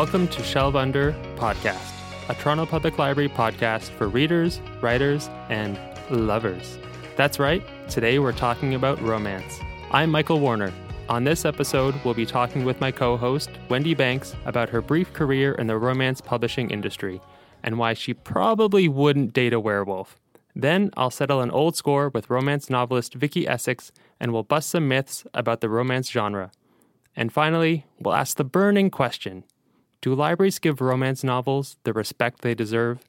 Welcome 0.00 0.28
to 0.28 0.42
Shelve 0.42 0.76
Under 0.76 1.12
Podcast, 1.36 1.92
a 2.30 2.34
Toronto 2.34 2.64
Public 2.64 2.96
Library 2.96 3.28
podcast 3.28 3.90
for 3.90 4.08
readers, 4.08 4.58
writers, 4.80 5.28
and 5.50 5.78
lovers. 6.08 6.78
That's 7.16 7.38
right, 7.38 7.62
today 7.86 8.18
we're 8.18 8.32
talking 8.32 8.74
about 8.74 8.98
romance. 9.02 9.60
I'm 9.90 10.10
Michael 10.10 10.40
Warner. 10.40 10.72
On 11.10 11.24
this 11.24 11.44
episode, 11.44 11.94
we'll 12.02 12.14
be 12.14 12.24
talking 12.24 12.64
with 12.64 12.80
my 12.80 12.90
co 12.90 13.18
host, 13.18 13.50
Wendy 13.68 13.92
Banks, 13.92 14.34
about 14.46 14.70
her 14.70 14.80
brief 14.80 15.12
career 15.12 15.52
in 15.56 15.66
the 15.66 15.76
romance 15.76 16.22
publishing 16.22 16.70
industry 16.70 17.20
and 17.62 17.76
why 17.76 17.92
she 17.92 18.14
probably 18.14 18.88
wouldn't 18.88 19.34
date 19.34 19.52
a 19.52 19.60
werewolf. 19.60 20.18
Then 20.56 20.90
I'll 20.96 21.10
settle 21.10 21.42
an 21.42 21.50
old 21.50 21.76
score 21.76 22.08
with 22.08 22.30
romance 22.30 22.70
novelist 22.70 23.12
Vicki 23.16 23.46
Essex 23.46 23.92
and 24.18 24.32
we'll 24.32 24.44
bust 24.44 24.70
some 24.70 24.88
myths 24.88 25.26
about 25.34 25.60
the 25.60 25.68
romance 25.68 26.08
genre. 26.08 26.52
And 27.14 27.30
finally, 27.30 27.84
we'll 27.98 28.14
ask 28.14 28.38
the 28.38 28.44
burning 28.44 28.88
question 28.88 29.44
Do 30.02 30.14
libraries 30.14 30.58
give 30.58 30.80
romance 30.80 31.22
novels 31.22 31.76
the 31.84 31.92
respect 31.92 32.40
they 32.40 32.54
deserve? 32.54 33.00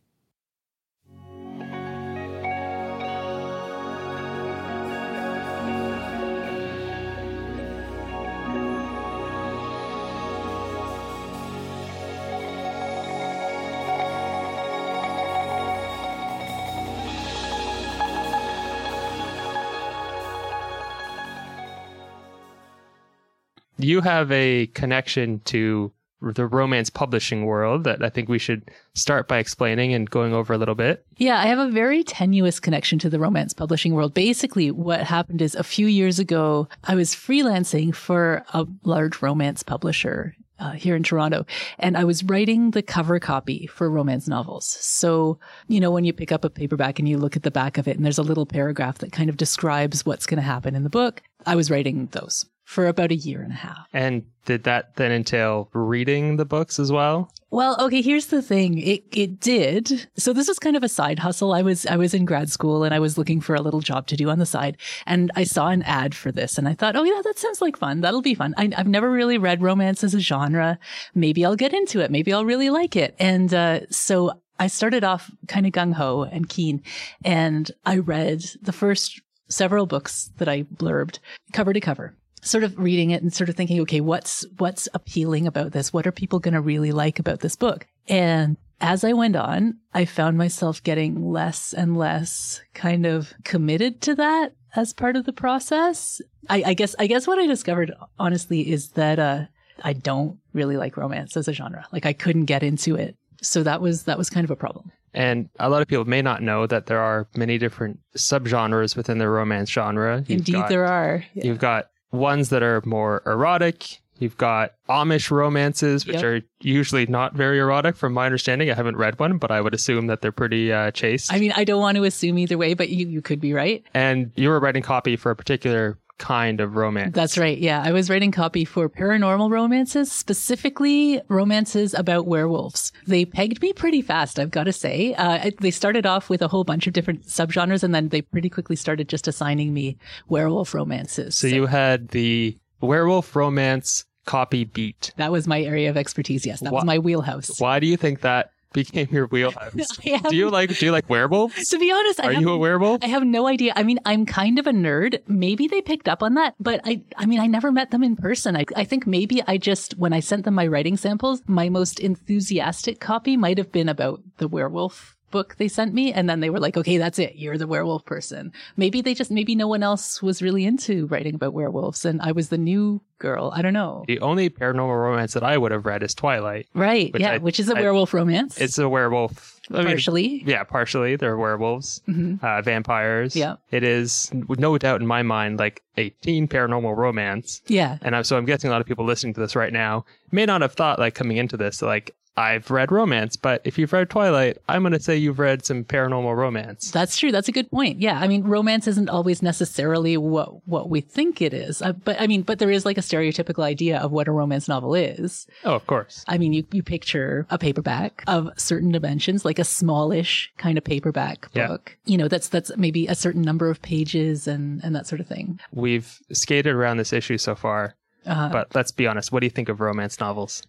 you 23.83 24.02
have 24.02 24.31
a 24.31 24.67
connection 24.67 25.39
to 25.39 25.92
the 26.22 26.45
romance 26.45 26.89
publishing 26.89 27.45
world 27.45 27.83
that 27.83 28.03
I 28.03 28.09
think 28.09 28.30
we 28.30 28.39
should 28.39 28.69
start 28.94 29.27
by 29.27 29.39
explaining 29.39 29.94
and 29.94 30.09
going 30.09 30.33
over 30.33 30.53
a 30.53 30.58
little 30.58 30.75
bit. 30.75 31.05
Yeah, 31.17 31.39
I 31.39 31.47
have 31.47 31.59
a 31.59 31.69
very 31.69 32.03
tenuous 32.03 32.59
connection 32.59 33.00
to 33.00 33.09
the 33.09 33.19
romance 33.19 33.53
publishing 33.53 33.94
world. 33.94 34.14
Basically, 34.14 34.72
what 34.72 35.02
happened 35.02 35.42
is 35.42 35.55
a 35.55 35.64
few 35.64 35.88
years 35.88 36.19
ago, 36.19 36.67
I 36.83 36.95
was 36.95 37.16
freelancing 37.16 37.94
for 37.95 38.45
a 38.53 38.67
large 38.83 39.22
romance 39.22 39.64
publisher 39.64 40.36
uh, 40.61 40.72
here 40.73 40.95
in 40.95 41.02
Toronto, 41.02 41.45
and 41.80 41.97
I 41.97 42.03
was 42.03 42.23
writing 42.23 42.72
the 42.72 42.83
cover 42.83 43.19
copy 43.19 43.66
for 43.66 43.89
romance 43.89 44.27
novels. 44.27 44.67
So, 44.67 45.39
you 45.67 45.80
know, 45.80 45.89
when 45.89 46.05
you 46.05 46.14
pick 46.14 46.31
up 46.31 46.45
a 46.45 46.52
paperback 46.52 46.99
and 46.99 47.09
you 47.09 47.17
look 47.17 47.36
at 47.36 47.44
the 47.44 47.52
back 47.52 47.80
of 47.80 47.88
it, 47.88 47.95
and 47.97 48.05
there's 48.05 48.19
a 48.19 48.23
little 48.23 48.45
paragraph 48.45 48.99
that 48.99 49.11
kind 49.11 49.30
of 49.30 49.38
describes 49.38 50.05
what's 50.05 50.27
going 50.27 50.38
to 50.38 50.44
happen 50.44 50.75
in 50.75 50.83
the 50.83 50.89
book, 50.89 51.23
I 51.47 51.55
was 51.55 51.72
writing 51.72 52.09
those 52.11 52.45
for 52.72 52.88
about 52.88 53.11
a 53.11 53.16
year 53.16 53.41
and 53.41 53.52
a 53.52 53.55
half. 53.55 53.86
And 53.91 54.23
did 54.45 54.64
that 54.64 54.95
then 54.95 55.11
entail 55.11 55.69
reading 55.73 56.38
the 56.38 56.45
books 56.45 56.80
as 56.80 56.89
well? 56.89 57.30
Well, 57.50 57.75
okay, 57.81 58.02
here's 58.02 58.27
the 58.27 58.41
thing. 58.41 58.77
It 58.77 59.03
it 59.11 59.41
did. 59.41 60.08
So 60.16 60.31
this 60.31 60.47
was 60.47 60.58
kind 60.58 60.77
of 60.77 60.83
a 60.83 60.88
side 60.88 61.19
hustle. 61.19 61.52
I 61.52 61.64
was 61.64 61.86
I 61.86 61.97
was 61.97 62.14
in 62.14 62.23
grad 62.23 62.49
school 62.49 62.86
and 62.86 62.94
I 62.95 62.99
was 62.99 63.17
looking 63.17 63.42
for 63.42 63.55
a 63.55 63.61
little 63.61 63.81
job 63.81 64.08
to 64.08 64.16
do 64.16 64.30
on 64.30 64.39
the 64.39 64.45
side 64.45 64.77
and 65.05 65.31
I 65.36 65.44
saw 65.44 65.67
an 65.67 65.83
ad 65.83 66.15
for 66.15 66.32
this 66.32 66.58
and 66.58 66.65
I 66.65 66.73
thought, 66.73 66.95
"Oh 66.95 67.04
yeah, 67.04 67.21
that 67.26 67.37
sounds 67.37 67.61
like 67.61 67.76
fun. 67.76 67.99
That'll 67.99 68.21
be 68.21 68.36
fun." 68.36 68.54
I, 68.55 68.71
have 68.77 68.88
never 68.88 69.11
really 69.11 69.38
read 69.38 69.61
romance 69.61 70.02
as 70.02 70.15
a 70.15 70.21
genre. 70.21 70.80
Maybe 71.14 71.43
I'll 71.43 71.58
get 71.58 71.73
into 71.73 71.99
it. 71.99 72.09
Maybe 72.09 72.32
I'll 72.32 72.45
really 72.45 72.70
like 72.70 72.95
it. 72.95 73.15
And 73.20 73.53
uh, 73.53 73.82
so 73.89 74.32
I 74.59 74.67
started 74.67 75.03
off 75.03 75.30
kind 75.49 75.65
of 75.65 75.73
gung 75.73 75.95
ho 75.95 76.23
and 76.23 76.48
keen 76.48 76.83
and 77.26 77.70
I 77.86 77.98
read 77.98 78.45
the 78.61 78.71
first 78.71 79.20
several 79.49 79.88
books 79.88 80.32
that 80.38 80.48
I 80.48 80.64
blurbed 80.64 81.20
cover 81.52 81.73
to 81.73 81.82
cover 81.82 82.15
sort 82.41 82.63
of 82.63 82.77
reading 82.77 83.11
it 83.11 83.21
and 83.21 83.33
sort 83.33 83.49
of 83.49 83.55
thinking, 83.55 83.79
okay, 83.81 84.02
what's, 84.02 84.45
what's 84.57 84.87
appealing 84.93 85.47
about 85.47 85.71
this? 85.71 85.93
What 85.93 86.07
are 86.07 86.11
people 86.11 86.39
going 86.39 86.53
to 86.53 86.61
really 86.61 86.91
like 86.91 87.19
about 87.19 87.39
this 87.39 87.55
book? 87.55 87.87
And 88.07 88.57
as 88.79 89.03
I 89.03 89.13
went 89.13 89.35
on, 89.35 89.77
I 89.93 90.05
found 90.05 90.37
myself 90.37 90.81
getting 90.81 91.29
less 91.29 91.71
and 91.73 91.95
less 91.95 92.61
kind 92.73 93.05
of 93.05 93.33
committed 93.43 94.02
to 94.02 94.15
that 94.15 94.55
as 94.75 94.93
part 94.93 95.15
of 95.15 95.25
the 95.25 95.33
process. 95.33 96.19
I, 96.49 96.63
I 96.67 96.73
guess, 96.73 96.95
I 96.97 97.07
guess 97.07 97.27
what 97.27 97.37
I 97.37 97.45
discovered 97.45 97.93
honestly 98.17 98.71
is 98.71 98.89
that, 98.91 99.19
uh, 99.19 99.45
I 99.83 99.93
don't 99.93 100.37
really 100.53 100.77
like 100.77 100.97
romance 100.97 101.37
as 101.37 101.47
a 101.47 101.53
genre. 101.53 101.85
Like 101.91 102.05
I 102.05 102.13
couldn't 102.13 102.45
get 102.45 102.63
into 102.63 102.95
it. 102.95 103.17
So 103.41 103.63
that 103.63 103.81
was, 103.81 104.03
that 104.03 104.17
was 104.17 104.29
kind 104.29 104.43
of 104.43 104.52
a 104.52 104.55
problem. 104.55 104.91
And 105.13 105.49
a 105.59 105.69
lot 105.69 105.81
of 105.81 105.87
people 105.87 106.05
may 106.05 106.21
not 106.21 106.41
know 106.41 106.65
that 106.67 106.85
there 106.85 106.99
are 106.99 107.27
many 107.35 107.58
different 107.58 107.99
subgenres 108.15 108.95
within 108.95 109.17
the 109.17 109.27
romance 109.27 109.69
genre. 109.69 110.23
You've 110.27 110.39
Indeed, 110.39 110.53
got, 110.53 110.69
there 110.69 110.85
are. 110.85 111.25
Yeah. 111.33 111.45
You've 111.45 111.59
got 111.59 111.87
ones 112.11 112.49
that 112.49 112.64
are 112.64 112.82
more 112.86 113.22
erotic. 113.26 114.02
You've 114.20 114.38
got 114.38 114.73
Amish 114.88 115.32
romances, 115.32 116.05
which 116.05 116.17
yep. 116.17 116.23
are 116.23 116.42
usually 116.61 117.08
not 117.08 117.33
very 117.33 117.58
erotic, 117.58 117.95
from 117.95 118.14
my 118.14 118.26
understanding. 118.26 118.70
I 118.70 118.76
haven't 118.76 118.95
read 118.95 119.17
one, 119.20 119.39
but 119.39 119.49
I 119.49 119.61
would 119.61 119.73
assume 119.73 120.05
that 120.08 120.21
they're 120.21 120.32
pretty 120.32 120.71
uh, 120.71 120.92
chaste. 120.92 121.33
I 121.33 121.39
mean, 121.39 121.52
I 121.55 121.64
don't 121.64 121.82
want 121.82 121.95
to 121.95 122.04
assume 122.04 122.38
either 122.38 122.55
way, 122.55 122.76
but 122.76 122.89
you, 122.89 123.08
you 123.08 123.23
could 123.23 123.42
be 123.42 123.54
right. 123.54 123.83
And 123.95 124.32
you 124.36 124.50
were 124.50 124.60
writing 124.60 124.83
copy 124.83 125.16
for 125.16 125.32
a 125.32 125.36
particular 125.36 125.98
kind 126.17 126.61
of 126.61 126.76
romance. 126.76 127.14
That's 127.16 127.38
right. 127.38 127.58
Yeah. 127.58 127.82
I 127.83 127.92
was 127.92 128.10
writing 128.10 128.31
copy 128.31 128.66
for 128.66 128.89
paranormal 128.89 129.50
romances, 129.50 130.12
specifically 130.12 131.22
romances 131.27 131.94
about 131.94 132.27
werewolves. 132.27 132.92
They 133.07 133.25
pegged 133.25 133.62
me 133.62 133.74
pretty 133.74 134.01
fast, 134.01 134.39
I've 134.39 134.51
got 134.51 134.66
to 134.66 134.74
say. 134.74 135.13
Uh, 135.16 135.51
they 135.60 135.71
started 135.71 136.06
off 136.06 136.30
with 136.30 136.42
a 136.42 136.48
whole 136.48 136.63
bunch 136.63 136.88
of 136.88 136.94
different 136.94 137.25
subgenres 137.25 137.83
and 137.83 137.94
then 137.94 138.10
they 138.10 138.21
pretty 138.21 138.50
quickly 138.50 138.75
started 138.75 139.10
just 139.10 139.27
assigning 139.27 139.74
me 139.74 139.98
werewolf 140.30 140.74
romances. 140.74 141.36
So, 141.36 141.50
so. 141.50 141.56
you 141.56 141.66
had 141.66 142.10
the 142.10 142.57
werewolf 142.81 143.36
romance 143.36 144.06
copy 144.25 144.66
beat. 144.66 145.13
That 145.18 145.31
was 145.31 145.48
my 145.48 145.62
area 145.62 145.89
of 145.89 145.98
expertise. 145.98 146.45
Yes. 146.45 146.60
That 146.60 146.71
Why, 146.71 146.77
was 146.77 146.86
my 146.86 147.00
wheelhouse. 147.00 147.60
Why 147.60 147.80
do 147.80 147.88
you 147.88 147.98
think 147.98 148.21
that 148.21 148.51
became 148.74 149.07
your 149.12 149.27
wheelhouse. 149.27 149.98
do 149.98 150.36
you 150.36 150.50
like 150.50 150.77
do 150.77 150.86
you 150.86 150.92
like 150.92 151.09
werewolves? 151.09 151.69
To 151.69 151.80
be 151.80 151.92
honest, 151.92 152.19
are 152.19 152.33
you 152.33 152.51
a 152.51 152.57
werewolf? 152.57 153.04
I 153.04 153.07
have 153.07 153.24
no 153.24 153.48
idea. 153.48 153.74
I 153.75 153.83
mean, 153.83 154.00
I'm 154.06 154.25
kind 154.25 154.59
of 154.59 154.68
a 154.68 154.71
nerd. 154.71 155.21
Maybe 155.27 155.68
they 155.68 155.81
picked 155.81 156.07
up 156.07 156.24
on 156.24 156.36
that, 156.36 156.56
but 156.59 156.81
I 156.83 157.04
I 157.18 157.25
mean, 157.25 157.39
I 157.39 157.48
never 157.48 157.71
met 157.71 157.92
them 157.92 158.04
in 158.04 158.15
person. 158.15 158.56
I 158.56 158.65
I 158.75 158.83
think 158.83 159.06
maybe 159.06 159.44
I 159.48 159.57
just 159.57 159.98
when 159.98 160.13
I 160.13 160.19
sent 160.19 160.45
them 160.45 160.56
my 160.56 160.68
writing 160.68 160.98
samples, 160.98 161.42
my 161.48 161.69
most 161.69 162.00
enthusiastic 162.00 163.00
copy 163.00 163.38
might 163.38 163.57
have 163.57 163.71
been 163.71 163.89
about 163.89 164.21
the 164.38 164.48
werewolf 164.48 165.18
book 165.31 165.56
they 165.57 165.68
sent 165.68 165.94
me 165.94 166.13
and 166.13 166.30
then 166.30 166.39
they 166.39 166.50
were 166.50 166.59
like 166.59 166.77
okay 166.77 166.97
that's 166.97 167.19
it. 167.19 167.36
You're 167.36 167.57
the 167.57 167.68
werewolf 167.68 168.06
person. 168.06 168.51
Maybe 168.77 169.01
they 169.01 169.13
just 169.13 169.31
maybe 169.31 169.56
no 169.56 169.68
one 169.68 169.83
else 169.83 170.21
was 170.21 170.42
really 170.42 170.65
into 170.65 171.07
writing 171.07 171.36
about 171.36 171.53
werewolves 171.53 172.06
and 172.06 172.21
i 172.21 172.31
was 172.31 172.50
the 172.50 172.57
new 172.57 173.01
girl. 173.19 173.51
I 173.56 173.62
don't 173.62 173.74
know. 173.74 174.03
The 174.07 174.19
only 174.19 174.50
paranormal 174.50 175.01
romance 175.01 175.33
that 175.33 175.44
i 175.44 175.57
would 175.57 175.71
have 175.71 175.86
read 175.86 176.03
is 176.03 176.13
twilight 176.13 176.68
right. 176.74 177.12
yeah 177.18 177.33
I, 177.33 177.38
which 177.38 177.59
is 177.59 177.69
a 177.69 177.77
I, 177.77 177.81
werewolf 177.81 178.13
romance. 178.13 178.59
It's 178.59 178.77
a 178.77 178.89
werewolf. 178.89 179.59
I 179.71 179.83
partially. 179.83 180.27
mean, 180.27 180.47
yeah 180.47 180.63
partially. 180.63 181.15
They're 181.15 181.38
werewolves 181.38 182.01
mm-hmm. 182.07 182.44
uh, 182.45 182.62
vampires. 182.62 183.36
Yeah. 183.36 183.56
It 183.69 183.83
is 183.83 184.31
no 184.33 184.77
doubt 184.77 185.01
in 185.01 185.07
my 185.07 185.24
mind 185.24 185.59
like 185.59 185.81
a 185.97 186.09
teen 186.09 186.47
paranormal 186.47 186.95
romance. 186.95 187.62
Yeah. 187.68 187.97
And 188.01 188.15
I'm, 188.15 188.24
so 188.24 188.38
i'm 188.38 188.45
guessing 188.45 188.69
a 188.69 188.71
lot 188.71 188.81
of 188.81 188.88
people 188.88 189.06
listening 189.06 189.33
to 189.36 189.39
this 189.39 189.56
right 189.56 189.74
now 189.74 190.06
may 190.31 190.45
not 190.45 190.62
have 190.62 190.74
thought 190.74 191.00
like 191.00 191.15
coming 191.15 191.38
into 191.38 191.57
this 191.57 191.81
like 191.81 192.15
I've 192.38 192.71
read 192.71 192.92
romance, 192.92 193.36
but 193.36 193.62
if 193.65 193.77
you've 193.77 193.91
read 193.91 194.09
Twilight, 194.09 194.57
I'm 194.69 194.83
going 194.83 194.94
to 194.94 195.00
say 195.00 195.17
you've 195.17 195.39
read 195.39 195.65
some 195.65 195.83
paranormal 195.83 196.35
romance. 196.35 196.89
That's 196.89 197.17
true. 197.17 197.31
That's 197.31 197.50
a 197.50 197.51
good 197.51 197.69
point. 197.69 198.00
Yeah. 198.00 198.19
I 198.19 198.27
mean, 198.27 198.44
romance 198.44 198.88
isn't 198.88 199.09
always 199.09 199.41
necessarily 199.41 200.15
what, 200.15 200.65
what 200.65 200.89
we 200.89 201.01
think 201.01 201.41
it 201.41 201.53
is. 201.53 201.81
Uh, 201.81 201.91
but 201.91 202.19
I 202.21 202.27
mean, 202.27 202.44
but 202.44 202.59
there 202.59 202.71
is 202.71 202.85
like 202.85 202.97
a 202.97 203.01
stereotypical 203.01 203.63
idea 203.63 204.00
of 204.00 204.11
what 204.11 204.29
a 204.29 204.31
romance 204.31 204.69
novel 204.69 204.95
is. 204.95 205.45
Oh, 205.65 205.75
of 205.75 205.85
course. 205.88 206.23
I 206.27 206.38
mean, 206.38 206.53
you, 206.53 206.65
you 206.71 206.83
picture 206.83 207.45
a 207.50 207.57
paperback 207.57 208.23
of 208.27 208.50
certain 208.56 208.91
dimensions, 208.91 209.44
like 209.44 209.59
a 209.59 209.65
smallish 209.65 210.53
kind 210.57 210.77
of 210.77 210.85
paperback 210.85 211.51
book. 211.53 211.97
Yeah. 212.06 212.11
You 212.11 212.17
know, 212.17 212.27
that's, 212.29 212.47
that's 212.47 212.71
maybe 212.77 213.07
a 213.07 213.15
certain 213.15 213.41
number 213.41 213.69
of 213.69 213.81
pages 213.81 214.47
and, 214.47 214.81
and 214.83 214.95
that 214.95 215.06
sort 215.06 215.19
of 215.19 215.27
thing. 215.27 215.59
We've 215.73 216.17
skated 216.31 216.73
around 216.73 216.97
this 216.97 217.11
issue 217.11 217.38
so 217.38 217.56
far. 217.56 217.95
Uh-huh. 218.25 218.50
But 218.53 218.75
let's 218.75 218.91
be 218.91 219.07
honest. 219.07 219.31
What 219.31 219.39
do 219.39 219.47
you 219.47 219.51
think 219.51 219.67
of 219.67 219.81
romance 219.81 220.19
novels? 220.19 220.61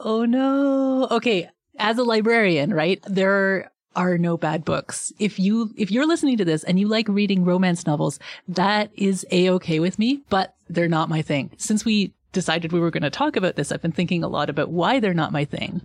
Oh 0.00 0.24
no. 0.24 1.08
Okay. 1.10 1.48
As 1.78 1.98
a 1.98 2.04
librarian, 2.04 2.74
right? 2.74 3.02
There 3.06 3.70
are 3.96 4.18
no 4.18 4.36
bad 4.36 4.64
books. 4.64 5.12
If 5.18 5.38
you, 5.38 5.72
if 5.76 5.90
you're 5.90 6.06
listening 6.06 6.36
to 6.38 6.44
this 6.44 6.62
and 6.64 6.78
you 6.78 6.88
like 6.88 7.08
reading 7.08 7.44
romance 7.44 7.86
novels, 7.86 8.18
that 8.46 8.90
is 8.94 9.26
a-okay 9.30 9.80
with 9.80 9.98
me, 9.98 10.22
but 10.28 10.54
they're 10.68 10.88
not 10.88 11.08
my 11.08 11.22
thing. 11.22 11.50
Since 11.56 11.84
we 11.84 12.12
decided 12.32 12.72
we 12.72 12.80
were 12.80 12.90
going 12.90 13.02
to 13.02 13.10
talk 13.10 13.36
about 13.36 13.56
this, 13.56 13.72
I've 13.72 13.82
been 13.82 13.92
thinking 13.92 14.22
a 14.22 14.28
lot 14.28 14.50
about 14.50 14.70
why 14.70 15.00
they're 15.00 15.14
not 15.14 15.32
my 15.32 15.44
thing. 15.44 15.82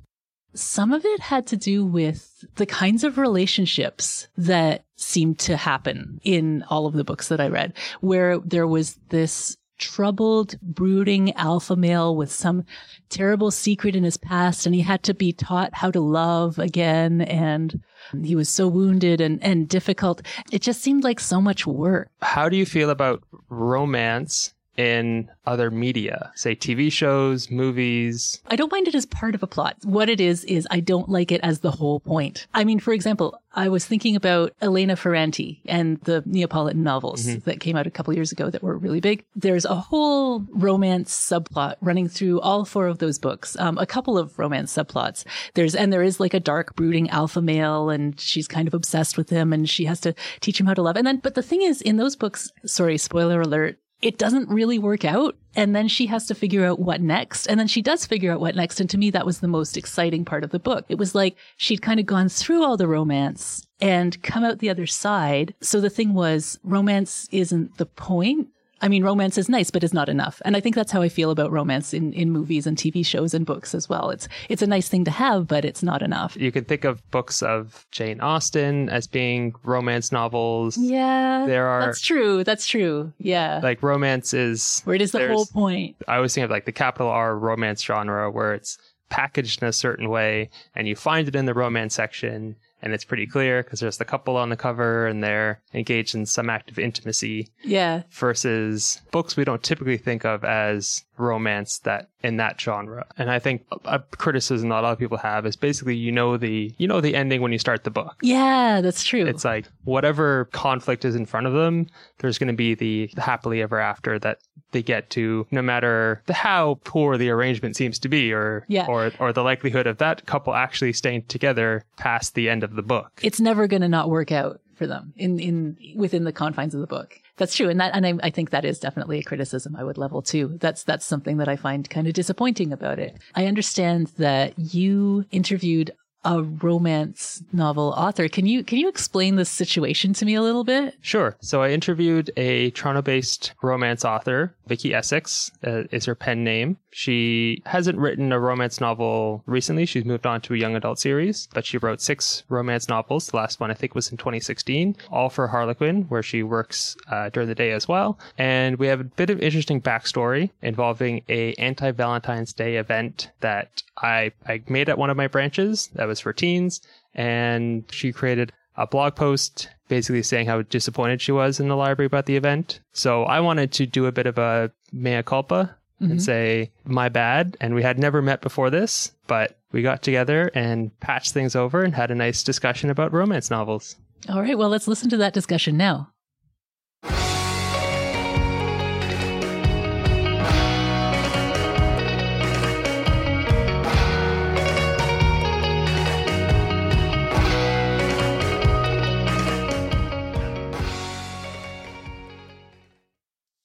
Some 0.54 0.94
of 0.94 1.04
it 1.04 1.20
had 1.20 1.48
to 1.48 1.58
do 1.58 1.84
with 1.84 2.46
the 2.58 2.68
kinds 2.68 3.04
of 3.04 3.18
relationships 3.18 4.28
that 4.38 4.84
seemed 4.96 5.40
to 5.40 5.58
happen 5.58 6.22
in 6.24 6.64
all 6.70 6.86
of 6.86 6.94
the 6.94 7.04
books 7.04 7.30
that 7.30 7.42
I 7.42 7.48
read, 7.48 7.74
where 8.02 8.38
there 8.38 8.68
was 8.68 9.00
this 9.10 9.58
troubled, 9.84 10.60
brooding 10.62 11.34
alpha 11.34 11.76
male 11.76 12.16
with 12.16 12.32
some 12.32 12.66
terrible 13.10 13.52
secret 13.52 13.96
in 13.96 14.04
his 14.04 14.18
past 14.18 14.66
and 14.66 14.74
he 14.74 14.82
had 14.82 15.04
to 15.04 15.14
be 15.14 15.32
taught 15.32 15.74
how 15.74 15.92
to 15.92 16.00
love 16.00 16.58
again 16.60 17.22
and 17.22 17.82
he 18.24 18.36
was 18.36 18.50
so 18.50 18.68
wounded 18.68 19.22
and, 19.22 19.44
and 19.44 19.68
difficult. 19.70 20.22
It 20.52 20.62
just 20.62 20.82
seemed 20.82 21.04
like 21.04 21.20
so 21.20 21.40
much 21.40 21.68
work. 21.68 22.10
How 22.22 22.50
do 22.50 22.58
you 22.58 22.66
feel 22.66 22.90
about 22.90 23.24
romance 23.50 24.54
in 24.78 25.30
other 25.46 25.70
media, 25.70 26.32
say 26.36 26.56
TV 26.56 26.92
shows, 26.92 27.52
movies? 27.52 28.42
I 28.48 28.56
don't 28.56 28.72
mind 28.72 28.88
it 28.88 28.96
as 28.96 29.06
part 29.06 29.36
of 29.36 29.44
a 29.44 29.48
plot. 29.48 29.78
What 29.84 30.10
it 30.10 30.20
is, 30.20 30.44
is 30.46 30.68
I 30.72 30.80
don't 30.80 31.10
like 31.10 31.32
it 31.32 31.42
as 31.44 31.60
the 31.60 31.72
whole 31.72 32.00
point. 32.00 32.48
I 32.54 32.64
mean, 32.64 32.80
for 32.80 32.94
example, 32.94 33.40
I 33.56 33.70
was 33.70 33.86
thinking 33.86 34.16
about 34.16 34.54
Elena 34.62 34.96
Ferrante 34.96 35.62
and 35.66 36.00
the 36.02 36.24
Neapolitan 36.26 36.82
novels 36.82 37.26
mm-hmm. 37.26 37.40
that 37.50 37.60
came 37.60 37.76
out 37.76 37.86
a 37.86 37.92
couple 37.92 38.14
years 38.14 38.32
ago 38.32 38.50
that 38.50 38.64
were 38.64 38.78
really 38.78 39.00
big. 39.00 39.24
There's 39.36 39.66
a 39.66 39.76
whole 39.76 40.40
romance 40.50 41.14
subplot 41.14 41.76
running 41.80 42.08
through 42.08 42.42
all 42.42 42.66
four 42.66 42.88
of 42.88 42.98
those 42.98 43.20
books. 43.20 43.56
Um, 43.60 43.78
a 43.78 43.86
couple 43.86 44.18
of 44.18 44.40
romance 44.40 44.76
subplots. 44.76 45.24
There's, 45.54 45.76
and 45.76 45.94
there 45.94 46.02
is 46.02 46.20
like 46.20 46.34
a 46.34 46.40
dark 46.40 46.76
brooding 46.76 47.10
alpha 47.12 47.42
male 47.42 47.90
and 47.90 48.20
she's 48.20 48.48
kind 48.48 48.68
of 48.68 48.74
obsessed 48.74 49.18
with 49.18 49.30
him 49.30 49.54
and 49.54 49.70
she 49.70 49.86
has 49.86 50.00
to 50.02 50.16
teach 50.42 50.60
him 50.60 50.66
how 50.66 50.74
to 50.74 50.82
love. 50.82 50.98
And 50.98 51.06
then, 51.06 51.18
but 51.18 51.36
the 51.36 51.44
thing 51.44 51.62
is 51.62 51.82
in 51.82 51.98
those 51.98 52.16
books, 52.16 52.52
sorry, 52.66 52.98
spoiler 52.98 53.42
alert, 53.42 53.78
it 54.04 54.18
doesn't 54.18 54.50
really 54.50 54.78
work 54.78 55.06
out. 55.06 55.38
And 55.56 55.74
then 55.74 55.88
she 55.88 56.08
has 56.08 56.28
to 56.28 56.36
figure 56.36 56.66
out 56.66 56.80
what 56.80 57.00
next. 57.00 57.48
And 57.48 57.58
then 57.60 57.68
she 57.68 57.82
does 57.82 58.06
figure 58.06 58.34
out 58.34 58.42
what 58.42 58.56
next. 58.56 58.82
And 58.82 58.90
to 58.90 58.98
me, 58.98 59.12
that 59.12 59.26
was 59.26 59.40
the 59.40 59.48
most 59.48 59.78
exciting 59.78 60.26
part 60.26 60.44
of 60.44 60.50
the 60.50 60.60
book. 60.60 60.86
It 60.90 60.98
was 60.98 61.16
like 61.16 61.38
she'd 61.58 61.82
kind 61.82 62.00
of 62.00 62.06
gone 62.06 62.28
through 62.28 62.64
all 62.64 62.76
the 62.76 62.88
romance 62.88 63.66
and 63.80 64.22
come 64.22 64.44
out 64.44 64.60
the 64.60 64.70
other 64.70 64.88
side. 64.88 65.54
So 65.62 65.80
the 65.80 65.90
thing 65.90 66.14
was, 66.14 66.60
romance 66.64 67.30
isn't 67.32 67.78
the 67.78 67.86
point. 67.86 68.50
I 68.84 68.90
mean, 68.90 69.02
romance 69.02 69.38
is 69.38 69.48
nice, 69.48 69.72
but 69.72 69.82
is 69.82 69.94
not 69.94 70.10
enough. 70.10 70.42
And 70.44 70.58
I 70.58 70.60
think 70.60 70.76
that's 70.76 70.92
how 70.92 71.02
I 71.02 71.08
feel 71.08 71.32
about 71.32 71.54
romance 71.54 71.94
in, 71.94 72.12
in 72.12 72.32
movies 72.32 72.68
and 72.68 72.78
TV 72.78 73.06
shows 73.06 73.34
and 73.34 73.46
books 73.46 73.74
as 73.74 73.88
well. 73.88 74.10
It's 74.10 74.28
it's 74.50 74.62
a 74.62 74.68
nice 74.68 74.90
thing 74.90 75.06
to 75.06 75.12
have, 75.12 75.48
but 75.48 75.64
it's 75.64 75.84
not 75.84 76.02
enough. 76.02 76.36
You 76.36 76.52
could 76.52 76.68
think 76.68 76.84
of 76.84 77.10
books 77.10 77.42
of 77.42 77.88
Jane 77.92 78.20
Austen 78.20 78.90
as 78.90 79.08
being 79.08 79.56
romance 79.64 80.12
novels. 80.12 80.78
Yeah. 80.78 81.46
There 81.48 81.66
are 81.66 81.86
That's 81.86 82.02
true. 82.02 82.44
That's 82.44 82.68
true. 82.68 83.14
Yeah. 83.20 83.62
Like 83.64 83.82
romance 83.82 84.34
is 84.34 84.82
where 84.84 84.98
it 84.98 85.02
is 85.02 85.14
the 85.14 85.30
whole 85.30 85.46
point. 85.46 85.96
I 86.06 86.18
always 86.18 86.36
think 86.36 86.44
of 86.44 86.52
like 86.52 86.66
the 86.66 86.74
capital 86.74 87.08
R 87.08 87.38
romance 87.38 87.82
genre 87.82 88.30
where 88.30 88.54
it's 88.54 88.78
packaged 89.08 89.62
in 89.62 89.68
a 89.70 89.74
certain 89.74 90.10
way 90.10 90.50
and 90.76 90.90
you 90.90 90.96
find 90.98 91.30
it 91.30 91.36
in 91.36 91.46
the 91.46 91.54
romance 91.54 91.96
section 91.96 92.58
and 92.84 92.94
it's 92.94 93.06
pretty 93.06 93.26
clear 93.26 93.64
because 93.64 93.80
there's 93.80 93.98
the 93.98 94.06
couple 94.06 94.36
on 94.36 94.50
the 94.50 94.58
cover 94.58 95.08
and 95.08 95.24
they're 95.24 95.62
engaged 95.74 96.14
in 96.14 96.26
some 96.26 96.50
act 96.50 96.70
of 96.70 96.78
intimacy. 96.78 97.48
Yeah. 97.64 98.04
Versus 98.12 99.02
books 99.12 99.38
we 99.38 99.46
don't 99.46 99.64
typically 99.64 99.98
think 99.98 100.26
of 100.26 100.44
as 100.44 101.04
romance 101.18 101.80
that 101.80 102.10
in 102.22 102.38
that 102.38 102.60
genre. 102.60 103.06
And 103.18 103.30
I 103.30 103.40
think 103.40 103.66
a 103.86 104.00
criticism 104.00 104.70
that 104.70 104.80
a 104.80 104.82
lot 104.82 104.94
of 104.94 105.00
people 105.00 105.18
have 105.18 105.46
is 105.46 105.56
basically 105.56 105.96
you 105.96 106.12
know 106.12 106.38
the 106.38 106.74
you 106.78 106.88
know 106.88 107.02
the 107.02 107.16
ending 107.16 107.42
when 107.42 107.52
you 107.52 107.60
start 107.60 107.84
the 107.84 107.92
book. 107.92 108.16
Yeah, 108.22 108.82
that's 108.82 109.04
true. 109.04 109.26
It's 109.26 109.46
like 109.46 109.66
whatever 109.84 110.46
conflict 110.46 111.06
is 111.06 111.16
in 111.16 111.26
front 111.26 111.48
of 111.48 111.54
them, 111.54 111.88
there's 112.20 112.38
going 112.38 112.48
to 112.48 112.54
be 112.54 112.76
the 112.76 113.10
happily 113.18 113.62
ever 113.62 113.80
after 113.80 114.20
that 114.20 114.40
they 114.72 114.84
get 114.84 115.10
to 115.12 115.48
no 115.52 115.62
matter 115.62 116.22
the 116.26 116.34
how 116.34 116.80
poor 116.84 117.16
the 117.18 117.30
arrangement 117.30 117.76
seems 117.76 118.00
to 118.00 118.10
be 118.10 118.34
or 118.34 118.66
yeah. 118.68 118.86
or 118.88 119.12
or 119.20 119.32
the 119.32 119.44
likelihood 119.44 119.88
of 119.88 120.00
that 120.00 120.26
couple 120.26 120.54
actually 120.54 120.94
staying 120.94 121.24
together 121.24 121.86
past 121.98 122.36
the 122.36 122.50
end 122.50 122.64
of 122.64 122.76
the 122.76 122.82
book. 122.82 123.12
It's 123.22 123.40
never 123.40 123.68
going 123.68 123.84
to 123.84 123.88
not 123.88 124.10
work 124.10 124.32
out 124.32 124.60
for 124.76 124.88
them 124.88 125.14
in 125.16 125.40
in 125.40 125.78
within 125.96 126.24
the 126.24 126.32
confines 126.32 126.74
of 126.74 126.82
the 126.82 126.88
book. 126.88 127.20
That's 127.38 127.56
true, 127.56 127.70
and 127.70 127.80
that 127.80 127.96
and 127.96 128.06
I, 128.06 128.14
I 128.24 128.30
think 128.30 128.52
that 128.52 128.66
is 128.66 128.80
definitely 128.80 129.20
a 129.20 129.24
criticism 129.24 129.76
I 129.76 129.84
would 129.84 129.98
level 129.98 130.22
too. 130.22 130.58
That's 130.60 130.84
that's 130.84 131.06
something 131.06 131.38
that 131.38 131.48
I 131.48 131.56
find 131.56 131.90
kind 131.90 132.08
of 132.08 132.14
disappointing 132.14 132.74
about 132.74 133.00
it. 133.00 133.18
I 133.36 133.48
understand 133.48 134.08
that 134.18 134.58
you 134.58 135.26
interviewed 135.32 135.92
a 136.26 136.42
romance 136.44 137.44
novel 137.52 137.94
author. 137.98 138.28
Can 138.28 138.46
you 138.46 138.64
can 138.64 138.78
you 138.78 138.88
explain 138.88 139.36
the 139.36 139.46
situation 139.46 140.14
to 140.14 140.26
me 140.26 140.36
a 140.36 140.42
little 140.42 140.64
bit? 140.64 140.96
Sure. 141.02 141.36
So 141.42 141.62
I 141.62 141.70
interviewed 141.70 142.32
a 142.38 142.72
Toronto-based 142.72 143.54
romance 143.62 144.06
author, 144.06 144.56
Vicki 144.68 144.94
Essex 144.94 145.52
uh, 145.66 145.84
is 145.92 146.06
her 146.06 146.16
pen 146.16 146.44
name. 146.44 146.78
She 146.92 147.62
hasn't 147.66 147.98
written 147.98 148.32
a 148.32 148.40
romance 148.40 148.80
novel 148.80 149.44
recently. 149.46 149.86
She's 149.86 150.06
moved 150.06 150.26
on 150.26 150.42
to 150.42 150.54
a 150.54 150.58
young 150.58 150.76
adult 150.76 151.00
series, 151.00 151.48
but 151.54 151.66
she 151.66 151.78
wrote 151.78 152.02
six 152.02 152.44
romance 152.50 152.88
novels. 152.88 153.28
The 153.28 153.38
last 153.38 153.60
one 153.60 153.72
I 153.72 153.74
think 153.74 153.96
was 153.96 154.12
in 154.12 154.18
2016, 154.18 154.96
all 155.12 155.30
for 155.30 155.48
Harlequin, 155.48 156.04
where 156.04 156.24
she 156.24 156.44
works 156.44 156.96
uh, 157.10 157.30
during 157.30 157.50
the 157.50 157.56
day 157.56 157.72
as 157.72 157.88
well. 157.88 158.20
And 158.38 158.78
we 158.78 158.88
have 158.88 159.00
a 159.00 159.06
bit 159.06 159.30
of 159.30 159.40
interesting 159.40 159.82
backstory 159.82 160.52
involving 160.62 161.24
a 161.30 161.54
anti-Valentine's 161.56 162.54
Day 162.54 162.78
event 162.78 163.32
that 163.40 163.84
I 163.98 164.32
I 164.48 164.62
made 164.68 164.90
at 164.90 164.98
one 164.98 165.10
of 165.10 165.18
my 165.18 165.28
branches. 165.28 165.90
That 165.96 166.08
was 166.08 166.13
for 166.20 166.34
teens, 166.34 166.82
and 167.14 167.84
she 167.92 168.12
created 168.12 168.52
a 168.76 168.88
blog 168.88 169.16
post 169.16 169.70
basically 169.88 170.24
saying 170.24 170.48
how 170.48 170.62
disappointed 170.64 171.22
she 171.22 171.32
was 171.32 171.60
in 171.60 171.68
the 171.68 171.76
library 171.76 172.08
about 172.08 172.26
the 172.26 172.36
event. 172.36 172.80
So 172.94 173.24
I 173.24 173.40
wanted 173.40 173.72
to 173.74 173.86
do 173.86 174.06
a 174.06 174.12
bit 174.12 174.26
of 174.26 174.38
a 174.38 174.72
mea 174.92 175.22
culpa 175.24 175.76
mm-hmm. 176.02 176.12
and 176.12 176.24
say, 176.24 176.72
my 176.86 177.10
bad. 177.10 177.58
And 177.62 177.76
we 177.76 177.84
had 177.84 178.00
never 178.00 178.22
met 178.22 178.42
before 178.42 178.70
this, 178.70 179.12
but 179.28 179.58
we 179.72 179.82
got 179.82 180.02
together 180.02 180.50
and 180.56 180.98
patched 181.00 181.34
things 181.34 181.56
over 181.56 181.84
and 181.84 181.94
had 181.94 182.12
a 182.12 182.16
nice 182.16 182.44
discussion 182.44 182.90
about 182.90 183.14
romance 183.14 183.52
novels. 183.52 183.96
All 184.30 184.42
right. 184.42 184.58
Well, 184.58 184.70
let's 184.70 184.88
listen 184.88 185.10
to 185.10 185.18
that 185.18 185.34
discussion 185.34 185.78
now. 185.78 186.13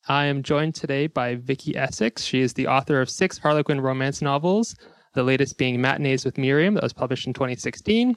I 0.09 0.25
am 0.25 0.43
joined 0.43 0.75
today 0.75 1.07
by 1.07 1.35
Vicki 1.35 1.77
Essex. 1.77 2.23
She 2.25 2.41
is 2.41 2.55
the 2.55 2.67
author 2.67 3.03
of 3.03 3.11
six 3.11 3.37
Harlequin 3.37 3.79
romance 3.79 4.23
novels, 4.23 4.75
the 5.13 5.23
latest 5.23 5.59
being 5.59 5.83
Matinees 5.83 6.25
with 6.25 6.39
Miriam, 6.39 6.73
that 6.75 6.83
was 6.83 6.95
published 6.95 7.27
in 7.27 7.35
2016. 7.35 8.17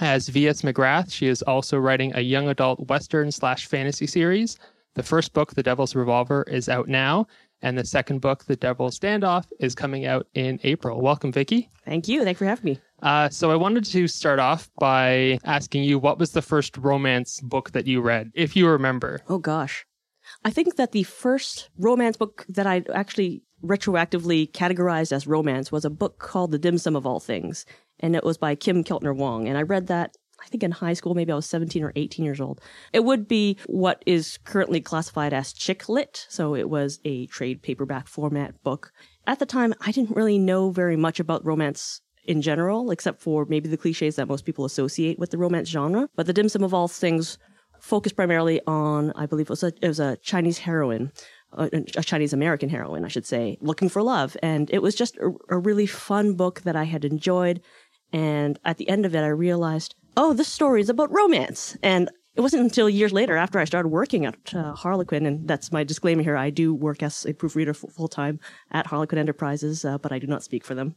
As 0.00 0.28
V.S. 0.28 0.60
McGrath, 0.60 1.10
she 1.10 1.28
is 1.28 1.40
also 1.40 1.78
writing 1.78 2.12
a 2.14 2.20
young 2.20 2.48
adult 2.48 2.86
Western 2.88 3.32
slash 3.32 3.66
fantasy 3.66 4.06
series. 4.06 4.58
The 4.96 5.02
first 5.02 5.32
book, 5.32 5.54
The 5.54 5.62
Devil's 5.62 5.94
Revolver, 5.94 6.42
is 6.42 6.68
out 6.68 6.88
now, 6.88 7.26
and 7.62 7.78
the 7.78 7.86
second 7.86 8.20
book, 8.20 8.44
The 8.44 8.56
Devil's 8.56 8.98
Standoff, 8.98 9.46
is 9.60 9.74
coming 9.74 10.04
out 10.04 10.26
in 10.34 10.60
April. 10.62 11.00
Welcome, 11.00 11.32
Vicki. 11.32 11.70
Thank 11.86 12.06
you. 12.06 12.22
Thanks 12.22 12.38
for 12.38 12.44
having 12.44 12.64
me. 12.64 12.80
Uh, 13.02 13.30
so 13.30 13.50
I 13.50 13.56
wanted 13.56 13.86
to 13.86 14.06
start 14.08 14.40
off 14.40 14.70
by 14.78 15.38
asking 15.44 15.84
you 15.84 15.98
what 15.98 16.18
was 16.18 16.32
the 16.32 16.42
first 16.42 16.76
romance 16.76 17.40
book 17.40 17.70
that 17.70 17.86
you 17.86 18.02
read, 18.02 18.30
if 18.34 18.54
you 18.56 18.68
remember? 18.68 19.20
Oh 19.26 19.38
gosh, 19.38 19.86
I 20.44 20.50
think 20.50 20.76
that 20.76 20.92
the 20.92 21.02
first 21.02 21.68
romance 21.78 22.16
book 22.16 22.46
that 22.48 22.66
I 22.66 22.82
actually 22.94 23.42
retroactively 23.62 24.50
categorized 24.52 25.12
as 25.12 25.26
romance 25.26 25.70
was 25.70 25.84
a 25.84 25.90
book 25.90 26.18
called 26.18 26.50
The 26.50 26.58
Dim 26.58 26.78
Sum 26.78 26.96
of 26.96 27.06
All 27.06 27.20
Things. 27.20 27.66
And 27.98 28.16
it 28.16 28.24
was 28.24 28.38
by 28.38 28.54
Kim 28.54 28.82
Keltner 28.82 29.14
Wong. 29.14 29.46
And 29.46 29.58
I 29.58 29.62
read 29.62 29.88
that, 29.88 30.16
I 30.42 30.46
think 30.46 30.62
in 30.62 30.70
high 30.70 30.94
school, 30.94 31.14
maybe 31.14 31.30
I 31.30 31.36
was 31.36 31.44
17 31.44 31.82
or 31.82 31.92
18 31.94 32.24
years 32.24 32.40
old. 32.40 32.62
It 32.94 33.04
would 33.04 33.28
be 33.28 33.58
what 33.66 34.02
is 34.06 34.38
currently 34.44 34.80
classified 34.80 35.34
as 35.34 35.52
chick 35.52 35.90
lit. 35.90 36.26
So 36.30 36.54
it 36.54 36.70
was 36.70 37.00
a 37.04 37.26
trade 37.26 37.62
paperback 37.62 38.08
format 38.08 38.62
book. 38.62 38.92
At 39.26 39.38
the 39.38 39.46
time, 39.46 39.74
I 39.82 39.92
didn't 39.92 40.16
really 40.16 40.38
know 40.38 40.70
very 40.70 40.96
much 40.96 41.20
about 41.20 41.44
romance 41.44 42.00
in 42.24 42.40
general, 42.40 42.90
except 42.90 43.20
for 43.20 43.44
maybe 43.44 43.68
the 43.68 43.76
cliches 43.76 44.16
that 44.16 44.28
most 44.28 44.46
people 44.46 44.64
associate 44.64 45.18
with 45.18 45.30
the 45.30 45.38
romance 45.38 45.68
genre. 45.68 46.08
But 46.16 46.26
The 46.26 46.32
Dim 46.32 46.48
Sum 46.48 46.64
of 46.64 46.72
All 46.72 46.88
Things 46.88 47.36
focused 47.80 48.16
primarily 48.16 48.60
on, 48.66 49.12
I 49.16 49.26
believe 49.26 49.46
it 49.46 49.50
was 49.50 49.62
a, 49.62 49.72
it 49.80 49.88
was 49.88 50.00
a 50.00 50.16
Chinese 50.18 50.58
heroine, 50.58 51.12
a, 51.52 51.70
a 51.96 52.02
Chinese 52.02 52.32
American 52.32 52.68
heroine, 52.68 53.04
I 53.04 53.08
should 53.08 53.26
say, 53.26 53.58
looking 53.60 53.88
for 53.88 54.02
love. 54.02 54.36
And 54.42 54.70
it 54.70 54.82
was 54.82 54.94
just 54.94 55.16
a, 55.16 55.32
a 55.48 55.58
really 55.58 55.86
fun 55.86 56.34
book 56.34 56.62
that 56.62 56.76
I 56.76 56.84
had 56.84 57.04
enjoyed. 57.04 57.60
And 58.12 58.58
at 58.64 58.78
the 58.78 58.88
end 58.88 59.06
of 59.06 59.14
it, 59.14 59.22
I 59.22 59.28
realized, 59.28 59.94
oh, 60.16 60.32
this 60.32 60.48
story 60.48 60.80
is 60.80 60.88
about 60.88 61.14
romance. 61.14 61.76
And 61.82 62.10
it 62.36 62.40
wasn't 62.40 62.62
until 62.62 62.88
years 62.88 63.12
later, 63.12 63.36
after 63.36 63.58
I 63.58 63.64
started 63.64 63.88
working 63.88 64.24
at 64.24 64.54
uh, 64.54 64.72
Harlequin, 64.74 65.26
and 65.26 65.48
that's 65.48 65.72
my 65.72 65.84
disclaimer 65.84 66.22
here. 66.22 66.36
I 66.36 66.50
do 66.50 66.72
work 66.74 67.02
as 67.02 67.26
a 67.26 67.34
proofreader 67.34 67.74
full 67.74 68.08
time 68.08 68.38
at 68.70 68.86
Harlequin 68.86 69.18
Enterprises, 69.18 69.84
uh, 69.84 69.98
but 69.98 70.12
I 70.12 70.18
do 70.18 70.26
not 70.26 70.44
speak 70.44 70.64
for 70.64 70.74
them. 70.74 70.94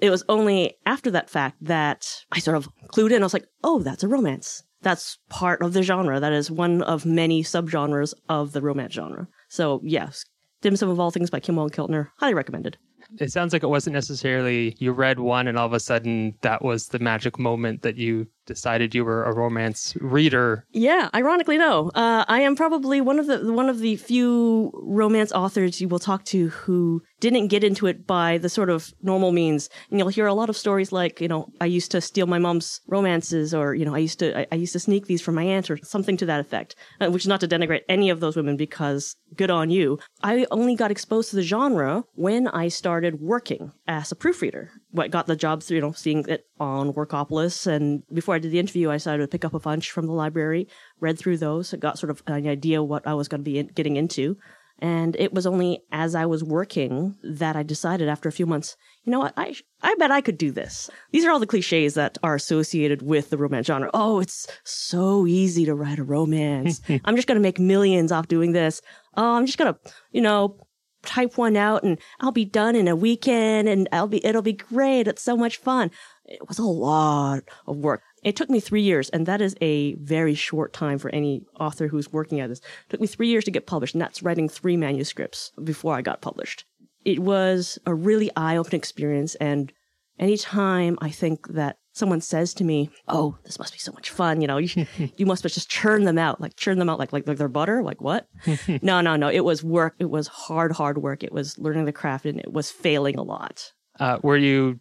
It 0.00 0.10
was 0.10 0.24
only 0.28 0.76
after 0.86 1.10
that 1.10 1.28
fact 1.28 1.56
that 1.62 2.24
I 2.30 2.38
sort 2.38 2.56
of 2.56 2.68
clued 2.92 3.10
in. 3.10 3.22
I 3.22 3.26
was 3.26 3.34
like, 3.34 3.48
oh, 3.64 3.82
that's 3.82 4.04
a 4.04 4.08
romance 4.08 4.62
that's 4.82 5.18
part 5.28 5.62
of 5.62 5.72
the 5.72 5.82
genre. 5.82 6.20
That 6.20 6.32
is 6.32 6.50
one 6.50 6.82
of 6.82 7.04
many 7.04 7.42
subgenres 7.42 8.14
of 8.28 8.52
the 8.52 8.62
romance 8.62 8.94
genre. 8.94 9.28
So 9.48 9.80
yes, 9.84 10.24
Dim 10.60 10.76
Sum 10.76 10.88
of 10.88 11.00
All 11.00 11.10
Things 11.10 11.30
by 11.30 11.40
Kim 11.40 11.56
Wong 11.56 11.70
Keltner, 11.70 12.08
highly 12.18 12.34
recommended. 12.34 12.78
It 13.18 13.32
sounds 13.32 13.52
like 13.52 13.62
it 13.62 13.68
wasn't 13.68 13.94
necessarily 13.94 14.76
you 14.78 14.92
read 14.92 15.18
one 15.18 15.48
and 15.48 15.58
all 15.58 15.66
of 15.66 15.72
a 15.72 15.80
sudden 15.80 16.34
that 16.42 16.62
was 16.62 16.88
the 16.88 16.98
magic 16.98 17.38
moment 17.38 17.82
that 17.82 17.96
you 17.96 18.26
decided 18.48 18.94
you 18.94 19.04
were 19.04 19.22
a 19.22 19.32
romance 19.32 19.94
reader. 20.00 20.64
Yeah, 20.72 21.08
ironically, 21.14 21.58
no. 21.58 21.92
Uh, 21.94 22.24
I 22.26 22.40
am 22.40 22.56
probably 22.56 23.00
one 23.00 23.20
of 23.20 23.26
the 23.26 23.52
one 23.52 23.68
of 23.68 23.78
the 23.78 23.94
few 23.96 24.72
romance 24.74 25.30
authors 25.30 25.80
you 25.80 25.86
will 25.86 26.00
talk 26.00 26.24
to 26.24 26.48
who 26.48 27.02
didn't 27.20 27.48
get 27.48 27.62
into 27.62 27.86
it 27.86 28.06
by 28.06 28.38
the 28.38 28.48
sort 28.48 28.70
of 28.70 28.92
normal 29.02 29.30
means. 29.30 29.68
And 29.90 29.98
you'll 29.98 30.08
hear 30.08 30.26
a 30.26 30.34
lot 30.34 30.48
of 30.48 30.56
stories 30.56 30.90
like, 30.90 31.20
you 31.20 31.28
know, 31.28 31.48
I 31.60 31.66
used 31.66 31.90
to 31.92 32.00
steal 32.00 32.26
my 32.26 32.38
mom's 32.38 32.80
romances, 32.88 33.54
or 33.54 33.74
you 33.74 33.84
know, 33.84 33.94
I 33.94 33.98
used 33.98 34.18
to 34.18 34.40
I, 34.40 34.46
I 34.50 34.56
used 34.56 34.72
to 34.72 34.80
sneak 34.80 35.06
these 35.06 35.22
from 35.22 35.36
my 35.36 35.44
aunt, 35.44 35.70
or 35.70 35.76
something 35.84 36.16
to 36.16 36.26
that 36.26 36.40
effect. 36.40 36.74
Uh, 37.00 37.10
which 37.10 37.22
is 37.22 37.28
not 37.28 37.40
to 37.40 37.48
denigrate 37.48 37.82
any 37.88 38.10
of 38.10 38.20
those 38.20 38.34
women 38.34 38.56
because 38.56 39.14
good 39.36 39.50
on 39.50 39.70
you. 39.70 39.98
I 40.22 40.46
only 40.50 40.74
got 40.74 40.90
exposed 40.90 41.30
to 41.30 41.36
the 41.36 41.42
genre 41.42 42.04
when 42.14 42.48
I 42.48 42.68
started 42.68 43.20
working 43.20 43.72
as 43.86 44.10
a 44.10 44.16
proofreader. 44.16 44.70
What 44.90 45.10
got 45.10 45.26
the 45.26 45.36
job 45.36 45.62
through, 45.62 45.76
you 45.76 45.80
know, 45.82 45.92
seeing 45.92 46.24
it 46.28 46.46
on 46.58 46.94
Workopolis, 46.94 47.66
and 47.66 48.02
before 48.12 48.34
I 48.34 48.38
did 48.38 48.52
the 48.52 48.58
interview, 48.58 48.90
I 48.90 48.94
decided 48.94 49.22
to 49.22 49.28
pick 49.28 49.44
up 49.44 49.54
a 49.54 49.60
bunch 49.60 49.90
from 49.90 50.06
the 50.06 50.12
library, 50.12 50.66
read 51.00 51.18
through 51.18 51.38
those, 51.38 51.74
got 51.74 51.98
sort 51.98 52.10
of 52.10 52.22
an 52.26 52.46
idea 52.46 52.82
what 52.82 53.06
I 53.06 53.14
was 53.14 53.28
going 53.28 53.40
to 53.42 53.50
be 53.50 53.58
in, 53.58 53.66
getting 53.68 53.96
into. 53.96 54.36
And 54.80 55.16
it 55.16 55.34
was 55.34 55.46
only 55.46 55.82
as 55.90 56.14
I 56.14 56.26
was 56.26 56.44
working 56.44 57.16
that 57.22 57.56
I 57.56 57.64
decided 57.64 58.08
after 58.08 58.28
a 58.28 58.32
few 58.32 58.46
months, 58.46 58.76
you 59.02 59.10
know 59.10 59.18
what, 59.18 59.34
I, 59.36 59.54
I 59.82 59.94
bet 59.96 60.12
I 60.12 60.20
could 60.20 60.38
do 60.38 60.52
this. 60.52 60.88
These 61.10 61.24
are 61.24 61.30
all 61.32 61.40
the 61.40 61.46
cliches 61.46 61.94
that 61.94 62.16
are 62.22 62.36
associated 62.36 63.02
with 63.02 63.30
the 63.30 63.38
romance 63.38 63.66
genre. 63.66 63.90
Oh, 63.92 64.20
it's 64.20 64.46
so 64.62 65.26
easy 65.26 65.64
to 65.64 65.74
write 65.74 65.98
a 65.98 66.04
romance. 66.04 66.80
I'm 67.04 67.16
just 67.16 67.26
going 67.26 67.36
to 67.36 67.42
make 67.42 67.58
millions 67.58 68.12
off 68.12 68.28
doing 68.28 68.52
this. 68.52 68.80
Oh, 69.16 69.34
I'm 69.34 69.46
just 69.46 69.58
going 69.58 69.74
to, 69.74 69.80
you 70.12 70.20
know, 70.20 70.56
type 71.02 71.38
one 71.38 71.56
out 71.56 71.82
and 71.84 71.98
I'll 72.20 72.32
be 72.32 72.44
done 72.44 72.76
in 72.76 72.88
a 72.88 72.96
weekend 72.96 73.68
and 73.68 73.88
I'll 73.92 74.08
be, 74.08 74.24
it'll 74.24 74.42
be 74.42 74.52
great. 74.52 75.08
It's 75.08 75.22
so 75.22 75.36
much 75.36 75.56
fun. 75.56 75.90
It 76.24 76.46
was 76.46 76.58
a 76.58 76.64
lot 76.64 77.44
of 77.66 77.76
work. 77.76 78.02
It 78.22 78.36
took 78.36 78.50
me 78.50 78.60
three 78.60 78.82
years, 78.82 79.08
and 79.10 79.26
that 79.26 79.40
is 79.40 79.54
a 79.60 79.94
very 79.94 80.34
short 80.34 80.72
time 80.72 80.98
for 80.98 81.08
any 81.10 81.44
author 81.58 81.88
who's 81.88 82.12
working 82.12 82.40
at 82.40 82.48
this. 82.48 82.58
It 82.58 82.90
took 82.90 83.00
me 83.00 83.06
three 83.06 83.28
years 83.28 83.44
to 83.44 83.50
get 83.50 83.66
published, 83.66 83.94
and 83.94 84.02
that's 84.02 84.22
writing 84.22 84.48
three 84.48 84.76
manuscripts 84.76 85.52
before 85.62 85.94
I 85.94 86.02
got 86.02 86.20
published. 86.20 86.64
It 87.04 87.20
was 87.20 87.78
a 87.86 87.94
really 87.94 88.30
eye-opening 88.36 88.80
experience, 88.80 89.36
and 89.36 89.72
anytime 90.18 90.98
I 91.00 91.10
think 91.10 91.48
that 91.48 91.78
someone 91.98 92.20
says 92.20 92.54
to 92.54 92.64
me, 92.64 92.90
"Oh, 93.08 93.36
this 93.44 93.58
must 93.58 93.72
be 93.72 93.78
so 93.78 93.92
much 93.92 94.10
fun," 94.10 94.40
you 94.40 94.46
know, 94.46 94.58
you, 94.58 94.86
you 95.16 95.26
must 95.26 95.42
just 95.42 95.70
churn 95.70 96.04
them 96.04 96.18
out, 96.18 96.40
like 96.40 96.56
churn 96.56 96.78
them 96.78 96.88
out 96.88 96.98
like 96.98 97.12
like, 97.12 97.26
like 97.26 97.38
their 97.38 97.48
butter, 97.48 97.82
like 97.82 98.00
what? 98.00 98.28
no, 98.82 99.00
no, 99.00 99.16
no. 99.16 99.28
It 99.28 99.44
was 99.44 99.62
work. 99.62 99.94
It 99.98 100.10
was 100.10 100.28
hard, 100.28 100.72
hard 100.72 100.98
work. 100.98 101.22
It 101.22 101.32
was 101.32 101.58
learning 101.58 101.84
the 101.84 101.92
craft, 101.92 102.26
and 102.26 102.40
it 102.40 102.52
was 102.52 102.70
failing 102.70 103.16
a 103.16 103.22
lot. 103.22 103.72
Uh, 103.98 104.18
were 104.22 104.36
you 104.36 104.80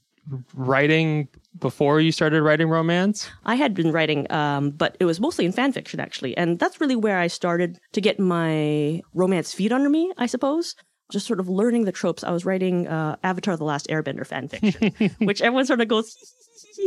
writing 0.54 1.28
before 1.60 2.00
you 2.02 2.12
started 2.12 2.42
writing 2.42 2.70
romance? 2.70 3.30
I 3.46 3.56
had 3.56 3.74
been 3.74 3.92
writing, 3.92 4.32
um, 4.32 4.72
but 4.72 4.98
it 5.00 5.06
was 5.06 5.20
mostly 5.20 5.46
in 5.46 5.52
fan 5.52 5.72
fiction 5.72 6.00
actually, 6.00 6.36
and 6.38 6.60
that's 6.60 6.80
really 6.82 6.96
where 6.96 7.18
I 7.18 7.28
started 7.28 7.80
to 7.94 8.02
get 8.02 8.20
my 8.20 9.02
romance 9.14 9.54
feet 9.54 9.72
under 9.72 9.90
me, 9.90 10.12
I 10.18 10.26
suppose. 10.26 10.76
Just 11.10 11.26
sort 11.26 11.40
of 11.40 11.48
learning 11.48 11.86
the 11.86 11.94
tropes. 11.94 12.24
I 12.24 12.32
was 12.32 12.44
writing 12.44 12.88
uh, 12.88 13.16
Avatar: 13.24 13.56
The 13.56 13.64
Last 13.64 13.88
Airbender 13.88 14.28
fan 14.28 14.50
fiction, 14.50 15.16
which 15.20 15.42
everyone 15.42 15.66
sort 15.66 15.80
of 15.80 15.88
goes, 15.88 16.14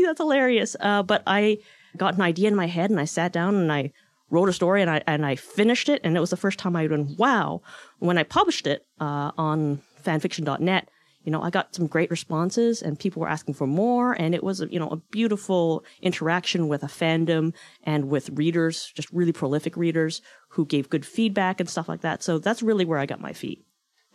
"That's 0.04 0.20
hilarious." 0.20 0.76
Uh, 0.80 1.02
but 1.02 1.22
I 1.26 1.58
got 1.96 2.14
an 2.14 2.22
idea 2.22 2.48
in 2.48 2.56
my 2.56 2.66
head, 2.66 2.90
and 2.90 3.00
I 3.00 3.04
sat 3.04 3.32
down 3.32 3.54
and 3.54 3.72
I 3.72 3.92
wrote 4.30 4.48
a 4.48 4.52
story, 4.52 4.82
and 4.82 4.90
I 4.90 5.02
and 5.06 5.24
I 5.26 5.36
finished 5.36 5.88
it, 5.88 6.00
and 6.04 6.16
it 6.16 6.20
was 6.20 6.30
the 6.30 6.36
first 6.36 6.58
time 6.58 6.76
I 6.76 6.86
went, 6.86 7.18
"Wow!" 7.18 7.62
When 7.98 8.18
I 8.18 8.22
published 8.22 8.66
it 8.66 8.86
uh, 9.00 9.32
on 9.36 9.80
fanfiction.net 10.04 10.88
you 11.24 11.30
know, 11.32 11.42
I 11.42 11.50
got 11.50 11.74
some 11.74 11.86
great 11.86 12.10
responses 12.10 12.80
and 12.80 12.98
people 12.98 13.20
were 13.20 13.28
asking 13.28 13.54
for 13.54 13.66
more. 13.66 14.12
And 14.12 14.34
it 14.34 14.42
was, 14.42 14.60
you 14.70 14.78
know, 14.78 14.88
a 14.88 14.96
beautiful 14.96 15.84
interaction 16.00 16.68
with 16.68 16.82
a 16.82 16.86
fandom 16.86 17.52
and 17.84 18.08
with 18.08 18.30
readers, 18.30 18.90
just 18.94 19.10
really 19.12 19.32
prolific 19.32 19.76
readers 19.76 20.22
who 20.50 20.64
gave 20.64 20.88
good 20.88 21.04
feedback 21.04 21.60
and 21.60 21.68
stuff 21.68 21.88
like 21.88 22.00
that. 22.00 22.22
So 22.22 22.38
that's 22.38 22.62
really 22.62 22.84
where 22.84 22.98
I 22.98 23.06
got 23.06 23.20
my 23.20 23.32
feet. 23.32 23.64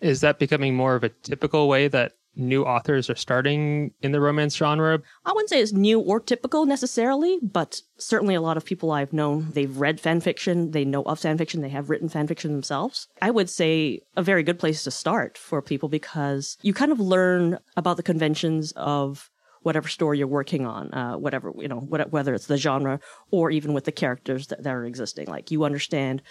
Is 0.01 0.21
that 0.21 0.39
becoming 0.39 0.75
more 0.75 0.95
of 0.95 1.03
a 1.03 1.09
typical 1.09 1.69
way 1.69 1.87
that 1.87 2.13
new 2.35 2.63
authors 2.63 3.09
are 3.09 3.15
starting 3.15 3.91
in 4.01 4.11
the 4.11 4.19
romance 4.19 4.55
genre? 4.55 5.01
I 5.25 5.31
wouldn't 5.31 5.49
say 5.49 5.61
it's 5.61 5.71
new 5.71 5.99
or 5.99 6.19
typical 6.19 6.65
necessarily, 6.65 7.39
but 7.41 7.81
certainly 7.97 8.35
a 8.35 8.41
lot 8.41 8.57
of 8.57 8.65
people 8.65 8.91
I've 8.91 9.13
known, 9.13 9.51
they've 9.51 9.75
read 9.77 9.99
fan 9.99 10.21
fiction, 10.21 10.71
they 10.71 10.85
know 10.85 11.03
of 11.03 11.19
fan 11.19 11.37
fiction, 11.37 11.61
they 11.61 11.69
have 11.69 11.89
written 11.89 12.09
fan 12.09 12.27
fiction 12.27 12.51
themselves. 12.51 13.07
I 13.21 13.31
would 13.31 13.49
say 13.49 14.01
a 14.15 14.23
very 14.23 14.43
good 14.43 14.59
place 14.59 14.83
to 14.83 14.91
start 14.91 15.37
for 15.37 15.61
people 15.61 15.89
because 15.89 16.57
you 16.61 16.73
kind 16.73 16.91
of 16.91 16.99
learn 16.99 17.59
about 17.77 17.97
the 17.97 18.03
conventions 18.03 18.71
of 18.75 19.29
whatever 19.61 19.87
story 19.87 20.19
you're 20.19 20.27
working 20.27 20.65
on, 20.65 20.93
uh, 20.93 21.17
whatever, 21.17 21.51
you 21.57 21.67
know, 21.67 21.79
whether 21.79 22.35
it's 22.35 22.45
the 22.45 22.57
genre 22.57 22.99
or 23.31 23.49
even 23.49 23.73
with 23.73 23.85
the 23.85 23.91
characters 23.91 24.47
that, 24.47 24.61
that 24.61 24.73
are 24.75 24.85
existing. 24.85 25.25
Like 25.25 25.49
you 25.49 25.63
understand 25.63 26.21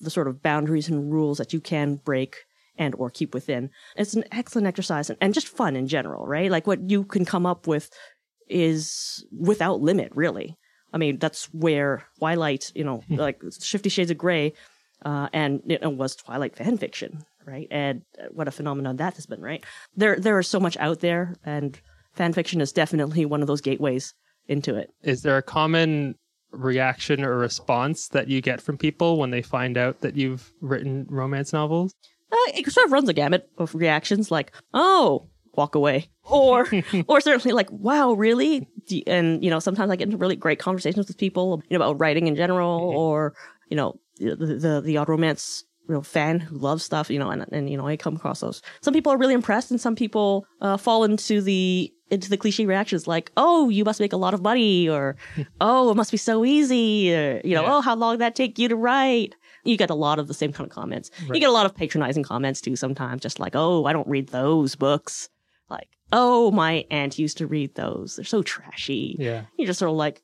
the 0.00 0.10
sort 0.10 0.26
of 0.26 0.42
boundaries 0.42 0.88
and 0.88 1.12
rules 1.12 1.38
that 1.38 1.52
you 1.52 1.60
can 1.60 1.96
break 1.96 2.46
and 2.80 2.94
or 2.96 3.10
keep 3.10 3.34
within. 3.34 3.70
It's 3.94 4.14
an 4.14 4.24
excellent 4.32 4.66
exercise 4.66 5.10
and, 5.10 5.18
and 5.20 5.34
just 5.34 5.46
fun 5.46 5.76
in 5.76 5.86
general, 5.86 6.26
right? 6.26 6.50
Like 6.50 6.66
what 6.66 6.90
you 6.90 7.04
can 7.04 7.24
come 7.24 7.46
up 7.46 7.66
with 7.66 7.90
is 8.48 9.24
without 9.30 9.80
limit, 9.80 10.10
really. 10.14 10.56
I 10.92 10.98
mean, 10.98 11.18
that's 11.18 11.44
where 11.52 12.02
Twilight, 12.18 12.72
you 12.74 12.82
know, 12.82 13.02
like 13.10 13.40
Fifty 13.60 13.90
Shades 13.90 14.10
of 14.10 14.18
Grey, 14.18 14.54
uh, 15.04 15.28
and 15.32 15.62
it 15.68 15.84
was 15.92 16.16
Twilight 16.16 16.56
fan 16.56 16.78
fiction, 16.78 17.22
right? 17.46 17.68
And 17.70 18.02
what 18.30 18.48
a 18.48 18.50
phenomenon 18.50 18.96
that 18.96 19.14
has 19.14 19.26
been, 19.26 19.42
right? 19.42 19.64
There, 19.94 20.18
there 20.18 20.38
is 20.40 20.48
so 20.48 20.58
much 20.58 20.76
out 20.78 21.00
there, 21.00 21.36
and 21.44 21.78
fan 22.14 22.32
fiction 22.32 22.60
is 22.60 22.72
definitely 22.72 23.26
one 23.26 23.42
of 23.42 23.46
those 23.46 23.60
gateways 23.60 24.14
into 24.48 24.74
it. 24.74 24.90
Is 25.02 25.22
there 25.22 25.36
a 25.36 25.42
common 25.42 26.16
reaction 26.50 27.24
or 27.24 27.36
response 27.36 28.08
that 28.08 28.26
you 28.26 28.40
get 28.40 28.60
from 28.60 28.76
people 28.76 29.18
when 29.18 29.30
they 29.30 29.42
find 29.42 29.76
out 29.76 30.00
that 30.00 30.16
you've 30.16 30.50
written 30.60 31.06
romance 31.08 31.52
novels? 31.52 31.94
Uh, 32.32 32.52
it 32.54 32.70
sort 32.70 32.86
of 32.86 32.92
runs 32.92 33.08
a 33.08 33.12
gamut 33.12 33.48
of 33.58 33.74
reactions 33.74 34.30
like, 34.30 34.52
oh, 34.74 35.28
walk 35.54 35.74
away. 35.74 36.08
Or, 36.24 36.66
or 37.08 37.20
certainly 37.20 37.52
like, 37.52 37.70
wow, 37.70 38.12
really? 38.12 38.68
And, 39.06 39.42
you 39.42 39.50
know, 39.50 39.58
sometimes 39.58 39.90
I 39.90 39.96
get 39.96 40.06
into 40.06 40.16
really 40.16 40.36
great 40.36 40.58
conversations 40.58 41.08
with 41.08 41.18
people, 41.18 41.62
you 41.68 41.78
know, 41.78 41.84
about 41.84 42.00
writing 42.00 42.26
in 42.26 42.36
general 42.36 42.80
mm-hmm. 42.80 42.98
or, 42.98 43.34
you 43.68 43.76
know, 43.76 44.00
the, 44.18 44.36
the, 44.36 44.80
the 44.84 44.96
odd 44.96 45.08
romance 45.08 45.64
you 45.88 45.94
know, 45.94 46.02
fan 46.02 46.38
who 46.38 46.56
loves 46.56 46.84
stuff, 46.84 47.10
you 47.10 47.18
know, 47.18 47.30
and, 47.30 47.44
and, 47.50 47.68
you 47.68 47.76
know, 47.76 47.86
I 47.86 47.96
come 47.96 48.14
across 48.14 48.40
those. 48.40 48.62
Some 48.80 48.94
people 48.94 49.12
are 49.12 49.18
really 49.18 49.34
impressed 49.34 49.72
and 49.72 49.80
some 49.80 49.96
people, 49.96 50.46
uh, 50.60 50.76
fall 50.76 51.02
into 51.02 51.40
the, 51.40 51.92
into 52.12 52.30
the 52.30 52.36
cliche 52.36 52.64
reactions 52.64 53.08
like, 53.08 53.32
oh, 53.36 53.68
you 53.68 53.84
must 53.84 53.98
make 53.98 54.12
a 54.12 54.16
lot 54.16 54.32
of 54.32 54.40
money 54.40 54.88
or, 54.88 55.16
oh, 55.60 55.90
it 55.90 55.96
must 55.96 56.12
be 56.12 56.16
so 56.16 56.44
easy 56.44 57.12
or, 57.12 57.40
you 57.44 57.56
know, 57.56 57.62
yeah. 57.62 57.74
oh, 57.74 57.80
how 57.80 57.96
long 57.96 58.18
that 58.18 58.36
take 58.36 58.56
you 58.56 58.68
to 58.68 58.76
write? 58.76 59.34
You 59.64 59.76
get 59.76 59.90
a 59.90 59.94
lot 59.94 60.18
of 60.18 60.28
the 60.28 60.34
same 60.34 60.52
kind 60.52 60.68
of 60.68 60.74
comments. 60.74 61.10
Right. 61.22 61.34
You 61.34 61.40
get 61.40 61.48
a 61.48 61.52
lot 61.52 61.66
of 61.66 61.74
patronizing 61.74 62.22
comments 62.22 62.60
too 62.60 62.76
sometimes, 62.76 63.22
just 63.22 63.40
like, 63.40 63.54
oh, 63.54 63.84
I 63.84 63.92
don't 63.92 64.08
read 64.08 64.28
those 64.28 64.74
books. 64.74 65.28
Like, 65.68 65.88
oh, 66.12 66.50
my 66.50 66.84
aunt 66.90 67.18
used 67.18 67.38
to 67.38 67.46
read 67.46 67.74
those. 67.74 68.16
They're 68.16 68.24
so 68.24 68.42
trashy. 68.42 69.16
Yeah. 69.18 69.44
You're 69.56 69.66
just 69.66 69.78
sort 69.78 69.90
of 69.90 69.96
like, 69.96 70.22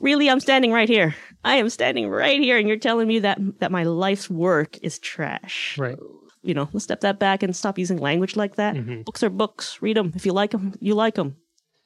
really, 0.00 0.28
I'm 0.28 0.40
standing 0.40 0.72
right 0.72 0.88
here. 0.88 1.14
I 1.44 1.56
am 1.56 1.70
standing 1.70 2.08
right 2.08 2.40
here, 2.40 2.58
and 2.58 2.68
you're 2.68 2.76
telling 2.76 3.08
me 3.08 3.20
that 3.20 3.38
that 3.60 3.72
my 3.72 3.84
life's 3.84 4.28
work 4.28 4.78
is 4.82 4.98
trash. 4.98 5.76
Right. 5.78 5.98
You 6.42 6.54
know, 6.54 6.68
let's 6.72 6.84
step 6.84 7.00
that 7.00 7.18
back 7.18 7.42
and 7.42 7.56
stop 7.56 7.78
using 7.78 7.98
language 7.98 8.36
like 8.36 8.54
that. 8.56 8.76
Mm-hmm. 8.76 9.02
Books 9.02 9.22
are 9.22 9.30
books. 9.30 9.82
Read 9.82 9.96
them. 9.96 10.12
If 10.14 10.24
you 10.24 10.32
like 10.32 10.52
them, 10.52 10.74
you 10.80 10.94
like 10.94 11.16
them. 11.16 11.36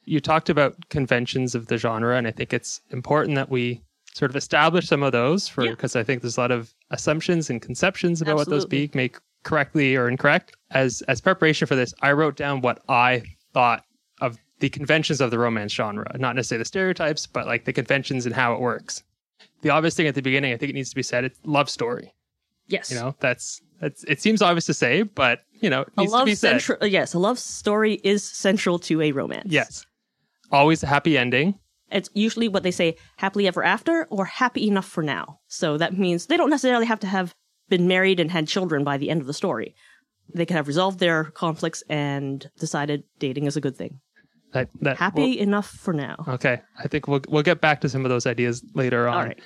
You 0.05 0.21
talked 0.21 0.51
about 0.51 0.89
conventions 0.89 1.55
of 1.55 1.69
the 1.69 1.79
genre, 1.79 2.17
and 2.17 2.27
I 2.27 2.31
think 2.31 2.53
it's 2.53 2.81
important 2.91 3.37
that 3.37 3.49
we 3.49 3.83
sort 4.15 4.31
of 4.31 4.37
establish 4.37 4.89
some 4.89 5.03
of 5.03 5.13
those 5.13 5.49
for 5.49 5.69
because 5.69 5.95
yeah. 5.95 6.01
I 6.01 6.05
think 6.05 6.23
there's 6.23 6.37
a 6.37 6.41
lot 6.41 6.51
of 6.51 6.75
assumptions 6.91 7.51
and 7.51 7.63
conceptions 7.63 8.21
about 8.21 8.41
Absolutely. 8.41 8.53
what 8.53 8.57
those 8.57 8.67
be 8.67 8.91
make 8.95 9.19
correctly 9.43 9.97
or 9.97 10.09
incorrect. 10.09 10.57
As 10.71 11.03
as 11.03 11.21
preparation 11.21 11.67
for 11.67 11.77
this, 11.77 11.95
I 12.03 12.13
wrote 12.13 12.37
down 12.37 12.61
what 12.61 12.83
I 12.89 13.23
thought 13.53 13.85
of 14.21 14.39
the 14.59 14.69
conventions 14.69 15.21
of 15.21 15.31
the 15.31 15.39
romance 15.39 15.73
genre, 15.73 16.07
not 16.19 16.37
necessarily 16.37 16.61
the 16.61 16.67
stereotypes, 16.67 17.27
but 17.27 17.47
like 17.47 17.65
the 17.65 17.73
conventions 17.73 18.27
and 18.27 18.35
how 18.35 18.53
it 18.53 18.61
works. 18.61 19.03
The 19.63 19.71
obvious 19.71 19.95
thing 19.95 20.07
at 20.07 20.15
the 20.15 20.23
beginning, 20.23 20.53
I 20.53 20.57
think 20.57 20.71
it 20.71 20.75
needs 20.75 20.91
to 20.91 20.97
be 20.97 21.03
said, 21.03 21.25
it's 21.25 21.39
love 21.45 21.69
story. 21.69 22.15
Yes. 22.67 22.91
You 22.91 22.99
know, 22.99 23.15
that's 23.21 23.61
that's 23.81 24.05
it 24.05 24.21
seems 24.21 24.43
obvious 24.43 24.67
to 24.67 24.75
say, 24.75 25.03
but 25.03 25.41
you 25.61 25.71
know, 25.71 25.83
it 25.83 25.97
needs 25.97 26.13
a 26.13 26.15
love 26.15 26.27
to 26.27 26.33
be 26.33 26.35
central, 26.35 26.79
said. 26.81 26.93
Yes, 26.93 27.15
a 27.15 27.19
love 27.19 27.39
story 27.39 27.95
is 28.05 28.23
central 28.23 28.79
to 28.81 29.03
a 29.03 29.13
romance. 29.13 29.51
Yes. 29.51 29.87
Always 30.53 30.83
a 30.83 30.87
happy 30.87 31.17
ending. 31.17 31.59
It's 31.91 32.11
usually 32.15 32.49
what 32.49 32.63
they 32.63 32.71
say 32.71 32.97
happily 33.17 33.47
ever 33.47 33.63
after 33.65 34.07
or 34.11 34.25
happy 34.25 34.69
enough 34.69 34.87
for 34.87 35.03
now. 35.03 35.41
So 35.49 35.79
that 35.79 35.97
means 35.97 36.27
they 36.27 36.37
don't 36.37 36.51
necessarily 36.51 36.87
have 36.87 37.01
to 37.01 37.07
have 37.07 37.35
been 37.69 37.89
married 37.89 38.21
and 38.21 38.31
had 38.31 38.49
children 38.49 38.85
by 38.85 38.97
the 38.97 39.11
end 39.11 39.21
of 39.21 39.27
the 39.27 39.33
story. 39.33 39.75
They 40.35 40.47
can 40.47 40.57
have 40.57 40.69
resolved 40.69 40.99
their 40.99 41.25
conflicts 41.25 41.83
and 41.89 42.49
decided 42.59 43.05
dating 43.19 43.47
is 43.47 43.57
a 43.57 43.61
good 43.61 43.77
thing. 43.77 44.01
That, 44.53 44.69
that 44.81 44.97
happy 44.97 45.39
enough 45.39 45.69
for 45.69 45.93
now. 45.93 46.25
Okay, 46.27 46.61
I 46.79 46.89
think 46.89 47.07
we'll 47.07 47.21
we'll 47.29 47.45
get 47.45 47.61
back 47.61 47.81
to 47.83 47.89
some 47.89 48.05
of 48.05 48.09
those 48.09 48.27
ideas 48.27 48.65
later 48.75 49.07
on. 49.07 49.17
All 49.17 49.25
right. 49.25 49.41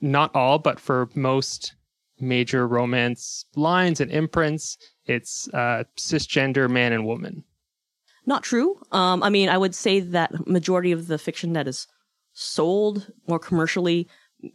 Not 0.00 0.34
all, 0.34 0.58
but 0.58 0.80
for 0.80 1.10
most 1.14 1.74
major 2.18 2.66
romance 2.66 3.44
lines 3.54 4.00
and 4.00 4.10
imprints, 4.10 4.78
it's 5.04 5.48
uh, 5.52 5.84
cisgender 5.98 6.70
man 6.70 6.92
and 6.92 7.04
woman. 7.04 7.44
Not 8.26 8.42
true. 8.42 8.76
Um, 8.90 9.22
I 9.22 9.30
mean, 9.30 9.48
I 9.48 9.56
would 9.56 9.74
say 9.74 10.00
that 10.00 10.46
majority 10.46 10.92
of 10.92 11.06
the 11.06 11.18
fiction 11.18 11.52
that 11.52 11.68
is 11.68 11.86
sold 12.32 13.10
more 13.28 13.38
commercially, 13.38 14.08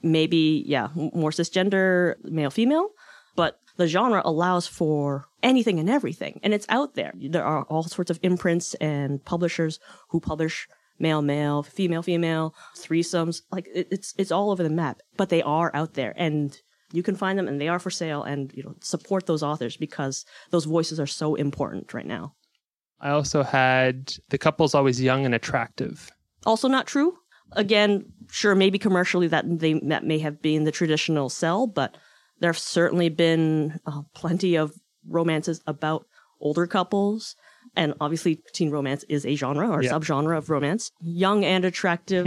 maybe, 0.03 0.63
yeah, 0.67 0.89
more 0.95 1.31
cisgender, 1.31 2.15
male, 2.23 2.51
female. 2.51 2.89
But 3.35 3.59
the 3.77 3.87
genre 3.87 4.21
allows 4.25 4.67
for 4.67 5.25
anything 5.41 5.79
and 5.79 5.89
everything, 5.89 6.39
and 6.43 6.53
it's 6.53 6.65
out 6.67 6.95
there. 6.95 7.13
There 7.15 7.45
are 7.45 7.63
all 7.63 7.83
sorts 7.83 8.11
of 8.11 8.19
imprints 8.21 8.73
and 8.75 9.23
publishers 9.23 9.79
who 10.09 10.19
publish 10.19 10.67
male, 10.99 11.21
male, 11.21 11.63
female, 11.63 12.03
female, 12.03 12.53
threesomes. 12.77 13.41
Like 13.51 13.69
it's 13.73 14.13
it's 14.17 14.31
all 14.31 14.51
over 14.51 14.63
the 14.63 14.69
map, 14.69 14.99
but 15.15 15.29
they 15.29 15.41
are 15.41 15.71
out 15.73 15.93
there, 15.93 16.13
and 16.17 16.55
you 16.91 17.03
can 17.03 17.15
find 17.15 17.39
them, 17.39 17.47
and 17.47 17.59
they 17.59 17.69
are 17.69 17.79
for 17.79 17.89
sale. 17.89 18.21
And 18.23 18.51
you 18.53 18.63
know, 18.63 18.75
support 18.81 19.25
those 19.25 19.41
authors 19.43 19.77
because 19.77 20.25
those 20.51 20.65
voices 20.65 20.99
are 20.99 21.07
so 21.07 21.35
important 21.35 21.93
right 21.93 22.05
now. 22.05 22.35
I 23.01 23.09
also 23.11 23.43
had 23.43 24.13
the 24.29 24.37
couple's 24.37 24.75
always 24.75 25.01
young 25.01 25.25
and 25.25 25.33
attractive. 25.35 26.11
Also 26.45 26.67
not 26.67 26.87
true. 26.87 27.17
Again, 27.53 28.05
sure, 28.29 28.55
maybe 28.55 28.79
commercially 28.79 29.27
that 29.27 29.43
they 29.59 29.73
that 29.87 30.05
may 30.05 30.19
have 30.19 30.41
been 30.41 30.63
the 30.63 30.71
traditional 30.71 31.29
sell, 31.29 31.67
but 31.67 31.97
there 32.39 32.49
have 32.49 32.57
certainly 32.57 33.09
been 33.09 33.79
uh, 33.85 34.01
plenty 34.13 34.55
of 34.55 34.71
romances 35.07 35.61
about 35.67 36.05
older 36.39 36.65
couples. 36.67 37.35
And 37.75 37.93
obviously, 38.01 38.41
teen 38.53 38.69
romance 38.71 39.03
is 39.09 39.25
a 39.25 39.35
genre 39.35 39.69
or 39.69 39.81
Yeah. 39.83 39.91
subgenre 39.91 40.37
of 40.37 40.49
romance. 40.49 40.91
Young 41.01 41.43
and 41.45 41.63
attractive. 41.65 42.25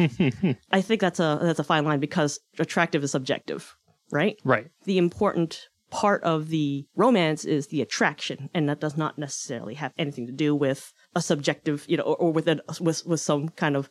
I 0.70 0.80
think 0.80 1.00
that's 1.00 1.20
a 1.20 1.38
that's 1.42 1.58
a 1.58 1.64
fine 1.64 1.84
line 1.84 2.00
because 2.00 2.38
attractive 2.58 3.02
is 3.02 3.10
subjective, 3.12 3.74
right? 4.12 4.38
Right. 4.44 4.68
the 4.84 4.98
important 4.98 5.68
part 5.94 6.24
of 6.24 6.48
the 6.48 6.84
romance 6.96 7.44
is 7.44 7.68
the 7.68 7.80
attraction, 7.80 8.50
and 8.52 8.68
that 8.68 8.80
does 8.80 8.96
not 8.96 9.16
necessarily 9.16 9.74
have 9.74 9.92
anything 9.96 10.26
to 10.26 10.32
do 10.32 10.52
with 10.52 10.92
a 11.14 11.22
subjective, 11.22 11.84
you 11.88 11.96
know, 11.96 12.02
or, 12.02 12.16
or 12.16 12.32
with 12.32 12.48
a, 12.48 12.60
with 12.80 13.06
with 13.06 13.20
some 13.20 13.48
kind 13.50 13.76
of 13.76 13.88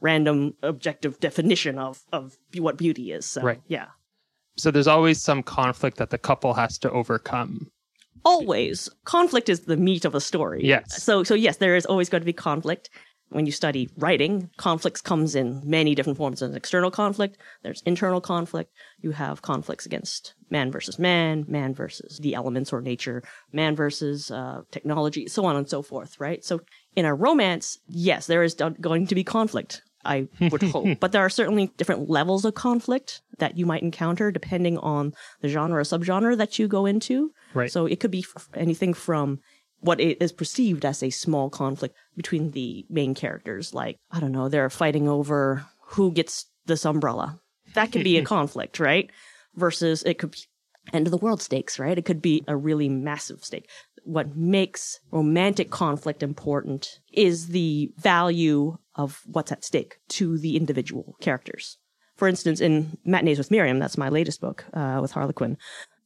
random 0.00 0.54
objective 0.62 1.18
definition 1.18 1.76
of 1.76 2.02
of 2.12 2.36
what 2.56 2.76
beauty 2.76 3.10
is. 3.10 3.26
So, 3.26 3.42
Right. 3.42 3.60
Yeah. 3.66 3.88
So 4.56 4.70
there's 4.70 4.86
always 4.86 5.20
some 5.20 5.42
conflict 5.42 5.96
that 5.96 6.10
the 6.10 6.18
couple 6.18 6.54
has 6.54 6.78
to 6.78 6.90
overcome. 6.90 7.70
Always 8.24 8.88
conflict 9.04 9.48
is 9.48 9.60
the 9.60 9.76
meat 9.76 10.04
of 10.04 10.14
a 10.14 10.20
story. 10.20 10.64
Yes. 10.64 11.02
So 11.02 11.24
so 11.24 11.34
yes, 11.34 11.56
there 11.56 11.74
is 11.74 11.84
always 11.84 12.08
going 12.08 12.22
to 12.22 12.26
be 12.26 12.32
conflict. 12.32 12.90
When 13.30 13.46
you 13.46 13.52
study 13.52 13.88
writing, 13.96 14.50
conflicts 14.56 15.00
comes 15.00 15.36
in 15.36 15.62
many 15.64 15.94
different 15.94 16.18
forms. 16.18 16.40
There's 16.40 16.54
external 16.54 16.90
conflict, 16.90 17.38
there's 17.62 17.80
internal 17.82 18.20
conflict. 18.20 18.72
You 19.00 19.12
have 19.12 19.40
conflicts 19.40 19.86
against 19.86 20.34
man 20.50 20.72
versus 20.72 20.98
man, 20.98 21.44
man 21.48 21.72
versus 21.72 22.18
the 22.18 22.34
elements 22.34 22.72
or 22.72 22.80
nature, 22.80 23.22
man 23.52 23.76
versus 23.76 24.30
uh, 24.32 24.62
technology, 24.72 25.28
so 25.28 25.44
on 25.44 25.56
and 25.56 25.68
so 25.68 25.80
forth, 25.80 26.18
right? 26.18 26.44
So 26.44 26.60
in 26.96 27.04
a 27.04 27.14
romance, 27.14 27.78
yes, 27.86 28.26
there 28.26 28.42
is 28.42 28.54
going 28.54 29.06
to 29.06 29.14
be 29.14 29.22
conflict. 29.22 29.82
I 30.04 30.28
would 30.40 30.62
hope, 30.62 30.88
but 31.00 31.12
there 31.12 31.22
are 31.22 31.30
certainly 31.30 31.70
different 31.76 32.08
levels 32.08 32.44
of 32.44 32.54
conflict 32.54 33.22
that 33.38 33.56
you 33.56 33.66
might 33.66 33.82
encounter 33.82 34.30
depending 34.30 34.78
on 34.78 35.14
the 35.40 35.48
genre 35.48 35.80
or 35.80 35.84
subgenre 35.84 36.36
that 36.36 36.58
you 36.58 36.68
go 36.68 36.86
into. 36.86 37.32
Right. 37.54 37.70
So 37.70 37.86
it 37.86 38.00
could 38.00 38.10
be 38.10 38.24
f- 38.36 38.48
anything 38.54 38.94
from 38.94 39.40
what 39.80 40.00
i- 40.00 40.16
is 40.20 40.32
perceived 40.32 40.84
as 40.84 41.02
a 41.02 41.10
small 41.10 41.50
conflict 41.50 41.94
between 42.16 42.50
the 42.52 42.84
main 42.88 43.14
characters. 43.14 43.74
Like, 43.74 43.96
I 44.10 44.20
don't 44.20 44.32
know, 44.32 44.48
they're 44.48 44.70
fighting 44.70 45.08
over 45.08 45.66
who 45.88 46.12
gets 46.12 46.46
this 46.66 46.84
umbrella. 46.84 47.40
That 47.74 47.92
could 47.92 48.04
be 48.04 48.16
a 48.18 48.24
conflict, 48.36 48.78
right? 48.80 49.10
Versus 49.54 50.02
it 50.04 50.18
could 50.18 50.32
be 50.32 50.38
end 50.92 51.06
of 51.06 51.10
the 51.10 51.18
world 51.18 51.42
stakes, 51.42 51.78
right? 51.78 51.98
It 51.98 52.04
could 52.04 52.22
be 52.22 52.42
a 52.48 52.56
really 52.56 52.88
massive 52.88 53.44
stake. 53.44 53.68
What 54.04 54.34
makes 54.34 54.98
romantic 55.10 55.70
conflict 55.70 56.22
important 56.22 57.00
is 57.12 57.48
the 57.48 57.92
value 57.98 58.78
of 58.94 59.20
what's 59.26 59.52
at 59.52 59.64
stake 59.64 59.98
to 60.10 60.38
the 60.38 60.56
individual 60.56 61.16
characters. 61.20 61.76
For 62.16 62.28
instance, 62.28 62.60
in 62.60 62.98
Matinees 63.04 63.38
with 63.38 63.50
Miriam, 63.50 63.78
that's 63.78 63.98
my 63.98 64.08
latest 64.08 64.40
book 64.40 64.64
uh, 64.74 64.98
with 65.00 65.12
Harlequin, 65.12 65.56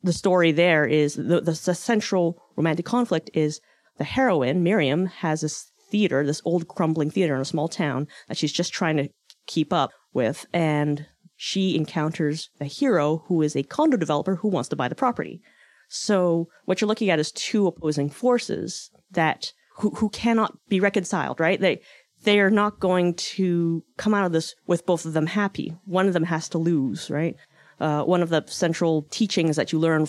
the 0.05 0.13
story 0.13 0.53
there 0.53 0.85
is 0.85 1.15
the, 1.15 1.41
the, 1.41 1.55
central 1.55 2.39
romantic 2.57 2.85
conflict 2.85 3.31
is 3.33 3.61
the 3.97 4.05
heroine, 4.05 4.63
Miriam, 4.63 5.07
has 5.07 5.41
this 5.41 5.73
theater, 5.91 6.25
this 6.25 6.43
old 6.45 6.69
crumbling 6.69 7.11
theater 7.11 7.35
in 7.35 7.41
a 7.41 7.47
small 7.47 7.69
town 7.69 8.07
that 8.29 8.37
she's 8.37 8.53
just 8.53 8.73
trying 8.73 8.99
to 8.99 9.09
keep 9.47 9.73
up 9.73 9.91
with. 10.13 10.45
And 10.53 11.07
she 11.37 11.75
encounters 11.75 12.51
a 12.61 12.67
hero 12.67 13.25
who 13.29 13.41
is 13.41 13.57
a 13.57 13.63
condo 13.63 13.97
developer 13.97 14.37
who 14.37 14.49
wants 14.49 14.69
to 14.69 14.77
buy 14.77 14.89
the 14.89 14.95
property. 14.95 15.41
So 15.89 16.49
what 16.67 16.81
you're 16.81 16.89
looking 16.89 17.11
at 17.11 17.19
is 17.19 17.33
two 17.33 17.67
opposing 17.67 18.11
forces 18.11 18.91
that 19.11 19.53
who, 19.77 19.91
who 19.91 20.11
cannot 20.11 20.57
be 20.69 20.81
reconciled, 20.81 21.41
right? 21.41 21.61
They 21.61 21.81
they 22.25 22.41
are 22.41 22.51
not 22.51 22.81
going 22.81 23.15
to 23.15 23.85
come 23.99 24.15
out 24.15 24.25
of 24.25 24.33
this 24.33 24.55
with 24.67 24.87
both 24.87 25.05
of 25.05 25.13
them 25.13 25.27
happy. 25.27 25.75
One 25.85 26.07
of 26.07 26.15
them 26.15 26.25
has 26.25 26.49
to 26.51 26.59
lose, 26.59 27.11
right? 27.11 27.37
Uh, 27.81 28.03
one 28.05 28.23
of 28.23 28.29
the 28.29 28.45
central 28.47 29.03
teachings 29.11 29.57
that 29.57 29.73
you 29.73 29.79
learn 29.79 30.07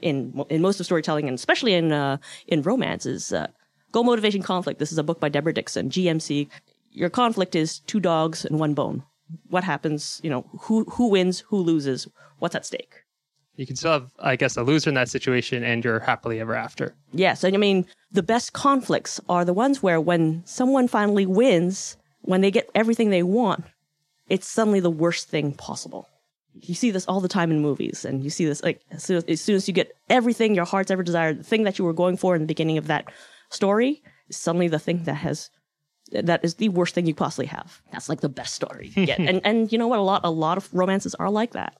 in 0.00 0.44
in 0.48 0.62
most 0.62 0.80
of 0.80 0.86
storytelling, 0.86 1.28
and 1.28 1.34
especially 1.34 1.74
in 1.74 1.92
uh, 1.92 2.18
in 2.46 2.62
romance, 2.62 3.06
is 3.06 3.32
uh, 3.32 3.46
goal 3.92 4.04
motivation 4.04 4.42
conflict. 4.42 4.78
This 4.78 4.92
is 4.92 4.98
a 4.98 5.02
book 5.02 5.20
by 5.20 5.28
Deborah 5.28 5.54
Dixon, 5.54 5.90
GMC. 5.90 6.48
Your 6.92 7.10
conflict 7.10 7.54
is 7.54 7.80
two 7.80 8.00
dogs 8.00 8.44
and 8.44 8.58
one 8.58 8.74
bone. 8.74 9.02
What 9.50 9.64
happens? 9.64 10.20
You 10.22 10.30
know, 10.30 10.46
who 10.60 10.84
who 10.84 11.08
wins, 11.08 11.40
who 11.40 11.58
loses, 11.58 12.08
what's 12.38 12.54
at 12.54 12.66
stake? 12.66 13.04
You 13.56 13.66
can 13.66 13.74
still 13.74 13.90
have, 13.90 14.12
I 14.20 14.36
guess, 14.36 14.56
a 14.56 14.62
loser 14.62 14.88
in 14.88 14.94
that 14.94 15.08
situation 15.08 15.64
and 15.64 15.84
you're 15.84 15.98
happily 15.98 16.38
ever 16.38 16.54
after. 16.54 16.94
Yes, 17.12 17.42
and 17.42 17.54
I 17.54 17.58
mean 17.58 17.86
the 18.12 18.22
best 18.22 18.52
conflicts 18.52 19.20
are 19.28 19.44
the 19.44 19.52
ones 19.52 19.82
where 19.82 20.00
when 20.00 20.42
someone 20.46 20.86
finally 20.86 21.26
wins, 21.26 21.96
when 22.22 22.40
they 22.40 22.52
get 22.52 22.70
everything 22.74 23.10
they 23.10 23.24
want, 23.24 23.64
it's 24.28 24.46
suddenly 24.46 24.80
the 24.80 24.90
worst 24.90 25.28
thing 25.28 25.52
possible. 25.52 26.08
You 26.62 26.74
see 26.74 26.90
this 26.90 27.06
all 27.06 27.20
the 27.20 27.28
time 27.28 27.50
in 27.50 27.60
movies, 27.60 28.04
and 28.04 28.22
you 28.22 28.30
see 28.30 28.44
this 28.44 28.62
like 28.62 28.80
as 28.90 29.04
soon 29.04 29.18
as, 29.18 29.24
as 29.24 29.40
soon 29.40 29.56
as 29.56 29.68
you 29.68 29.74
get 29.74 29.92
everything 30.08 30.54
your 30.54 30.64
heart's 30.64 30.90
ever 30.90 31.02
desired, 31.02 31.40
the 31.40 31.44
thing 31.44 31.64
that 31.64 31.78
you 31.78 31.84
were 31.84 31.92
going 31.92 32.16
for 32.16 32.34
in 32.34 32.42
the 32.42 32.46
beginning 32.46 32.78
of 32.78 32.86
that 32.86 33.06
story 33.50 34.02
is 34.28 34.36
suddenly 34.36 34.68
the 34.68 34.78
thing 34.78 35.04
that 35.04 35.14
has 35.14 35.50
that 36.10 36.42
is 36.42 36.54
the 36.54 36.70
worst 36.70 36.94
thing 36.94 37.06
you 37.06 37.14
possibly 37.14 37.46
have. 37.46 37.82
That's 37.92 38.08
like 38.08 38.20
the 38.20 38.28
best 38.28 38.54
story 38.54 38.92
you 38.94 39.06
get, 39.06 39.18
and 39.18 39.40
and 39.44 39.72
you 39.72 39.78
know 39.78 39.88
what? 39.88 39.98
A 39.98 40.02
lot 40.02 40.22
a 40.24 40.30
lot 40.30 40.56
of 40.56 40.72
romances 40.72 41.14
are 41.16 41.30
like 41.30 41.52
that. 41.52 41.76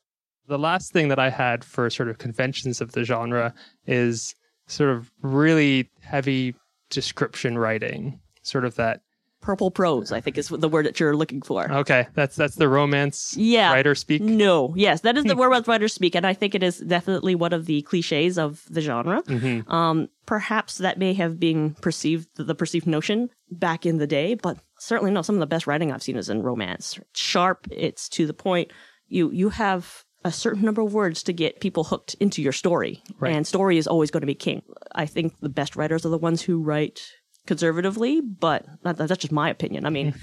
The 0.46 0.58
last 0.58 0.92
thing 0.92 1.08
that 1.08 1.18
I 1.18 1.30
had 1.30 1.64
for 1.64 1.90
sort 1.90 2.08
of 2.08 2.18
conventions 2.18 2.80
of 2.80 2.92
the 2.92 3.04
genre 3.04 3.52
is 3.86 4.34
sort 4.66 4.90
of 4.90 5.10
really 5.22 5.90
heavy 6.00 6.54
description 6.90 7.58
writing, 7.58 8.20
sort 8.42 8.64
of 8.64 8.76
that. 8.76 9.00
Purple 9.40 9.70
prose, 9.70 10.10
I 10.12 10.20
think, 10.20 10.36
is 10.36 10.48
the 10.48 10.68
word 10.68 10.84
that 10.86 10.98
you're 10.98 11.16
looking 11.16 11.40
for. 11.42 11.70
Okay, 11.70 12.06
that's 12.14 12.34
that's 12.36 12.56
the 12.56 12.68
romance 12.68 13.34
Yeah. 13.36 13.72
writer 13.72 13.94
speak. 13.94 14.20
No, 14.20 14.72
yes, 14.76 15.02
that 15.02 15.16
is 15.16 15.24
the 15.24 15.36
word 15.36 15.66
writers 15.68 15.92
speak, 15.94 16.14
and 16.16 16.26
I 16.26 16.34
think 16.34 16.54
it 16.54 16.62
is 16.62 16.78
definitely 16.80 17.34
one 17.34 17.52
of 17.52 17.66
the 17.66 17.82
cliches 17.82 18.36
of 18.38 18.64
the 18.68 18.80
genre. 18.80 19.22
Um, 19.68 20.08
perhaps 20.26 20.78
that 20.78 20.98
may 20.98 21.14
have 21.14 21.38
been 21.38 21.74
perceived 21.80 22.28
the 22.36 22.54
perceived 22.54 22.86
notion 22.86 23.30
back 23.50 23.86
in 23.86 23.98
the 23.98 24.06
day, 24.08 24.34
but 24.34 24.58
certainly 24.80 25.12
no. 25.12 25.22
Some 25.22 25.36
of 25.36 25.40
the 25.40 25.46
best 25.46 25.66
writing 25.66 25.92
I've 25.92 26.02
seen 26.02 26.16
is 26.16 26.28
in 26.28 26.42
romance. 26.42 26.98
It's 26.98 27.20
sharp, 27.20 27.68
it's 27.70 28.08
to 28.10 28.26
the 28.26 28.34
point. 28.34 28.72
You 29.06 29.30
you 29.30 29.50
have 29.50 30.04
a 30.24 30.32
certain 30.32 30.64
number 30.64 30.82
of 30.82 30.92
words 30.92 31.22
to 31.22 31.32
get 31.32 31.60
people 31.60 31.84
hooked 31.84 32.14
into 32.14 32.42
your 32.42 32.52
story, 32.52 33.00
Right. 33.20 33.32
and 33.34 33.46
story 33.46 33.78
is 33.78 33.86
always 33.86 34.10
going 34.10 34.22
to 34.22 34.26
be 34.26 34.34
king. 34.34 34.62
I 34.92 35.06
think 35.06 35.38
the 35.40 35.48
best 35.48 35.76
writers 35.76 36.04
are 36.04 36.08
the 36.10 36.18
ones 36.18 36.42
who 36.42 36.60
write 36.60 37.00
conservatively, 37.48 38.20
but 38.20 38.66
that, 38.82 38.98
that's 38.98 39.16
just 39.16 39.32
my 39.32 39.48
opinion. 39.48 39.86
I 39.86 39.90
mean, 39.90 40.12
hmm. 40.12 40.18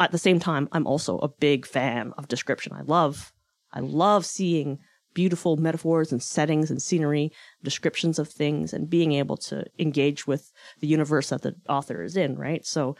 at 0.00 0.10
the 0.10 0.18
same 0.18 0.40
time, 0.40 0.68
I'm 0.72 0.86
also 0.86 1.18
a 1.18 1.28
big 1.28 1.66
fan 1.66 2.14
of 2.16 2.28
description. 2.28 2.72
I 2.72 2.80
love, 2.80 3.32
I 3.72 3.80
love 3.80 4.24
seeing 4.24 4.78
beautiful 5.14 5.58
metaphors 5.58 6.10
and 6.10 6.22
settings 6.22 6.70
and 6.70 6.80
scenery, 6.80 7.30
descriptions 7.62 8.18
of 8.18 8.28
things, 8.28 8.72
and 8.72 8.88
being 8.88 9.12
able 9.12 9.36
to 9.36 9.64
engage 9.78 10.26
with 10.26 10.50
the 10.80 10.86
universe 10.86 11.28
that 11.28 11.42
the 11.42 11.54
author 11.68 12.02
is 12.02 12.16
in. 12.16 12.36
Right. 12.36 12.64
So, 12.64 12.96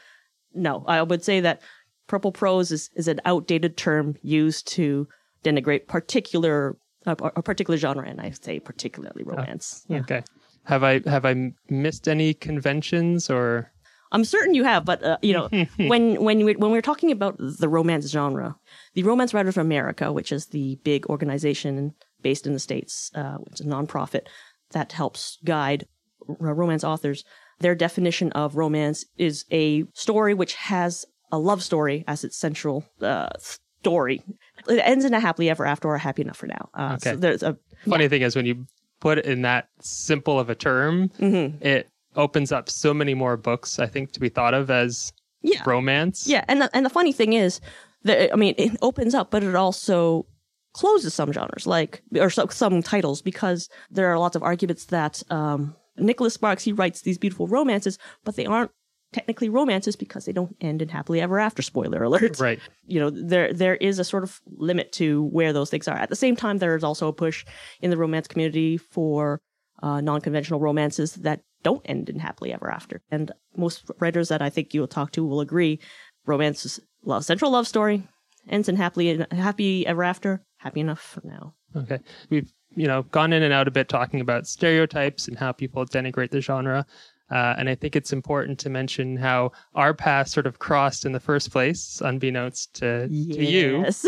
no, 0.53 0.85
I 0.87 1.03
would 1.03 1.25
say 1.25 1.41
that 1.41 1.63
purple 2.07 2.31
prose 2.31 2.71
is, 2.71 2.91
is 2.95 3.09
an 3.09 3.23
outdated 3.25 3.79
term 3.79 4.17
used 4.21 4.69
to 4.73 5.09
denigrate 5.43 5.87
particular 5.87 6.77
a, 7.07 7.13
a 7.13 7.43
particular 7.43 7.77
genre, 7.79 8.07
and 8.07 8.21
I 8.21 8.31
say 8.31 8.61
particularly 8.61 9.25
ah, 9.27 9.31
romance. 9.31 9.85
Yeah. 9.89 10.01
Okay. 10.01 10.23
Have 10.65 10.85
I 10.85 11.01
have 11.07 11.25
I 11.25 11.53
missed 11.69 12.09
any 12.09 12.35
conventions 12.35 13.29
or 13.31 13.71
I'm 14.13 14.25
certain 14.25 14.55
you 14.55 14.65
have, 14.65 14.85
but 14.85 15.03
uh, 15.03 15.17
you 15.23 15.33
know, 15.33 15.49
when 15.77 16.23
when 16.23 16.45
we 16.45 16.55
when 16.55 16.71
we're 16.71 16.83
talking 16.83 17.11
about 17.11 17.37
the 17.39 17.69
romance 17.69 18.09
genre, 18.09 18.57
the 18.95 19.03
Romance 19.03 19.33
Writers 19.35 19.57
of 19.57 19.63
America, 19.65 20.13
which 20.13 20.31
is 20.33 20.47
the 20.47 20.79
big 20.85 21.07
organization 21.07 21.95
based 22.23 22.47
in 22.47 22.53
the 22.53 22.59
states, 22.61 23.11
uh, 23.15 23.37
which 23.39 23.55
is 23.55 23.67
a 23.67 23.69
nonprofit 23.69 24.27
that 24.73 24.93
helps 24.93 25.39
guide 25.45 25.87
r- 26.29 26.55
romance 26.55 26.85
authors, 26.85 27.25
their 27.61 27.75
definition 27.75 28.31
of 28.33 28.57
romance 28.57 29.05
is 29.17 29.45
a 29.51 29.85
story 29.95 30.35
which 30.35 30.55
has 30.55 31.05
a 31.33 31.39
love 31.39 31.63
story 31.63 32.05
as 32.07 32.23
its 32.23 32.37
central 32.37 32.85
uh, 33.01 33.31
story. 33.39 34.23
It 34.69 34.79
ends 34.85 35.05
in 35.05 35.15
a 35.15 35.21
happily 35.21 35.51
ever 35.51 35.67
after 35.67 35.89
or 35.89 35.97
a 35.97 35.99
happy 35.99 36.23
enough 36.23 36.37
for 36.37 36.47
now. 36.47 36.69
Uh, 36.75 36.93
Okay. 36.95 37.11
So 37.13 37.17
there's 37.17 37.43
a 37.43 37.57
funny 37.89 38.09
thing 38.09 38.23
is 38.23 38.37
when 38.37 38.47
you 38.47 38.67
put 39.03 39.19
it 39.19 39.27
in 39.27 39.43
that 39.43 39.69
simple 39.81 40.39
of 40.39 40.49
a 40.49 40.55
term, 40.55 41.09
Mm-hmm. 41.19 41.63
it 41.65 41.89
opens 42.15 42.53
up 42.53 42.69
so 42.71 42.95
many 42.95 43.15
more 43.15 43.37
books 43.37 43.79
I 43.81 43.87
think 43.87 44.13
to 44.13 44.21
be 44.21 44.29
thought 44.29 44.55
of 44.55 44.71
as 44.71 45.13
yeah. 45.43 45.63
romance. 45.67 46.29
Yeah, 46.29 46.45
and 46.47 46.61
the, 46.63 46.71
and 46.73 46.87
the 46.87 46.91
funny 46.91 47.13
thing 47.13 47.33
is, 47.33 47.61
there, 48.05 48.31
I 48.33 48.37
mean, 48.37 48.55
it 48.59 48.77
opens 48.81 49.15
up, 49.15 49.31
but 49.33 49.43
it 49.43 49.57
also 49.57 50.27
closes 50.73 51.15
some 51.15 51.33
genres, 51.33 51.67
like 51.67 52.03
or 52.17 52.31
some, 52.31 52.49
some 52.51 52.83
titles, 52.83 53.23
because 53.23 53.69
there 53.91 54.07
are 54.07 54.19
lots 54.19 54.37
of 54.37 54.43
arguments 54.43 54.85
that 54.87 55.23
um, 55.31 55.75
Nicholas 55.97 56.35
Sparks 56.35 56.63
he 56.65 56.73
writes 56.73 57.03
these 57.03 57.19
beautiful 57.19 57.49
romances, 57.49 57.99
but 58.25 58.37
they 58.37 58.47
aren't 58.47 58.71
technically 59.13 59.49
romances 59.49 59.97
because 59.97 60.25
they 60.25 60.33
don't 60.33 60.57
end 60.61 60.83
in 60.83 60.89
happily 60.89 61.21
ever 61.21 61.39
after. 61.39 61.63
Spoiler 61.63 62.03
alert! 62.03 62.41
Right. 62.41 62.61
You 62.87 63.01
know, 63.01 63.11
there 63.11 63.53
there 63.53 63.77
is 63.77 63.99
a 63.99 64.05
sort 64.05 64.23
of 64.25 64.41
limit 64.57 64.93
to 64.93 65.25
where 65.25 65.53
those 65.53 65.71
things 65.71 65.89
are. 65.89 65.97
At 65.97 66.09
the 66.09 66.17
same 66.17 66.37
time, 66.37 66.59
there 66.59 66.77
is 66.77 66.85
also 66.85 67.09
a 67.09 67.13
push 67.13 67.45
in 67.81 67.91
the 67.91 67.97
romance 67.97 68.29
community 68.29 68.77
for 68.77 69.41
uh, 69.83 70.01
non-conventional 70.01 70.61
romances 70.61 71.15
that 71.17 71.41
don't 71.63 71.83
end 71.85 72.09
in 72.09 72.19
happily 72.19 72.53
ever 72.53 72.71
after. 72.71 73.01
And 73.11 73.33
most 73.57 73.91
writers 73.99 74.29
that 74.29 74.43
I 74.43 74.51
think 74.51 74.75
you'll 74.75 74.89
talk 74.89 75.13
to 75.13 75.25
will 75.25 75.41
agree, 75.41 75.81
romance 76.27 76.65
is 76.65 76.81
love, 77.05 77.25
central 77.25 77.51
love 77.51 77.69
story 77.69 78.03
ends 78.49 78.69
in 78.69 78.77
happily 78.77 79.25
happy 79.31 79.87
ever 79.87 80.03
after. 80.03 80.43
Happy 80.59 80.81
enough 80.81 81.01
for 81.01 81.23
now. 81.25 81.55
Okay. 81.77 81.99
We've, 82.31 82.53
you 82.75 82.87
know, 82.87 83.03
gone 83.05 83.33
in 83.33 83.43
and 83.43 83.53
out 83.53 83.69
a 83.69 83.73
bit 83.73 83.89
talking 83.89 84.21
about 84.21 84.47
stereotypes 84.47 85.29
and 85.29 85.39
how 85.39 85.53
people 85.53 85.85
denigrate 85.85 86.31
the 86.31 86.41
genre. 86.41 86.87
Uh, 87.33 87.55
and 87.57 87.71
I 87.71 87.75
think 87.75 87.97
it's 87.97 88.13
important 88.13 88.59
to 88.59 88.69
mention 88.69 89.17
how 89.17 89.53
our 89.75 89.95
paths 89.95 90.33
sort 90.33 90.47
of 90.47 90.59
crossed 90.59 91.07
in 91.07 91.13
the 91.13 91.21
first 91.21 91.51
place, 91.51 92.03
unbeknownst 92.05 92.75
to, 92.75 93.09
to 93.09 93.13
you. 93.45 93.81
Yes. 93.81 94.07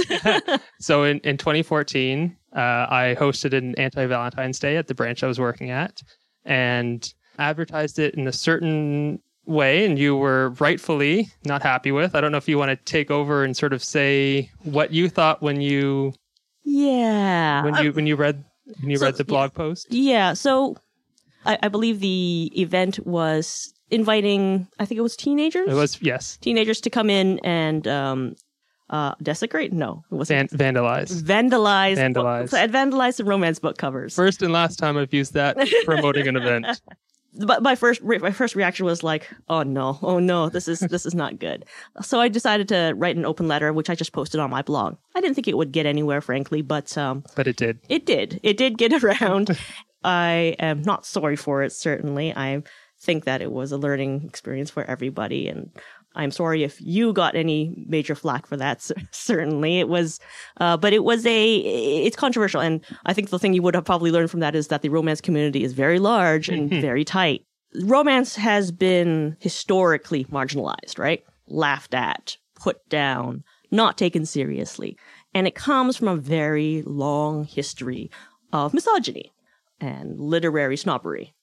So 0.80 1.04
in, 1.04 1.20
in 1.20 1.38
2014, 1.38 2.37
uh, 2.54 2.58
I 2.58 3.16
hosted 3.18 3.54
an 3.54 3.74
anti 3.76 4.04
Valentine's 4.04 4.58
Day 4.58 4.76
at 4.76 4.88
the 4.88 4.94
branch 4.94 5.22
I 5.22 5.26
was 5.26 5.40
working 5.40 5.70
at 5.70 6.02
and 6.44 7.12
advertised 7.38 7.98
it 7.98 8.14
in 8.14 8.26
a 8.26 8.32
certain 8.32 9.20
way. 9.46 9.87
And 9.87 9.98
you 9.98 10.16
were 10.16 10.50
rightfully 10.60 11.28
not 11.46 11.62
happy 11.62 11.92
with. 11.92 12.14
I 12.14 12.20
don't 12.20 12.30
know 12.30 12.38
if 12.38 12.48
you 12.48 12.58
want 12.58 12.70
to 12.70 12.76
take 12.84 13.10
over 13.10 13.42
and 13.42 13.56
sort 13.56 13.72
of 13.72 13.82
say 13.82 14.50
what 14.64 14.92
you 14.92 15.08
thought 15.08 15.40
when 15.40 15.62
you 15.62 16.12
yeah. 16.64 17.64
when 17.64 17.82
you 17.82 17.92
when 17.92 18.06
you 18.06 18.16
read 18.16 18.44
when 18.80 18.90
you 18.90 18.98
so- 18.98 19.06
read 19.06 19.16
the 19.16 19.24
blog 19.24 19.54
post. 19.54 19.87
Yeah, 19.90 20.34
so 20.34 20.76
I, 21.46 21.59
I 21.62 21.68
believe 21.68 22.00
the 22.00 22.50
event 22.61 22.98
was 23.07 23.72
inviting, 23.90 24.66
I 24.78 24.85
think 24.85 24.98
it 24.98 25.02
was 25.02 25.16
teenagers? 25.16 25.68
It 25.68 25.74
was 25.74 26.00
yes, 26.02 26.37
Teenagers 26.38 26.80
to 26.83 26.90
come 26.90 27.11
in 27.11 27.38
and 27.44 27.87
um, 27.87 28.35
uh, 28.90 29.14
desecrate? 29.22 29.72
No, 29.72 30.02
it 30.11 30.14
wasn't. 30.14 30.50
van- 30.50 30.74
vandalized. 30.74 31.22
vandalize, 31.22 31.96
Vandalize. 31.96 32.50
book- 32.50 32.70
vandalize 32.70 33.14
some 33.14 33.28
romance 33.28 33.59
book 33.59 33.78
covers. 33.78 34.14
First 34.14 34.42
and 34.42 34.52
last 34.52 34.78
time 34.78 34.96
I've 34.96 35.12
used 35.14 35.35
that 35.35 35.57
promoting 35.85 36.28
an 36.28 36.37
event. 36.37 36.66
but 37.36 37.62
my 37.62 37.74
first 37.74 38.00
re- 38.02 38.18
my 38.18 38.30
first 38.30 38.54
reaction 38.54 38.86
was 38.86 39.02
like, 39.02 39.28
"Oh 39.48 39.62
no, 39.62 39.98
oh 40.02 40.18
no, 40.18 40.48
this 40.48 40.68
is 40.68 40.80
this 40.80 41.06
is 41.06 41.14
not 41.14 41.38
good." 41.38 41.64
So 42.02 42.20
I 42.20 42.28
decided 42.28 42.68
to 42.68 42.92
write 42.96 43.16
an 43.16 43.24
open 43.24 43.48
letter, 43.48 43.72
which 43.72 43.88
I 43.90 43.94
just 43.94 44.12
posted 44.12 44.40
on 44.40 44.50
my 44.50 44.62
blog. 44.62 44.96
I 45.14 45.20
didn't 45.20 45.34
think 45.34 45.48
it 45.48 45.56
would 45.56 45.72
get 45.72 45.86
anywhere, 45.86 46.20
frankly, 46.20 46.62
but 46.62 46.96
um, 46.98 47.24
But 47.36 47.46
it 47.46 47.56
did. 47.56 47.78
it 47.88 48.04
did. 48.06 48.40
It 48.42 48.56
did 48.56 48.78
get 48.78 48.92
around. 49.04 49.56
I 50.02 50.56
am 50.58 50.82
not 50.82 51.06
sorry 51.06 51.36
for 51.36 51.62
it. 51.62 51.72
Certainly, 51.72 52.34
I 52.36 52.62
think 53.00 53.24
that 53.24 53.42
it 53.42 53.52
was 53.52 53.70
a 53.72 53.76
learning 53.78 54.24
experience 54.24 54.70
for 54.70 54.84
everybody, 54.84 55.48
and 55.48 55.70
I'm 56.14 56.31
sorry 56.31 56.62
if 56.62 56.81
you 56.81 57.12
got 57.12 57.35
any 57.35 57.74
major 57.88 58.14
flack 58.14 58.46
for 58.46 58.57
that. 58.57 58.88
Certainly, 59.11 59.81
it 59.81 59.88
was, 59.88 60.20
uh, 60.59 60.77
but 60.77 60.92
it 60.92 61.05
was 61.05 61.27
a. 61.27 61.57
It's 62.05 62.16
controversial, 62.16 62.61
and 62.61 62.85
I 63.07 63.12
think 63.12 63.31
the 63.31 63.38
thing 63.38 63.55
you 63.55 63.62
would 63.62 63.74
have 63.74 63.85
probably 63.85 64.11
learned 64.11 64.31
from 64.31 64.40
that 64.40 64.55
is 64.55 64.68
that 64.68 64.83
the 64.83 64.88
romance 64.88 65.20
community 65.20 65.64
is 65.64 65.72
very 65.72 65.98
large 65.98 66.48
and 66.48 66.70
very 66.70 67.05
tight. 67.05 67.44
Romance 67.83 68.37
has 68.37 68.70
been 68.70 69.37
historically 69.40 70.24
marginalized, 70.27 70.98
right? 70.98 71.24
Laughed 71.48 71.94
at, 71.94 72.37
put 72.55 72.88
down, 72.88 73.42
not 73.70 73.98
taken 73.98 74.24
seriously, 74.24 74.96
and 75.35 75.46
it 75.46 75.55
comes 75.55 75.96
from 75.96 76.09
a 76.09 76.16
very 76.16 76.83
long 76.87 77.44
history 77.44 78.11
of 78.53 78.72
misogyny 78.72 79.33
and 79.81 80.20
literary 80.20 80.77
snobbery 80.77 81.35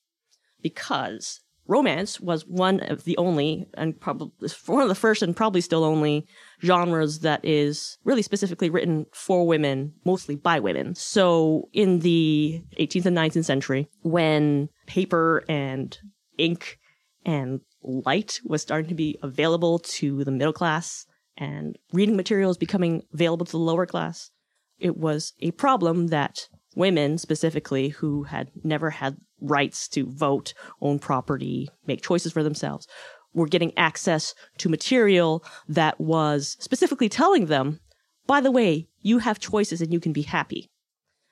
because 0.62 1.42
romance 1.68 2.20
was 2.20 2.46
one 2.46 2.80
of 2.82 3.04
the 3.04 3.18
only 3.18 3.66
and 3.76 4.00
probably 4.00 4.32
one 4.66 4.84
of 4.84 4.90
the 4.90 4.96
first 4.96 5.22
and 5.22 5.36
probably 5.36 5.62
still 5.62 5.84
only 5.84 6.28
genres 6.64 7.20
that 7.20 7.44
is 7.44 7.98
really 8.04 8.22
specifically 8.22 8.70
written 8.70 9.06
for 9.14 9.48
women, 9.48 9.94
mostly 10.06 10.36
by 10.36 10.60
women. 10.60 10.96
So 10.96 11.70
in 11.74 12.00
the 12.00 12.62
18th 12.80 13.06
and 13.06 13.18
19th 13.18 13.46
century, 13.46 13.90
when 14.02 14.70
paper 14.86 15.44
and 15.48 15.98
ink 16.38 16.80
and 17.26 17.62
light 17.84 18.40
was 18.44 18.62
starting 18.62 18.90
to 18.90 18.96
be 18.96 19.18
available 19.22 19.80
to 19.80 20.24
the 20.24 20.32
middle 20.32 20.54
class 20.54 21.06
and 21.38 21.78
reading 21.94 22.16
materials 22.16 22.58
becoming 22.58 23.04
available 23.14 23.46
to 23.46 23.52
the 23.54 23.58
lower 23.58 23.86
class, 23.86 24.32
it 24.80 24.98
was 24.98 25.34
a 25.40 25.52
problem 25.52 26.08
that 26.08 26.48
women 26.76 27.18
specifically 27.18 27.90
who 27.90 28.24
had 28.24 28.50
never 28.64 28.90
had 28.90 29.18
rights 29.42 29.88
to 29.90 30.06
vote, 30.06 30.54
own 30.82 31.00
property, 31.00 31.70
make 31.86 32.02
choices 32.02 32.32
for 32.32 32.44
themselves, 32.44 32.88
were 33.34 33.48
getting 33.48 33.78
access 33.78 34.34
to 34.58 34.70
material 34.70 35.44
that 35.68 36.00
was 36.00 36.58
specifically 36.60 37.10
telling 37.10 37.48
them, 37.48 37.80
by 38.28 38.42
the 38.42 38.52
way, 38.52 38.88
you 39.02 39.20
have 39.20 39.40
choices 39.40 39.82
and 39.82 39.92
you 39.92 40.00
can 40.00 40.14
be 40.14 40.22
happy. 40.22 40.70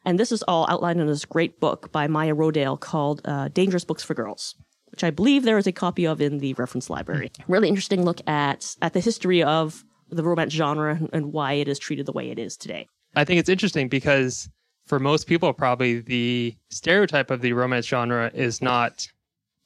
And 0.06 0.20
this 0.20 0.32
is 0.32 0.44
all 0.44 0.66
outlined 0.70 1.02
in 1.02 1.08
this 1.08 1.26
great 1.26 1.60
book 1.60 1.92
by 1.92 2.08
Maya 2.08 2.34
Rodale 2.34 2.80
called 2.80 3.22
uh, 3.26 3.50
Dangerous 3.50 3.84
Books 3.84 4.04
for 4.04 4.14
Girls, 4.14 4.56
which 4.92 5.04
I 5.04 5.12
believe 5.12 5.44
there 5.44 5.58
is 5.58 5.68
a 5.68 5.72
copy 5.72 6.08
of 6.08 6.22
in 6.22 6.40
the 6.40 6.54
reference 6.54 6.90
library. 6.90 7.32
Really 7.48 7.68
interesting 7.68 8.04
look 8.06 8.22
at, 8.28 8.76
at 8.82 8.94
the 8.94 9.02
history 9.02 9.44
of 9.44 9.84
the 10.10 10.24
romance 10.24 10.54
genre 10.54 11.00
and 11.14 11.34
why 11.34 11.54
it 11.54 11.68
is 11.68 11.78
treated 11.80 12.06
the 12.06 12.12
way 12.12 12.32
it 12.32 12.40
is 12.40 12.58
today. 12.58 12.88
I 13.16 13.26
think 13.26 13.40
it's 13.40 13.50
interesting 13.50 13.90
because 13.90 14.50
for 14.90 15.00
most 15.00 15.28
people, 15.28 15.54
probably 15.54 16.00
the 16.00 16.56
stereotype 16.70 17.30
of 17.30 17.42
the 17.42 17.54
romance 17.54 17.86
genre 17.86 18.32
is 18.34 18.60
not 18.60 19.08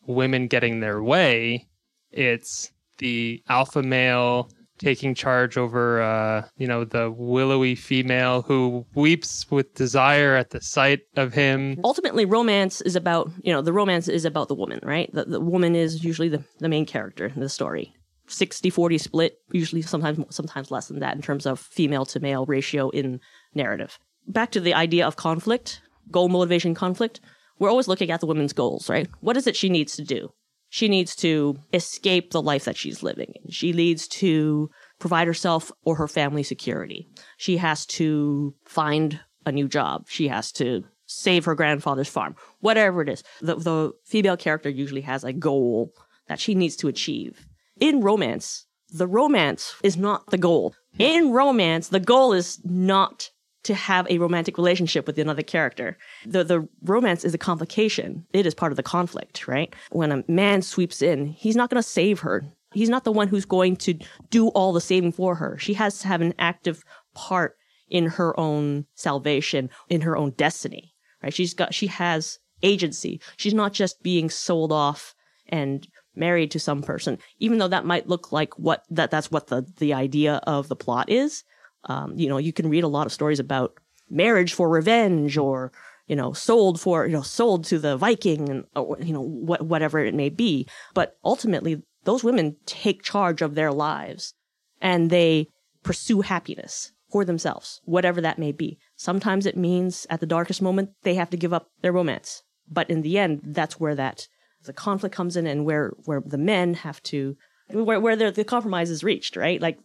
women 0.05 0.47
getting 0.47 0.81
their 0.81 1.01
way. 1.01 1.65
It's 2.11 2.71
the 2.97 3.41
alpha 3.47 3.81
male 3.81 4.49
taking 4.79 5.15
charge 5.15 5.57
over, 5.57 6.01
uh, 6.01 6.45
you 6.57 6.67
know, 6.67 6.83
the 6.83 7.09
willowy 7.09 7.73
female 7.73 8.41
who 8.41 8.85
weeps 8.95 9.49
with 9.49 9.73
desire 9.75 10.35
at 10.35 10.49
the 10.49 10.59
sight 10.59 10.99
of 11.15 11.33
him. 11.33 11.79
ultimately 11.85 12.25
romance 12.25 12.81
is 12.81 12.97
about 12.97 13.31
you 13.43 13.53
know 13.53 13.61
the 13.61 13.71
romance 13.71 14.09
is 14.09 14.25
about 14.25 14.49
the 14.49 14.55
woman 14.55 14.79
right 14.83 15.09
the, 15.13 15.23
the 15.23 15.39
woman 15.39 15.73
is 15.73 16.03
usually 16.03 16.27
the, 16.27 16.43
the 16.59 16.67
main 16.67 16.85
character 16.85 17.27
in 17.33 17.39
the 17.39 17.47
story 17.47 17.93
60 18.27 18.69
40 18.69 18.97
split 18.97 19.37
usually 19.51 19.81
sometimes 19.81 20.19
sometimes 20.35 20.69
less 20.69 20.87
than 20.87 20.99
that 20.99 21.15
in 21.15 21.21
terms 21.21 21.45
of 21.45 21.59
female 21.59 22.05
to 22.07 22.19
male 22.19 22.45
ratio 22.45 22.89
in 22.89 23.21
narrative 23.53 23.97
back 24.27 24.51
to 24.51 24.59
the 24.59 24.73
idea 24.73 25.05
of 25.05 25.15
conflict 25.15 25.81
goal 26.11 26.29
motivation 26.29 26.73
conflict 26.73 27.19
we're 27.59 27.69
always 27.69 27.87
looking 27.87 28.11
at 28.11 28.19
the 28.19 28.25
woman's 28.25 28.53
goals 28.53 28.89
right? 28.89 29.07
What 29.21 29.37
is 29.37 29.47
it 29.47 29.55
she 29.55 29.69
needs 29.69 29.95
to 29.95 30.03
do? 30.03 30.29
She 30.69 30.87
needs 30.87 31.15
to 31.17 31.59
escape 31.71 32.31
the 32.31 32.41
life 32.41 32.65
that 32.65 32.77
she's 32.77 33.03
living 33.03 33.33
she 33.49 33.71
needs 33.73 34.07
to 34.09 34.69
provide 34.99 35.27
herself 35.27 35.71
or 35.83 35.95
her 35.95 36.07
family 36.07 36.43
security. 36.43 37.09
She 37.37 37.57
has 37.57 37.85
to 37.87 38.55
find 38.65 39.19
a 39.45 39.51
new 39.51 39.67
job. 39.67 40.05
She 40.07 40.27
has 40.29 40.51
to 40.53 40.83
save 41.05 41.45
her 41.45 41.55
grandfather's 41.55 42.09
farm, 42.09 42.35
whatever 42.59 43.01
it 43.01 43.09
is. 43.09 43.23
The, 43.41 43.55
the 43.55 43.91
female 44.05 44.37
character 44.37 44.69
usually 44.69 45.01
has 45.01 45.23
a 45.23 45.33
goal 45.33 45.93
that 46.27 46.39
she 46.39 46.55
needs 46.55 46.75
to 46.77 46.87
achieve. 46.87 47.45
In 47.79 48.01
romance, 48.01 48.65
the 48.89 49.07
romance 49.07 49.75
is 49.83 49.97
not 49.97 50.29
the 50.29 50.37
goal. 50.37 50.73
In 50.97 51.31
romance, 51.31 51.89
the 51.89 51.99
goal 51.99 52.33
is 52.33 52.59
not 52.63 53.29
to 53.63 53.73
have 53.73 54.07
a 54.09 54.17
romantic 54.17 54.57
relationship 54.57 55.07
with 55.07 55.17
another 55.17 55.43
character. 55.43 55.97
The, 56.25 56.43
the 56.43 56.67
romance 56.83 57.23
is 57.23 57.33
a 57.33 57.37
complication. 57.37 58.25
It 58.33 58.45
is 58.45 58.53
part 58.53 58.71
of 58.71 58.75
the 58.75 58.83
conflict, 58.83 59.47
right? 59.47 59.73
When 59.91 60.11
a 60.11 60.23
man 60.27 60.61
sweeps 60.61 61.01
in, 61.01 61.27
he's 61.27 61.55
not 61.55 61.69
going 61.69 61.81
to 61.81 61.87
save 61.87 62.19
her. 62.21 62.43
He's 62.73 62.89
not 62.89 63.03
the 63.03 63.11
one 63.11 63.27
who's 63.27 63.45
going 63.45 63.75
to 63.77 63.97
do 64.29 64.47
all 64.49 64.73
the 64.73 64.81
saving 64.81 65.11
for 65.11 65.35
her. 65.35 65.57
She 65.59 65.75
has 65.75 65.99
to 65.99 66.07
have 66.07 66.21
an 66.21 66.33
active 66.39 66.83
part 67.13 67.55
in 67.89 68.07
her 68.07 68.37
own 68.39 68.85
salvation, 68.95 69.69
in 69.89 70.01
her 70.01 70.17
own 70.17 70.31
destiny 70.31 70.93
right? 71.23 71.33
She's 71.33 71.53
got, 71.53 71.73
she 71.73 71.87
has 71.87 72.37
agency. 72.61 73.21
She's 73.37 73.53
not 73.53 73.73
just 73.73 74.03
being 74.03 74.29
sold 74.29 74.71
off 74.71 75.15
and 75.47 75.87
married 76.15 76.51
to 76.51 76.59
some 76.59 76.83
person, 76.83 77.17
even 77.39 77.57
though 77.57 77.67
that 77.69 77.85
might 77.85 78.07
look 78.07 78.31
like 78.31 78.59
what, 78.59 78.83
that, 78.91 79.09
that's 79.09 79.31
what 79.31 79.47
the, 79.47 79.65
the 79.77 79.93
idea 79.93 80.41
of 80.45 80.67
the 80.67 80.75
plot 80.75 81.09
is. 81.09 81.43
Um, 81.85 82.13
you 82.17 82.29
know, 82.29 82.37
you 82.37 82.53
can 82.53 82.69
read 82.69 82.83
a 82.83 82.87
lot 82.87 83.05
of 83.05 83.13
stories 83.13 83.39
about 83.39 83.77
marriage 84.09 84.53
for 84.53 84.69
revenge 84.69 85.37
or, 85.37 85.71
you 86.07 86.15
know, 86.15 86.33
sold 86.33 86.79
for, 86.79 87.05
you 87.05 87.13
know, 87.13 87.21
sold 87.21 87.65
to 87.65 87.79
the 87.79 87.97
Viking 87.97 88.49
and, 88.49 88.65
or, 88.75 88.97
you 89.01 89.13
know, 89.13 89.21
what, 89.21 89.65
whatever 89.65 89.99
it 89.99 90.13
may 90.13 90.29
be. 90.29 90.67
But 90.93 91.17
ultimately, 91.23 91.81
those 92.03 92.23
women 92.23 92.57
take 92.65 93.03
charge 93.03 93.41
of 93.41 93.55
their 93.55 93.71
lives 93.71 94.33
and 94.81 95.09
they 95.09 95.47
pursue 95.83 96.21
happiness 96.21 96.91
for 97.11 97.23
themselves, 97.23 97.81
whatever 97.85 98.21
that 98.21 98.39
may 98.39 98.51
be. 98.51 98.77
Sometimes 98.95 99.45
it 99.45 99.55
means 99.55 100.07
at 100.09 100.19
the 100.19 100.25
darkest 100.25 100.61
moment 100.61 100.91
they 101.03 101.15
have 101.15 101.29
to 101.29 101.37
give 101.37 101.53
up 101.53 101.69
their 101.81 101.91
romance. 101.91 102.43
But 102.69 102.89
in 102.89 103.01
the 103.01 103.17
end, 103.17 103.41
that's 103.43 103.79
where 103.79 103.95
that 103.95 104.27
the 104.63 104.73
conflict 104.73 105.15
comes 105.15 105.35
in 105.35 105.45
and 105.45 105.65
where 105.65 105.91
where 106.05 106.21
the 106.25 106.37
men 106.37 106.73
have 106.73 107.03
to 107.03 107.35
where 107.69 107.99
where 107.99 108.15
the, 108.15 108.31
the 108.31 108.43
compromise 108.43 108.89
is 108.89 109.03
reached, 109.03 109.35
right? 109.35 109.61
Like 109.61 109.77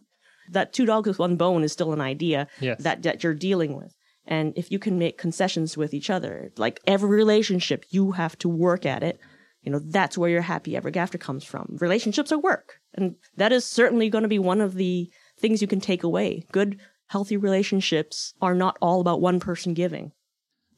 that 0.51 0.73
two 0.73 0.85
dogs 0.85 1.07
with 1.07 1.19
one 1.19 1.35
bone 1.35 1.63
is 1.63 1.71
still 1.71 1.93
an 1.93 2.01
idea 2.01 2.47
Yes. 2.59 2.81
that, 2.83 3.03
that 3.03 3.23
you're 3.23 3.33
dealing 3.33 3.75
with. 3.75 3.93
And 4.25 4.53
if 4.55 4.71
you 4.71 4.79
can 4.79 4.99
make 4.99 5.17
concessions 5.17 5.75
with 5.77 5.93
each 5.93 6.09
other, 6.09 6.51
like 6.57 6.79
every 6.85 7.09
relationship, 7.09 7.85
you 7.89 8.11
have 8.11 8.37
to 8.39 8.49
work 8.49 8.85
at 8.85 9.01
it. 9.03 9.19
You 9.63 9.71
know, 9.71 9.79
that's 9.79 10.17
where 10.17 10.29
your 10.29 10.41
happy 10.41 10.75
ever 10.77 10.91
after 10.95 11.17
comes 11.17 11.43
from. 11.43 11.77
Relationships 11.79 12.31
are 12.31 12.39
work. 12.39 12.75
And 12.93 13.15
that 13.37 13.51
is 13.51 13.65
certainly 13.65 14.09
going 14.09 14.21
to 14.21 14.27
be 14.27 14.39
one 14.39 14.61
of 14.61 14.75
the 14.75 15.09
things 15.39 15.61
you 15.61 15.67
can 15.67 15.81
take 15.81 16.03
away. 16.03 16.45
Good, 16.51 16.79
healthy 17.07 17.37
relationships 17.37 18.33
are 18.41 18.55
not 18.55 18.77
all 18.81 19.01
about 19.01 19.21
one 19.21 19.39
person 19.39 19.73
giving. 19.73 20.11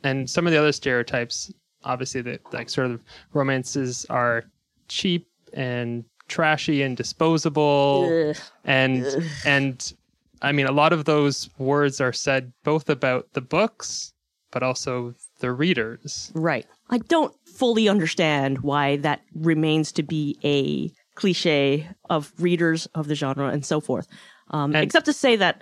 and 0.04 0.30
some 0.30 0.48
of 0.48 0.54
the 0.54 0.60
other 0.60 0.72
stereotypes 0.72 1.52
obviously 1.84 2.22
that 2.22 2.40
like 2.54 2.70
sort 2.70 2.90
of 2.92 3.04
romances 3.34 4.06
are 4.10 4.44
cheap 4.88 5.28
and 5.54 6.04
trashy 6.32 6.82
and 6.82 6.96
disposable 6.98 8.10
Ugh. 8.30 8.38
and 8.64 9.06
and 9.46 9.94
i 10.42 10.52
mean 10.52 10.66
a 10.68 10.72
lot 10.72 10.92
of 10.94 11.02
those 11.06 11.50
words 11.58 12.00
are 12.02 12.14
said 12.14 12.52
both 12.64 12.90
about 12.90 13.24
the 13.34 13.42
books 13.42 14.14
but 14.52 14.64
also 14.64 15.14
the 15.40 15.52
readers 15.52 16.32
Right. 16.34 16.66
I 16.90 16.98
don't 17.14 17.34
fully 17.60 17.88
understand 17.96 18.60
why 18.70 18.98
that 18.98 19.20
remains 19.34 19.92
to 19.94 20.04
be 20.04 20.24
a 20.44 20.92
cliche 21.16 21.88
of 22.10 22.32
readers 22.38 22.86
of 23.00 23.08
the 23.08 23.16
genre 23.16 23.48
and 23.48 23.66
so 23.66 23.80
forth. 23.80 24.08
Um, 24.50 24.76
And- 24.76 24.84
except 24.84 25.06
to 25.06 25.14
say 25.14 25.38
that 25.38 25.62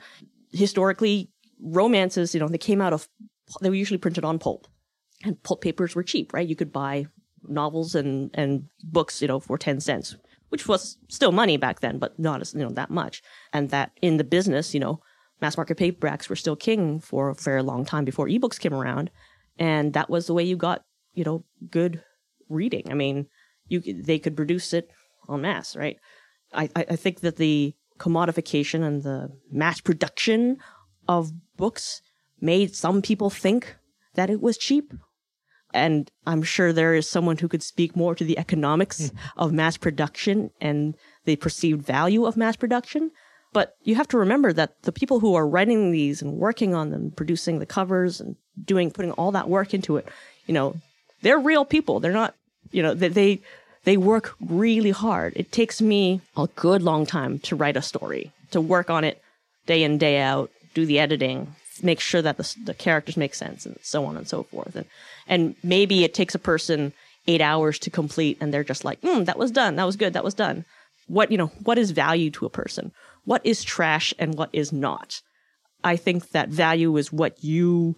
historically, 0.51 1.29
romances, 1.61 2.33
you 2.33 2.39
know, 2.39 2.47
they 2.47 2.57
came 2.57 2.81
out 2.81 2.93
of, 2.93 3.07
they 3.61 3.69
were 3.69 3.75
usually 3.83 3.99
printed 3.99 4.25
on 4.25 4.39
pulp. 4.39 4.67
And 5.23 5.41
pulp 5.43 5.61
papers 5.61 5.93
were 5.95 6.03
cheap, 6.03 6.33
right? 6.33 6.47
You 6.47 6.55
could 6.55 6.71
buy 6.73 7.05
novels 7.47 7.93
and, 7.93 8.31
and 8.33 8.65
books, 8.83 9.21
you 9.21 9.27
know, 9.27 9.39
for 9.39 9.57
10 9.57 9.79
cents, 9.81 10.15
which 10.49 10.67
was 10.67 10.97
still 11.07 11.31
money 11.31 11.57
back 11.57 11.79
then, 11.79 11.97
but 11.97 12.17
not 12.19 12.41
as, 12.41 12.53
you 12.53 12.59
know, 12.59 12.71
that 12.71 12.89
much. 12.89 13.21
And 13.53 13.69
that 13.69 13.91
in 14.01 14.17
the 14.17 14.23
business, 14.23 14.73
you 14.73 14.79
know, 14.79 15.01
mass 15.41 15.57
market 15.57 15.77
paperbacks 15.77 16.29
were 16.29 16.35
still 16.35 16.55
king 16.55 16.99
for 16.99 17.29
a 17.29 17.35
very 17.35 17.63
long 17.63 17.85
time 17.85 18.05
before 18.05 18.27
ebooks 18.27 18.59
came 18.59 18.73
around. 18.73 19.09
And 19.57 19.93
that 19.93 20.09
was 20.09 20.27
the 20.27 20.33
way 20.33 20.43
you 20.43 20.55
got 20.55 20.83
you 21.13 21.23
know 21.23 21.43
good 21.69 22.03
reading. 22.49 22.87
I 22.89 22.93
mean 22.93 23.27
you 23.67 23.81
they 23.81 24.19
could 24.19 24.35
produce 24.35 24.73
it 24.73 24.89
en 25.29 25.41
masse 25.41 25.75
right? 25.75 25.97
I 26.53 26.69
I 26.75 26.95
think 26.95 27.19
that 27.21 27.37
the 27.37 27.75
commodification 27.99 28.83
and 28.83 29.03
the 29.03 29.29
mass 29.51 29.81
production 29.81 30.57
of 31.07 31.31
books 31.57 32.01
made 32.39 32.75
some 32.75 33.01
people 33.01 33.29
think 33.29 33.75
that 34.15 34.29
it 34.29 34.41
was 34.41 34.57
cheap 34.57 34.93
and 35.73 36.11
i'm 36.25 36.43
sure 36.43 36.71
there 36.71 36.93
is 36.93 37.09
someone 37.09 37.37
who 37.37 37.47
could 37.47 37.63
speak 37.63 37.95
more 37.95 38.15
to 38.15 38.23
the 38.23 38.37
economics 38.37 39.09
hmm. 39.09 39.17
of 39.37 39.51
mass 39.53 39.77
production 39.77 40.49
and 40.59 40.95
the 41.25 41.35
perceived 41.35 41.85
value 41.85 42.25
of 42.25 42.37
mass 42.37 42.55
production 42.55 43.11
but 43.51 43.75
you 43.83 43.95
have 43.95 44.07
to 44.09 44.17
remember 44.17 44.53
that 44.53 44.81
the 44.83 44.91
people 44.91 45.19
who 45.19 45.35
are 45.35 45.47
writing 45.47 45.91
these 45.91 46.21
and 46.21 46.33
working 46.33 46.75
on 46.75 46.91
them, 46.91 47.11
producing 47.11 47.59
the 47.59 47.65
covers 47.65 48.21
and 48.21 48.35
doing, 48.63 48.91
putting 48.91 49.11
all 49.13 49.31
that 49.31 49.49
work 49.49 49.73
into 49.73 49.97
it, 49.97 50.07
you 50.45 50.53
know, 50.53 50.75
they're 51.21 51.39
real 51.39 51.65
people. 51.65 51.99
They're 51.99 52.11
not, 52.11 52.35
you 52.71 52.83
know, 52.83 52.93
they, 52.93 53.07
they, 53.07 53.41
they 53.85 53.97
work 53.97 54.35
really 54.39 54.91
hard. 54.91 55.33
It 55.35 55.51
takes 55.51 55.81
me 55.81 56.21
a 56.37 56.47
good 56.55 56.83
long 56.83 57.05
time 57.05 57.39
to 57.39 57.55
write 57.55 57.77
a 57.77 57.81
story, 57.81 58.31
to 58.51 58.61
work 58.61 58.89
on 58.89 59.03
it 59.03 59.21
day 59.65 59.83
in, 59.83 59.97
day 59.97 60.19
out, 60.19 60.51
do 60.75 60.85
the 60.85 60.99
editing, 60.99 61.55
make 61.83 61.99
sure 61.99 62.21
that 62.21 62.37
the, 62.37 62.55
the 62.65 62.73
characters 62.73 63.17
make 63.17 63.35
sense 63.35 63.65
and 63.65 63.77
so 63.81 64.05
on 64.05 64.17
and 64.17 64.27
so 64.27 64.43
forth. 64.43 64.75
And, 64.75 64.85
and 65.27 65.55
maybe 65.63 66.03
it 66.03 66.13
takes 66.13 66.35
a 66.35 66.39
person 66.39 66.93
eight 67.27 67.41
hours 67.41 67.79
to 67.79 67.89
complete 67.89 68.37
and 68.39 68.53
they're 68.53 68.63
just 68.63 68.85
like, 68.85 69.01
mm, 69.01 69.25
that 69.25 69.37
was 69.37 69.51
done. 69.51 69.75
That 69.75 69.85
was 69.85 69.95
good. 69.95 70.13
That 70.13 70.23
was 70.23 70.33
done. 70.33 70.65
What, 71.07 71.31
you 71.31 71.37
know, 71.37 71.47
what 71.63 71.77
is 71.77 71.91
value 71.91 72.29
to 72.31 72.45
a 72.45 72.49
person? 72.49 72.91
What 73.25 73.41
is 73.45 73.63
trash 73.63 74.13
and 74.19 74.35
what 74.35 74.49
is 74.53 74.71
not? 74.71 75.21
I 75.83 75.95
think 75.95 76.31
that 76.31 76.49
value 76.49 76.97
is 76.97 77.11
what 77.11 77.43
you 77.43 77.95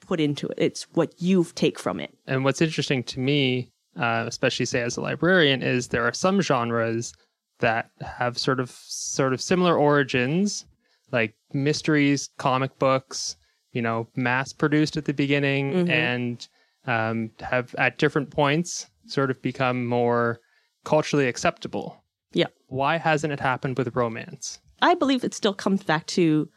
put 0.00 0.20
into 0.20 0.48
it. 0.48 0.54
It's 0.58 0.82
what 0.94 1.20
you 1.20 1.46
take 1.54 1.78
from 1.78 2.00
it. 2.00 2.16
and 2.26 2.44
what's 2.44 2.60
interesting 2.60 3.02
to 3.04 3.20
me 3.20 3.72
uh, 3.98 4.24
especially 4.26 4.66
say 4.66 4.80
as 4.80 4.96
a 4.96 5.00
librarian 5.00 5.62
is 5.62 5.88
there 5.88 6.04
are 6.04 6.12
some 6.14 6.40
genres 6.40 7.12
that 7.60 7.90
have 8.00 8.38
sort 8.38 8.58
of 8.60 8.70
sort 8.70 9.32
of 9.32 9.40
similar 9.40 9.76
origins 9.76 10.64
like 11.12 11.34
mysteries 11.52 12.30
comic 12.38 12.78
books 12.78 13.36
you 13.72 13.82
know 13.82 14.08
mass 14.16 14.52
produced 14.52 14.96
at 14.96 15.04
the 15.04 15.12
beginning 15.14 15.72
Mhm. 15.74 15.88
and 15.90 16.48
um, 16.86 17.30
have 17.40 17.74
at 17.78 17.98
different 17.98 18.30
points 18.30 18.86
sort 19.06 19.30
of 19.30 19.40
become 19.42 19.86
more 19.86 20.40
culturally 20.84 21.28
acceptable 21.28 22.02
Yeah. 22.32 22.46
why 22.66 22.96
hasn't 22.96 23.32
it 23.32 23.40
happened 23.40 23.78
with 23.78 23.94
romance 23.94 24.60
I 24.80 24.94
believe 24.94 25.22
it 25.22 25.34
still 25.34 25.54
comes 25.54 25.84
back 25.84 26.06
to 26.08 26.48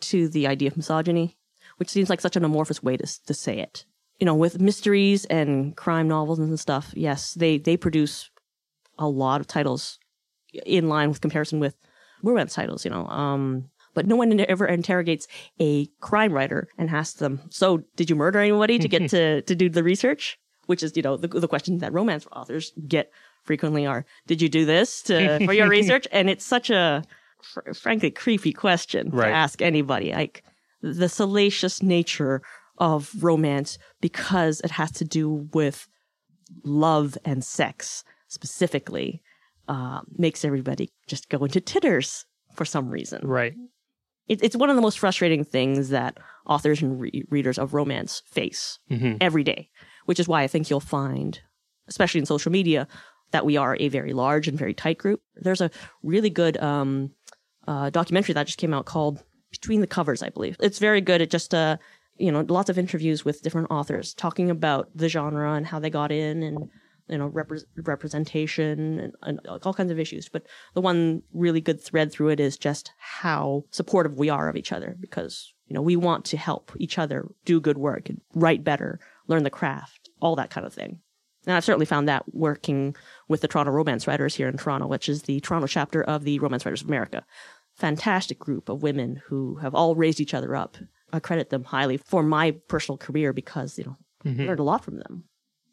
to 0.00 0.28
the 0.28 0.46
idea 0.48 0.68
of 0.68 0.76
misogyny, 0.76 1.36
which 1.76 1.88
seems 1.88 2.08
like 2.10 2.20
such 2.20 2.34
an 2.36 2.44
amorphous 2.44 2.82
way 2.82 2.96
to 2.96 3.06
to 3.26 3.34
say 3.34 3.58
it. 3.60 3.84
You 4.18 4.24
know, 4.24 4.34
with 4.34 4.60
mysteries 4.60 5.24
and 5.26 5.76
crime 5.76 6.08
novels 6.08 6.40
and 6.40 6.58
stuff, 6.58 6.92
yes, 6.96 7.34
they 7.34 7.56
they 7.58 7.76
produce 7.76 8.30
a 8.98 9.08
lot 9.08 9.40
of 9.40 9.46
titles 9.46 9.98
in 10.66 10.88
line 10.88 11.08
with 11.08 11.20
comparison 11.20 11.60
with 11.60 11.76
romance 12.24 12.54
titles. 12.54 12.84
You 12.84 12.90
know, 12.90 13.06
um, 13.06 13.70
but 13.98 14.06
no 14.06 14.14
one 14.16 14.38
ever 14.54 14.64
interrogates 14.66 15.26
a 15.58 15.86
crime 16.08 16.32
writer 16.32 16.60
and 16.78 16.88
asks 16.88 17.18
them, 17.18 17.40
"So, 17.50 17.66
did 17.98 18.08
you 18.10 18.16
murder 18.16 18.38
anybody 18.38 18.78
to 18.78 18.88
get 18.94 19.10
to 19.14 19.42
to 19.42 19.54
do 19.62 19.68
the 19.68 19.82
research?" 19.82 20.38
Which 20.70 20.82
is, 20.84 20.90
you 20.96 21.02
know, 21.02 21.16
the 21.16 21.26
the 21.44 21.48
question 21.54 21.78
that 21.78 21.92
romance 21.92 22.24
authors 22.38 22.72
get 22.86 23.10
frequently 23.42 23.84
are, 23.92 24.04
"Did 24.30 24.40
you 24.42 24.48
do 24.58 24.64
this 24.64 25.02
to 25.08 25.14
for 25.46 25.52
your 25.52 25.68
research?" 25.78 26.06
And 26.12 26.30
it's 26.30 26.46
such 26.46 26.70
a 26.70 27.02
fr- 27.42 27.72
frankly 27.74 28.10
creepy 28.12 28.52
question 28.52 29.10
Right. 29.10 29.28
to 29.30 29.34
ask 29.44 29.62
anybody. 29.62 30.12
Like 30.12 30.44
the 30.80 31.08
salacious 31.08 31.82
nature 31.82 32.40
of 32.78 33.10
romance 33.20 33.78
because 34.00 34.60
it 34.66 34.70
has 34.70 34.92
to 34.92 35.04
do 35.04 35.48
with 35.58 35.88
love 36.64 37.18
and 37.24 37.42
sex 37.44 38.04
specifically 38.28 39.20
uh, 39.68 40.00
makes 40.16 40.44
everybody 40.44 40.88
just 41.08 41.28
go 41.28 41.44
into 41.44 41.60
titters 41.60 42.24
for 42.54 42.64
some 42.64 42.88
reason. 42.90 43.20
right 43.26 43.54
It, 44.28 44.42
it's 44.42 44.56
one 44.56 44.70
of 44.70 44.76
the 44.76 44.82
most 44.82 44.98
frustrating 44.98 45.44
things 45.44 45.88
that 45.90 46.18
authors 46.46 46.82
and 46.82 47.00
re- 47.00 47.24
readers 47.30 47.58
of 47.58 47.74
romance 47.74 48.22
face 48.26 48.78
hmm 48.88 49.14
every 49.20 49.44
day, 49.44 49.70
which 50.06 50.20
is 50.20 50.28
why 50.28 50.42
I 50.42 50.46
think 50.46 50.70
you'll 50.70 50.80
find, 50.80 51.40
especially 51.88 52.20
in 52.20 52.26
social 52.26 52.52
media, 52.52 52.86
that 53.30 53.44
we 53.44 53.56
are 53.56 53.76
a 53.80 53.88
very 53.88 54.12
large 54.12 54.48
and 54.48 54.58
very 54.58 54.74
tight 54.74 54.98
group. 54.98 55.20
There's 55.36 55.60
a 55.60 55.70
really 56.02 56.30
good 56.30 56.56
um, 56.58 57.10
uh, 57.66 57.90
documentary 57.90 58.32
that 58.34 58.46
just 58.46 58.58
came 58.58 58.72
out 58.72 58.86
called 58.86 59.22
Between 59.50 59.80
the 59.80 59.86
Covers, 59.86 60.22
I 60.22 60.30
believe. 60.30 60.56
It's 60.60 60.78
very 60.78 61.00
good. 61.00 61.20
It 61.20 61.30
just, 61.30 61.54
uh, 61.54 61.76
you 62.16 62.32
know, 62.32 62.44
lots 62.48 62.70
of 62.70 62.78
interviews 62.78 63.24
with 63.24 63.42
different 63.42 63.70
authors 63.70 64.14
talking 64.14 64.50
about 64.50 64.88
the 64.94 65.08
genre 65.08 65.52
and 65.52 65.66
how 65.66 65.78
they 65.78 65.90
got 65.90 66.10
in 66.10 66.42
and, 66.42 66.70
you 67.08 67.18
know, 67.18 67.30
repre- 67.30 67.64
representation 67.76 68.98
and, 68.98 69.14
and 69.22 69.40
all 69.62 69.74
kinds 69.74 69.90
of 69.90 69.98
issues. 69.98 70.28
But 70.28 70.46
the 70.74 70.80
one 70.80 71.22
really 71.32 71.60
good 71.60 71.80
thread 71.80 72.12
through 72.12 72.28
it 72.28 72.40
is 72.40 72.56
just 72.56 72.92
how 72.98 73.64
supportive 73.70 74.18
we 74.18 74.28
are 74.28 74.48
of 74.48 74.56
each 74.56 74.72
other 74.72 74.96
because, 75.00 75.52
you 75.66 75.74
know, 75.74 75.82
we 75.82 75.96
want 75.96 76.24
to 76.26 76.36
help 76.36 76.72
each 76.78 76.98
other 76.98 77.28
do 77.44 77.60
good 77.60 77.78
work 77.78 78.08
and 78.08 78.20
write 78.34 78.64
better, 78.64 79.00
learn 79.26 79.42
the 79.42 79.50
craft, 79.50 80.08
all 80.20 80.36
that 80.36 80.50
kind 80.50 80.66
of 80.66 80.72
thing. 80.72 81.00
And 81.46 81.56
I've 81.56 81.64
certainly 81.64 81.86
found 81.86 82.08
that 82.08 82.24
working 82.34 82.94
with 83.28 83.40
the 83.40 83.48
Toronto 83.48 83.72
Romance 83.72 84.06
Writers 84.06 84.34
here 84.34 84.48
in 84.48 84.58
Toronto, 84.58 84.86
which 84.86 85.08
is 85.08 85.22
the 85.22 85.40
Toronto 85.40 85.66
chapter 85.66 86.02
of 86.02 86.24
the 86.24 86.38
Romance 86.40 86.66
Writers 86.66 86.82
of 86.82 86.88
America. 86.88 87.24
Fantastic 87.74 88.38
group 88.38 88.68
of 88.68 88.82
women 88.82 89.22
who 89.26 89.54
have 89.56 89.74
all 89.74 89.94
raised 89.94 90.20
each 90.20 90.34
other 90.34 90.54
up. 90.56 90.76
I 91.12 91.20
credit 91.20 91.48
them 91.48 91.64
highly 91.64 91.96
for 91.96 92.22
my 92.22 92.50
personal 92.50 92.98
career 92.98 93.32
because, 93.32 93.78
you 93.78 93.84
know, 93.84 93.96
I 94.26 94.28
learned 94.48 94.60
a 94.60 94.64
lot 94.64 94.84
from 94.84 94.96
them. 94.98 95.24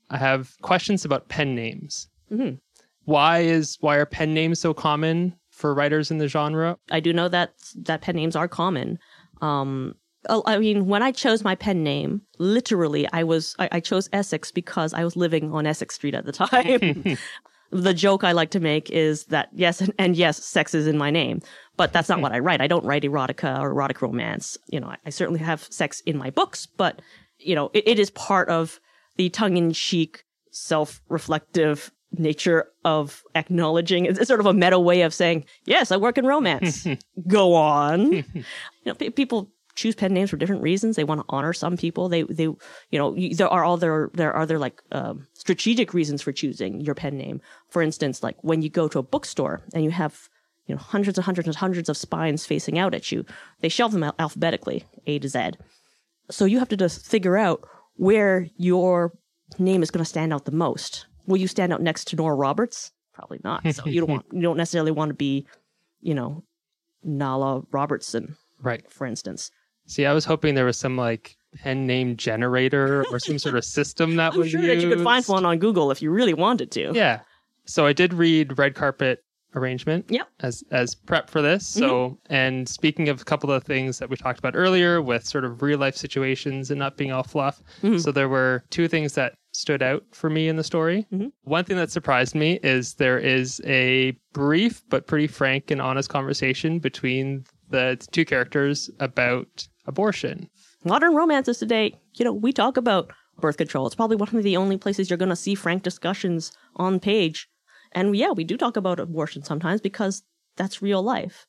I 0.09 0.17
have 0.17 0.55
questions 0.61 1.05
about 1.05 1.29
pen 1.29 1.55
names. 1.55 2.07
Mhm. 2.31 2.59
Why 3.05 3.39
is 3.39 3.77
why 3.81 3.97
are 3.97 4.05
pen 4.05 4.33
names 4.33 4.59
so 4.59 4.73
common 4.73 5.35
for 5.49 5.73
writers 5.73 6.11
in 6.11 6.17
the 6.17 6.27
genre? 6.27 6.77
I 6.91 6.99
do 6.99 7.13
know 7.13 7.29
that 7.29 7.53
that 7.75 8.01
pen 8.01 8.15
names 8.15 8.35
are 8.35 8.47
common. 8.47 8.99
Um, 9.41 9.95
I 10.27 10.57
mean, 10.57 10.87
when 10.87 11.03
I 11.03 11.11
chose 11.11 11.43
my 11.43 11.53
pen 11.53 11.83
name, 11.83 12.21
literally, 12.39 13.07
I 13.13 13.23
was 13.23 13.55
I, 13.59 13.69
I 13.73 13.79
chose 13.79 14.09
Essex 14.11 14.51
because 14.51 14.93
I 14.93 15.03
was 15.03 15.15
living 15.15 15.51
on 15.53 15.67
Essex 15.67 15.95
Street 15.95 16.15
at 16.15 16.25
the 16.25 16.31
time. 16.31 17.17
the 17.71 17.93
joke 17.93 18.23
I 18.23 18.31
like 18.31 18.51
to 18.51 18.59
make 18.59 18.89
is 18.89 19.25
that 19.25 19.49
yes, 19.53 19.81
and, 19.81 19.93
and 19.99 20.15
yes, 20.15 20.43
sex 20.43 20.73
is 20.73 20.87
in 20.87 20.97
my 20.97 21.11
name, 21.11 21.41
but 21.77 21.93
that's 21.93 22.09
not 22.09 22.21
what 22.21 22.31
I 22.31 22.39
write. 22.39 22.61
I 22.61 22.67
don't 22.67 22.85
write 22.85 23.03
erotica 23.03 23.59
or 23.59 23.69
erotic 23.69 24.01
romance. 24.01 24.57
You 24.69 24.79
know, 24.79 24.87
I, 24.87 24.97
I 25.05 25.09
certainly 25.09 25.41
have 25.41 25.63
sex 25.63 26.01
in 26.01 26.17
my 26.17 26.29
books, 26.29 26.65
but 26.65 27.01
you 27.37 27.53
know, 27.53 27.69
it, 27.73 27.87
it 27.87 27.99
is 27.99 28.09
part 28.11 28.49
of 28.49 28.79
the 29.17 29.30
tongue-in-cheek, 29.30 30.23
self-reflective 30.51 31.91
nature 32.17 32.67
of 32.84 33.23
acknowledging. 33.36 34.06
It's, 34.06 34.28
sort 34.28 34.39
of 34.39 34.45
a 34.45 34.54
meta 34.54 34.80
way 34.80 35.01
of 35.01 35.13
saying, 35.13 35.45
yes, 35.65 35.91
I 35.91 35.97
work 35.97 36.17
in 36.17 36.25
romance. 36.25 36.88
Go 37.28 37.54
on. 37.54 38.12
you 38.13 38.23
know, 38.86 38.93
pe- 38.93 39.10
people 39.10 39.51
choose 39.75 39.95
pen 39.95 40.13
names 40.13 40.30
for 40.30 40.38
different 40.38 40.62
reasons. 40.62 40.95
They 40.95 41.04
want 41.04 41.19
to 41.21 41.25
honor 41.28 41.51
some 41.51 41.75
people. 41.75 42.08
They, 42.08 42.21
they, 42.23 42.43
you 42.43 42.58
know, 42.93 43.13
you- 43.15 43.36
there 43.36 43.49
are 43.49 43.65
other, 43.65 44.10
there 44.13 44.32
are 44.34 44.41
other 44.41 44.58
like, 44.60 44.82
um, 44.91 45.28
strategic 45.34 45.93
reasons 45.93 46.21
for 46.21 46.32
choosing 46.32 46.80
your 46.80 46.95
pen 46.95 47.17
name. 47.17 47.41
For 47.69 47.82
instance, 47.82 48.23
like 48.23 48.38
when 48.41 48.62
you 48.62 48.69
go 48.69 48.88
to 48.88 48.99
a 48.99 49.04
bookstore 49.04 49.62
and 49.73 49.84
you 49.84 49.91
have 49.91 50.30
you 50.67 50.73
know, 50.75 50.82
hundreds 50.82 51.17
and 51.17 51.25
hundreds 51.25 51.47
and 51.47 51.56
hundreds 51.56 51.89
of 51.89 51.97
spines 51.97 52.45
facing 52.45 52.80
out 52.80 52.95
at 52.95 53.12
you. 53.12 53.23
They 53.60 53.69
shelve 53.69 53.91
them 53.91 54.04
al- 54.04 54.15
alphabetically, 54.17 54.84
A 55.06 55.19
to 55.19 55.28
Z. 55.30 55.51
So 56.32 56.45
you 56.45 56.58
have 56.60 56.69
to 56.69 56.78
just 56.78 57.06
figure 57.06 57.38
out 57.38 57.67
where 57.95 58.47
your 58.58 59.13
name 59.60 59.81
is 59.84 59.91
going 59.91 60.03
to 60.03 60.10
stand 60.10 60.34
out 60.34 60.45
the 60.45 60.51
most. 60.51 61.05
Will 61.27 61.38
you 61.38 61.47
stand 61.47 61.73
out 61.73 61.81
next 61.81 62.05
to 62.10 62.15
Nora 62.15 62.36
Roberts? 62.36 62.91
Probably 63.13 63.39
not. 63.43 63.63
So 63.73 63.86
you 63.86 64.01
don't 64.01 64.10
want, 64.15 64.25
you 64.31 64.41
don't 64.41 64.58
necessarily 64.58 64.91
want 64.91 65.10
to 65.10 65.13
be, 65.15 65.45
you 66.01 66.13
know, 66.13 66.43
Nala 67.03 67.62
Robertson, 67.71 68.36
Right. 68.62 68.89
for 68.91 69.05
instance. 69.08 69.51
See, 69.88 70.05
I 70.05 70.13
was 70.13 70.25
hoping 70.25 70.55
there 70.55 70.65
was 70.65 70.77
some 70.77 70.97
like 70.97 71.36
pen 71.55 71.86
name 71.88 72.17
generator 72.17 73.05
or 73.12 73.19
some 73.19 73.39
sort 73.39 73.55
of 73.55 73.63
system 73.63 74.15
that 74.17 74.34
I'm 74.34 74.39
was 74.39 74.49
sure 74.49 74.62
that 74.62 74.77
you 74.77 74.89
could 74.89 75.03
find 75.03 75.23
one 75.25 75.45
on 75.45 75.60
Google 75.60 75.91
if 75.91 76.01
you 76.01 76.10
really 76.12 76.34
wanted 76.34 76.71
to. 76.71 76.91
Yeah. 76.93 77.19
So 77.65 77.86
I 77.86 77.93
did 77.93 78.13
read 78.13 78.58
Red 78.58 78.75
Carpet 78.75 79.23
Arrangement. 79.55 80.05
Yep. 80.09 80.27
As 80.41 80.63
as 80.71 80.95
prep 80.95 81.29
for 81.29 81.41
this. 81.41 81.65
So 81.65 82.09
mm-hmm. 82.09 82.33
and 82.33 82.69
speaking 82.69 83.09
of 83.09 83.21
a 83.21 83.25
couple 83.25 83.51
of 83.51 83.63
things 83.63 83.99
that 83.99 84.09
we 84.09 84.17
talked 84.17 84.39
about 84.39 84.55
earlier 84.55 85.01
with 85.01 85.25
sort 85.25 85.45
of 85.45 85.61
real 85.61 85.79
life 85.79 85.95
situations 85.95 86.71
and 86.71 86.79
not 86.79 86.97
being 86.97 87.11
all 87.11 87.23
fluff. 87.23 87.61
Mm-hmm. 87.81 87.97
So 87.99 88.11
there 88.11 88.29
were 88.29 88.63
two 88.69 88.87
things 88.87 89.13
that 89.13 89.35
stood 89.53 89.81
out 89.81 90.03
for 90.11 90.29
me 90.29 90.47
in 90.47 90.57
the 90.57 90.63
story. 90.63 91.07
Mm-hmm. 91.13 91.27
One 91.43 91.63
thing 91.63 91.77
that 91.77 91.91
surprised 91.91 92.35
me 92.35 92.59
is 92.61 92.95
there 92.95 93.17
is 93.17 93.61
a 93.65 94.11
brief 94.33 94.83
but 94.89 95.07
pretty 95.07 95.27
frank 95.27 95.71
and 95.71 95.81
honest 95.81 96.09
conversation 96.09 96.79
between 96.79 97.45
the 97.69 97.97
two 98.11 98.25
characters 98.25 98.89
about 98.99 99.67
abortion. 99.87 100.49
modern 100.83 101.15
romances 101.15 101.57
today, 101.59 101.93
you 102.15 102.25
know, 102.25 102.33
we 102.33 102.51
talk 102.51 102.77
about 102.77 103.11
birth 103.39 103.57
control. 103.57 103.85
It's 103.85 103.95
probably 103.95 104.17
one 104.17 104.29
of 104.33 104.43
the 104.43 104.57
only 104.57 104.77
places 104.77 105.09
you're 105.09 105.17
going 105.17 105.29
to 105.29 105.35
see 105.35 105.55
frank 105.55 105.83
discussions 105.83 106.51
on 106.75 106.99
page. 106.99 107.47
And 107.95 108.15
yeah, 108.15 108.31
we 108.31 108.43
do 108.43 108.58
talk 108.58 108.75
about 108.75 108.99
abortion 108.99 109.41
sometimes 109.41 109.79
because 109.79 110.21
that's 110.58 110.81
real 110.81 111.01
life. 111.01 111.47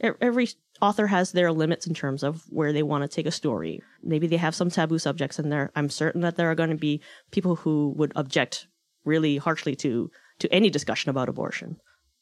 Every 0.00 0.48
author 0.80 1.08
has 1.08 1.32
their 1.32 1.50
limits 1.50 1.86
in 1.86 1.94
terms 1.94 2.22
of 2.22 2.44
where 2.50 2.72
they 2.72 2.84
want 2.84 3.02
to 3.02 3.08
take 3.08 3.26
a 3.26 3.32
story. 3.32 3.82
Maybe 4.02 4.28
they 4.28 4.36
have 4.36 4.54
some 4.54 4.70
taboo 4.70 5.00
subjects 5.00 5.40
in 5.40 5.48
there. 5.48 5.72
I'm 5.74 5.90
certain 5.90 6.20
that 6.20 6.36
there 6.36 6.50
are 6.50 6.54
going 6.54 6.70
to 6.70 6.76
be 6.76 7.00
people 7.32 7.56
who 7.56 7.94
would 7.96 8.12
object 8.14 8.68
really 9.04 9.38
harshly 9.38 9.74
to 9.76 10.10
to 10.38 10.52
any 10.52 10.70
discussion 10.70 11.10
about 11.10 11.28
abortion. 11.28 11.78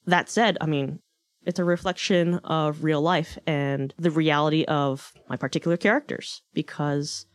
That 0.07 0.31
said, 0.31 0.57
I 0.63 0.67
mean, 0.67 1.01
it's 1.45 1.59
a 1.59 1.65
reflection 1.65 2.37
of 2.45 2.83
real 2.83 3.03
life 3.03 3.37
and 3.47 3.93
the 3.99 4.11
reality 4.11 4.65
of 4.65 5.13
my 5.29 5.37
particular 5.37 5.77
characters 5.77 6.41
because 6.55 7.27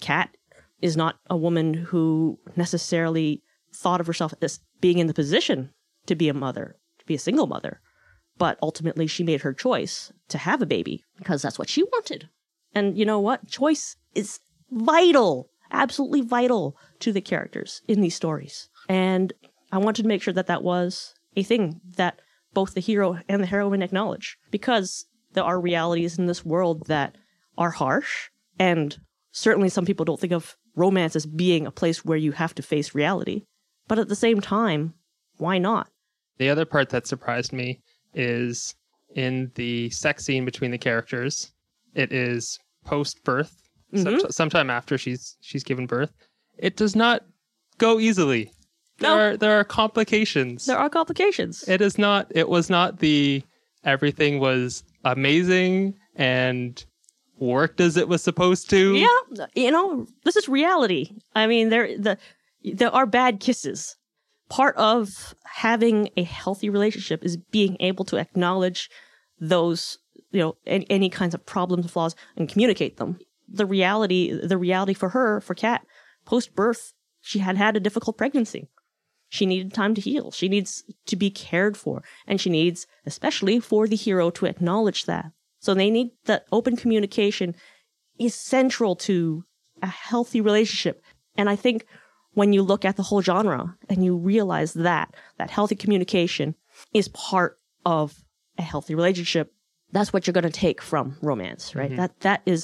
Kat 0.00 0.36
is 0.80 0.96
not 0.96 1.16
a 1.28 1.36
woman 1.36 1.74
who 1.74 2.38
necessarily 2.54 3.42
thought 3.74 4.00
of 4.00 4.06
herself 4.06 4.32
as 4.40 4.60
being 4.80 4.98
in 4.98 5.08
the 5.08 5.14
position 5.14 5.70
to 6.08 6.16
be 6.16 6.28
a 6.28 6.34
mother, 6.34 6.76
to 6.98 7.06
be 7.06 7.14
a 7.14 7.18
single 7.18 7.46
mother. 7.46 7.80
But 8.36 8.58
ultimately, 8.62 9.06
she 9.06 9.24
made 9.24 9.40
her 9.42 9.52
choice 9.52 10.12
to 10.28 10.38
have 10.38 10.62
a 10.62 10.66
baby 10.66 11.04
because 11.16 11.42
that's 11.42 11.58
what 11.58 11.68
she 11.68 11.82
wanted. 11.82 12.28
And 12.74 12.96
you 12.96 13.04
know 13.04 13.18
what? 13.18 13.48
Choice 13.48 13.96
is 14.14 14.38
vital, 14.70 15.48
absolutely 15.72 16.20
vital 16.20 16.76
to 17.00 17.12
the 17.12 17.20
characters 17.20 17.82
in 17.88 18.00
these 18.00 18.14
stories. 18.14 18.68
And 18.88 19.32
I 19.72 19.78
wanted 19.78 20.02
to 20.02 20.08
make 20.08 20.22
sure 20.22 20.34
that 20.34 20.46
that 20.46 20.62
was 20.62 21.14
a 21.36 21.42
thing 21.42 21.80
that 21.96 22.20
both 22.54 22.74
the 22.74 22.80
hero 22.80 23.18
and 23.28 23.42
the 23.42 23.46
heroine 23.46 23.82
acknowledge 23.82 24.38
because 24.50 25.06
there 25.32 25.44
are 25.44 25.60
realities 25.60 26.18
in 26.18 26.26
this 26.26 26.44
world 26.44 26.86
that 26.86 27.16
are 27.56 27.70
harsh 27.70 28.30
and 28.58 28.98
certainly 29.32 29.68
some 29.68 29.84
people 29.84 30.04
don't 30.04 30.18
think 30.18 30.32
of 30.32 30.56
romance 30.74 31.14
as 31.14 31.26
being 31.26 31.66
a 31.66 31.70
place 31.70 32.04
where 32.04 32.16
you 32.16 32.32
have 32.32 32.54
to 32.54 32.62
face 32.62 32.94
reality 32.94 33.42
but 33.86 33.98
at 33.98 34.08
the 34.08 34.16
same 34.16 34.40
time 34.40 34.94
why 35.36 35.58
not 35.58 35.88
The 36.38 36.48
other 36.48 36.64
part 36.64 36.88
that 36.90 37.06
surprised 37.06 37.52
me 37.52 37.80
is 38.14 38.74
in 39.14 39.50
the 39.54 39.90
sex 39.90 40.24
scene 40.24 40.44
between 40.44 40.70
the 40.70 40.78
characters. 40.78 41.52
It 41.94 42.12
is 42.12 42.58
post 42.84 43.22
birth, 43.24 43.54
Mhm. 43.92 44.32
sometime 44.32 44.70
after 44.70 44.96
she's 44.98 45.36
she's 45.40 45.64
given 45.64 45.86
birth. 45.86 46.12
It 46.58 46.76
does 46.76 46.94
not 46.96 47.24
go 47.78 47.98
easily. 47.98 48.52
There 48.98 49.10
No. 49.10 49.16
are 49.18 49.36
there 49.36 49.58
are 49.58 49.64
complications. 49.64 50.66
there 50.66 50.76
are 50.78 50.90
complications 50.90 51.66
It 51.68 51.80
is 51.80 51.98
not. 51.98 52.30
It 52.34 52.48
was 52.48 52.68
not 52.70 52.98
the 52.98 53.42
everything 53.84 54.40
was 54.40 54.82
amazing 55.04 55.94
and 56.16 56.84
worked 57.38 57.80
as 57.80 57.96
it 57.96 58.08
was 58.08 58.22
supposed 58.22 58.68
to. 58.70 58.96
yeah 58.96 59.46
you 59.54 59.70
know 59.70 60.04
this 60.24 60.34
is 60.36 60.48
reality 60.48 61.12
i 61.36 61.46
mean 61.46 61.68
there 61.68 61.96
the 61.96 62.18
there 62.74 62.90
are 62.92 63.06
bad 63.06 63.38
kisses 63.38 63.96
part 64.48 64.76
of 64.76 65.34
having 65.44 66.10
a 66.16 66.22
healthy 66.22 66.70
relationship 66.70 67.24
is 67.24 67.36
being 67.36 67.76
able 67.80 68.04
to 68.06 68.16
acknowledge 68.16 68.90
those 69.40 69.98
you 70.30 70.40
know 70.40 70.56
any, 70.66 70.86
any 70.90 71.08
kinds 71.08 71.34
of 71.34 71.44
problems 71.46 71.84
and 71.84 71.90
flaws 71.90 72.14
and 72.36 72.48
communicate 72.48 72.96
them. 72.96 73.18
The 73.48 73.66
reality 73.66 74.32
the 74.32 74.58
reality 74.58 74.94
for 74.94 75.10
her 75.10 75.40
for 75.40 75.54
kat 75.54 75.86
post 76.24 76.54
birth 76.54 76.92
she 77.20 77.40
had 77.40 77.56
had 77.56 77.76
a 77.76 77.80
difficult 77.80 78.16
pregnancy. 78.16 78.68
She 79.28 79.44
needed 79.44 79.74
time 79.74 79.94
to 79.94 80.00
heal. 80.00 80.30
She 80.30 80.48
needs 80.48 80.84
to 81.06 81.16
be 81.16 81.30
cared 81.30 81.76
for. 81.76 82.02
And 82.26 82.40
she 82.40 82.48
needs 82.48 82.86
especially 83.04 83.60
for 83.60 83.86
the 83.86 83.96
hero 83.96 84.30
to 84.30 84.46
acknowledge 84.46 85.04
that. 85.04 85.32
So 85.60 85.74
they 85.74 85.90
need 85.90 86.12
that 86.24 86.46
open 86.50 86.76
communication 86.76 87.54
is 88.18 88.34
central 88.34 88.96
to 88.96 89.44
a 89.82 89.86
healthy 89.86 90.40
relationship. 90.40 91.02
And 91.36 91.48
i 91.48 91.56
think 91.56 91.86
when 92.38 92.52
you 92.54 92.62
look 92.62 92.84
at 92.84 92.96
the 92.96 93.02
whole 93.08 93.22
genre 93.30 93.62
and 93.90 93.98
you 94.06 94.12
realize 94.34 94.72
that 94.88 95.06
that 95.38 95.50
healthy 95.50 95.76
communication 95.82 96.54
is 97.00 97.06
part 97.08 97.58
of 97.84 98.04
a 98.58 98.62
healthy 98.62 98.94
relationship 98.94 99.46
that's 99.92 100.12
what 100.12 100.26
you're 100.26 100.38
going 100.40 100.52
to 100.52 100.60
take 100.66 100.80
from 100.90 101.16
romance 101.30 101.74
right? 101.74 101.94
That 102.00 102.12
that 102.20 102.40
is 102.46 102.60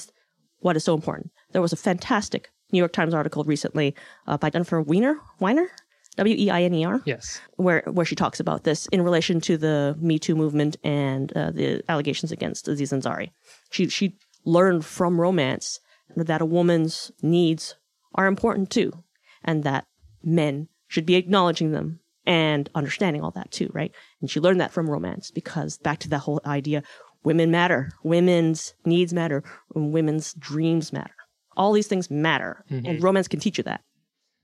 what 0.65 0.75
is 0.77 0.83
so 0.89 0.93
important. 0.99 1.27
There 1.51 1.61
was 1.67 1.73
a 1.73 1.81
fantastic 1.89 2.43
new 2.71 2.79
york 2.83 2.93
times 2.93 3.13
article 3.13 3.43
recently 3.55 3.87
uh, 4.27 4.37
by 4.43 4.49
jennifer 4.49 4.79
weiner 4.81 5.15
weiner? 5.39 5.67
W-e-i-n-e-r 6.17 7.01
Yes. 7.05 7.41
where 7.57 7.81
where 7.95 8.05
she 8.09 8.15
talks 8.15 8.39
about 8.39 8.63
this 8.63 8.87
in 8.95 9.01
relation 9.09 9.41
to 9.41 9.53
the 9.65 9.95
Me 9.99 10.17
Too 10.25 10.35
movement 10.43 10.77
and 10.83 11.25
uh, 11.35 11.51
the 11.51 11.67
allegations 11.89 12.31
against 12.31 12.67
Aziz 12.69 12.91
Ansari. 12.97 13.27
She 13.69 13.89
she 13.89 14.05
learned 14.45 14.85
from 14.85 15.19
romance 15.19 15.67
that 16.15 16.41
a 16.41 16.45
woman's 16.57 17.11
needs 17.21 17.75
are 18.13 18.27
important 18.27 18.69
too, 18.77 18.89
and 19.45 19.63
that 19.63 19.85
men 20.23 20.67
should 20.87 21.05
be 21.05 21.15
acknowledging 21.15 21.71
them 21.71 21.99
and 22.25 22.69
understanding 22.75 23.21
all 23.21 23.31
that 23.31 23.51
too, 23.51 23.69
right? 23.73 23.93
And 24.19 24.29
she 24.29 24.39
learned 24.39 24.59
that 24.59 24.71
from 24.71 24.89
romance 24.89 25.31
because 25.31 25.77
back 25.77 25.99
to 25.99 26.09
that 26.09 26.19
whole 26.19 26.41
idea, 26.45 26.83
women 27.23 27.51
matter, 27.51 27.91
women's 28.03 28.73
needs 28.85 29.13
matter, 29.13 29.43
and 29.73 29.93
women's 29.93 30.33
dreams 30.33 30.91
matter. 30.91 31.15
All 31.55 31.71
these 31.71 31.87
things 31.87 32.11
matter, 32.11 32.65
mm-hmm. 32.69 32.85
and 32.85 33.03
romance 33.03 33.27
can 33.27 33.39
teach 33.39 33.57
you 33.57 33.63
that. 33.63 33.81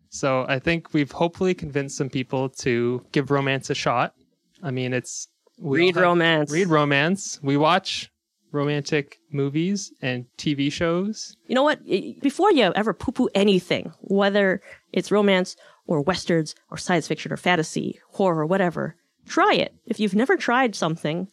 So 0.10 0.46
I 0.48 0.60
think 0.60 0.94
we've 0.94 1.12
hopefully 1.12 1.54
convinced 1.54 1.98
some 1.98 2.10
people 2.10 2.50
to 2.50 3.06
give 3.12 3.32
romance 3.32 3.70
a 3.70 3.76
shot. 3.76 4.14
I 4.62 4.72
mean, 4.72 4.94
it's 4.94 5.28
we 5.58 5.80
Read 5.80 5.96
romance. 5.96 6.52
Read 6.52 6.68
romance. 6.68 7.40
We 7.42 7.58
watch 7.58 8.12
romantic 8.52 9.20
movies 9.32 9.92
and 10.02 10.26
TV 10.38 10.72
shows. 10.72 11.36
You 11.48 11.56
know 11.56 11.64
what? 11.64 11.84
Before 12.22 12.52
you 12.52 12.72
ever 12.76 12.94
poo 12.94 13.12
poo 13.12 13.30
anything, 13.34 13.94
whether 14.02 14.62
it's 14.92 15.12
romance 15.12 15.56
or 15.88 16.02
westerns 16.02 16.56
or 16.70 16.78
science 16.78 17.08
fiction 17.08 17.32
or 17.32 17.38
fantasy, 17.38 18.00
horror, 18.12 18.46
whatever, 18.46 18.96
try 19.28 19.54
it. 19.54 19.74
If 19.86 20.00
you've 20.00 20.16
never 20.16 20.38
tried 20.38 20.76
something, 20.76 21.28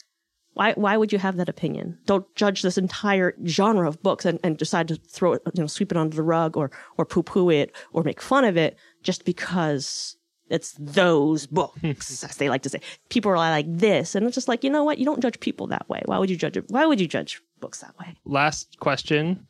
why 0.54 0.72
why 0.72 0.96
would 0.96 1.12
you 1.12 1.18
have 1.18 1.36
that 1.36 1.48
opinion? 1.48 1.98
Don't 2.06 2.26
judge 2.34 2.62
this 2.62 2.78
entire 2.78 3.34
genre 3.46 3.86
of 3.86 4.02
books 4.02 4.24
and, 4.24 4.40
and 4.42 4.58
decide 4.58 4.88
to 4.88 4.96
throw 4.96 5.34
it, 5.34 5.42
you 5.54 5.62
know, 5.62 5.68
sweep 5.68 5.92
it 5.92 5.98
under 5.98 6.16
the 6.16 6.22
rug 6.22 6.56
or 6.56 6.70
or 6.96 7.04
poo 7.04 7.22
poo 7.22 7.50
it 7.50 7.74
or 7.92 8.02
make 8.02 8.20
fun 8.20 8.44
of 8.44 8.56
it 8.56 8.76
just 9.02 9.24
because 9.24 10.16
it's 10.50 10.74
those 10.78 11.46
books, 11.46 12.24
as 12.28 12.36
they 12.36 12.48
like 12.48 12.62
to 12.62 12.68
say. 12.68 12.80
People 13.08 13.30
are 13.32 13.36
like 13.36 13.66
this, 13.68 14.14
and 14.14 14.26
it's 14.26 14.34
just 14.34 14.48
like 14.48 14.64
you 14.64 14.70
know 14.70 14.84
what? 14.84 14.98
You 14.98 15.04
don't 15.04 15.20
judge 15.20 15.40
people 15.40 15.66
that 15.68 15.88
way. 15.88 16.02
Why 16.06 16.18
would 16.18 16.30
you 16.30 16.36
judge 16.36 16.56
it? 16.56 16.64
Why 16.68 16.86
would 16.86 17.00
you 17.00 17.08
judge 17.08 17.40
books 17.60 17.80
that 17.80 17.98
way? 17.98 18.16
Last 18.24 18.78
question 18.80 19.46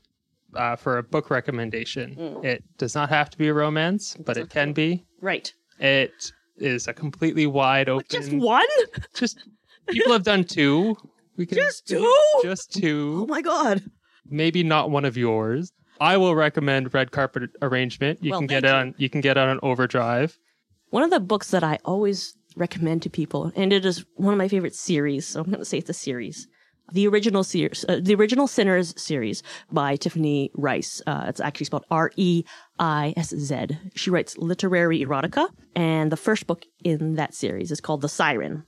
uh, 0.54 0.76
for 0.76 0.98
a 0.98 1.02
book 1.02 1.30
recommendation. 1.30 2.16
Mm. 2.18 2.44
It 2.44 2.64
does 2.78 2.94
not 2.94 3.08
have 3.10 3.30
to 3.30 3.38
be 3.38 3.48
a 3.48 3.54
romance, 3.54 4.16
but 4.24 4.36
it 4.36 4.50
can 4.50 4.72
be. 4.72 5.04
Right. 5.20 5.52
It 5.78 6.32
is 6.56 6.88
a 6.88 6.92
completely 6.94 7.46
wide 7.46 7.88
open. 7.88 8.06
Just 8.10 8.32
one? 8.32 8.66
just 9.14 9.38
people 9.88 10.12
have 10.12 10.24
done 10.24 10.44
two. 10.44 10.96
We 11.36 11.46
can 11.46 11.56
Just 11.58 11.86
two? 11.86 12.12
Just 12.42 12.72
Oh 12.76 12.80
two. 12.80 13.26
my 13.28 13.40
god. 13.42 13.82
Maybe 14.28 14.64
not 14.64 14.90
one 14.90 15.04
of 15.04 15.16
yours. 15.16 15.70
I 16.00 16.16
will 16.16 16.34
recommend 16.34 16.92
Red 16.92 17.12
Carpet 17.12 17.50
Arrangement. 17.62 18.22
You 18.22 18.32
Well, 18.32 18.40
can 18.40 18.46
get 18.48 18.62
thank 18.62 18.64
it 18.64 18.68
you. 18.68 18.74
on. 18.74 18.94
You 18.98 19.08
can 19.10 19.20
get 19.20 19.36
it 19.36 19.40
on 19.40 19.60
Overdrive. 19.62 20.36
One 20.90 21.02
of 21.02 21.10
the 21.10 21.20
books 21.20 21.50
that 21.50 21.62
I 21.62 21.78
always 21.84 22.34
recommend 22.56 23.02
to 23.02 23.10
people, 23.10 23.52
and 23.54 23.72
it 23.72 23.84
is 23.84 24.04
one 24.14 24.32
of 24.32 24.38
my 24.38 24.48
favorite 24.48 24.74
series, 24.74 25.26
so 25.26 25.40
I'm 25.40 25.46
going 25.46 25.58
to 25.58 25.64
say 25.64 25.78
it's 25.78 25.90
a 25.90 25.94
series. 25.94 26.48
The 26.92 27.06
original 27.06 27.44
series, 27.44 27.84
uh, 27.86 28.00
the 28.02 28.14
original 28.14 28.46
Sinners 28.46 28.94
series 28.96 29.42
by 29.70 29.96
Tiffany 29.96 30.50
Reisz. 30.56 31.02
Uh, 31.06 31.26
it's 31.28 31.40
actually 31.40 31.66
spelled 31.66 31.84
R 31.90 32.10
E 32.16 32.44
I 32.78 33.12
S 33.18 33.34
Z. 33.36 33.66
She 33.94 34.08
writes 34.08 34.38
literary 34.38 35.04
erotica, 35.04 35.48
and 35.76 36.10
the 36.10 36.16
first 36.16 36.46
book 36.46 36.64
in 36.82 37.16
that 37.16 37.34
series 37.34 37.70
is 37.70 37.82
called 37.82 38.00
The 38.00 38.08
Siren. 38.08 38.64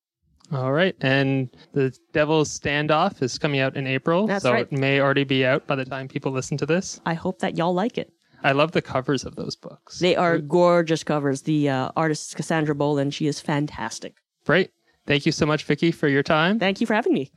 All 0.53 0.73
right. 0.73 0.97
And 1.01 1.49
The 1.73 1.97
Devil's 2.13 2.59
Standoff 2.59 3.23
is 3.23 3.39
coming 3.39 3.61
out 3.61 3.77
in 3.77 3.87
April. 3.87 4.27
That's 4.27 4.43
so 4.43 4.53
right. 4.53 4.67
it 4.71 4.73
may 4.73 5.01
already 5.01 5.25
be 5.25 5.47
out 5.47 5.67
by 5.67 5.77
the 5.77 5.85
time 5.85 6.09
people 6.09 6.33
listen 6.33 6.57
to 6.59 6.67
this. 6.67 7.01
I 7.07 7.15
hope 7.15 7.39
that 7.41 7.57
y'all 7.57 7.75
like 7.75 7.99
it. 7.99 8.13
I 8.43 8.53
love 8.53 8.73
the 8.73 8.83
covers 8.83 9.25
of 9.25 9.37
those 9.37 9.57
books. 9.57 9.99
They 9.99 10.17
are 10.17 10.39
gorgeous 10.39 11.05
covers. 11.05 11.43
The 11.43 11.69
uh, 11.69 11.91
artist 11.97 12.31
is 12.31 12.35
Cassandra 12.35 12.75
Boland. 12.75 13.15
She 13.15 13.27
is 13.27 13.41
fantastic. 13.41 14.17
Great. 14.45 14.71
Thank 15.07 15.27
you 15.27 15.33
so 15.33 15.47
much, 15.47 15.65
Vicki, 15.65 15.91
for 15.91 16.09
your 16.09 16.23
time. 16.23 16.59
Thank 16.59 16.81
you 16.81 16.87
for 16.87 16.95
having 16.95 17.13
me. 17.13 17.33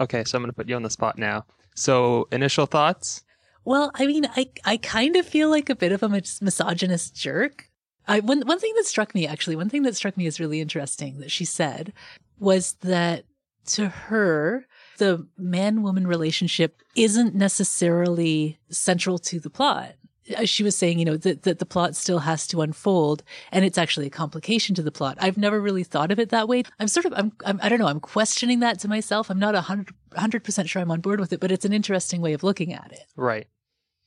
Okay, 0.00 0.24
so 0.24 0.36
I'm 0.36 0.42
going 0.42 0.50
to 0.50 0.56
put 0.56 0.68
you 0.68 0.76
on 0.76 0.82
the 0.82 0.90
spot 0.90 1.18
now. 1.18 1.44
So, 1.74 2.28
initial 2.32 2.66
thoughts? 2.66 3.22
Well, 3.64 3.90
I 3.94 4.06
mean, 4.06 4.26
I 4.36 4.50
I 4.64 4.76
kind 4.78 5.16
of 5.16 5.26
feel 5.26 5.50
like 5.50 5.68
a 5.68 5.76
bit 5.76 5.92
of 5.92 6.02
a 6.02 6.08
mis- 6.08 6.40
misogynist 6.40 7.14
jerk. 7.14 7.68
I 8.06 8.20
one 8.20 8.40
one 8.42 8.58
thing 8.58 8.72
that 8.76 8.86
struck 8.86 9.14
me 9.14 9.26
actually, 9.26 9.56
one 9.56 9.68
thing 9.68 9.82
that 9.82 9.96
struck 9.96 10.16
me 10.16 10.26
as 10.26 10.40
really 10.40 10.60
interesting 10.60 11.18
that 11.20 11.30
she 11.30 11.44
said 11.44 11.92
was 12.38 12.74
that 12.80 13.24
to 13.66 13.88
her 13.88 14.66
the 14.96 15.26
man 15.36 15.82
woman 15.82 16.06
relationship 16.06 16.82
isn't 16.96 17.34
necessarily 17.34 18.58
central 18.70 19.18
to 19.18 19.38
the 19.38 19.50
plot. 19.50 19.94
Uh, 20.36 20.44
She 20.44 20.62
was 20.62 20.76
saying, 20.76 20.98
you 20.98 21.04
know, 21.04 21.16
that, 21.16 21.42
that 21.42 21.58
the 21.58 21.66
plot 21.66 21.96
still 21.96 22.18
has 22.20 22.46
to 22.48 22.60
unfold 22.62 23.22
and 23.52 23.64
it's 23.64 23.78
actually 23.78 24.06
a 24.06 24.10
complication 24.10 24.74
to 24.76 24.82
the 24.82 24.90
plot. 24.92 25.16
I've 25.20 25.38
never 25.38 25.60
really 25.60 25.84
thought 25.84 26.10
of 26.10 26.18
it 26.18 26.28
that 26.30 26.48
way. 26.48 26.64
I'm 26.80 26.88
sort 26.88 27.06
of, 27.06 27.12
I'm, 27.16 27.32
I'm 27.44 27.58
I 27.62 27.68
don't 27.68 27.78
know, 27.78 27.86
I'm 27.86 28.00
questioning 28.00 28.60
that 28.60 28.78
to 28.80 28.88
myself. 28.88 29.30
I'm 29.30 29.38
not 29.38 29.54
a 29.54 29.60
hundred, 29.62 29.94
hundred 30.16 30.44
percent 30.44 30.68
sure 30.68 30.82
I'm 30.82 30.90
on 30.90 31.00
board 31.00 31.20
with 31.20 31.32
it, 31.32 31.40
but 31.40 31.52
it's 31.52 31.64
an 31.64 31.72
interesting 31.72 32.20
way 32.20 32.32
of 32.32 32.42
looking 32.42 32.72
at 32.72 32.90
it. 32.92 33.04
Right. 33.16 33.46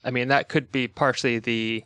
I 0.04 0.12
mean, 0.12 0.28
that 0.30 0.50
could 0.50 0.72
be 0.72 0.88
partially 0.88 1.40
the 1.40 1.84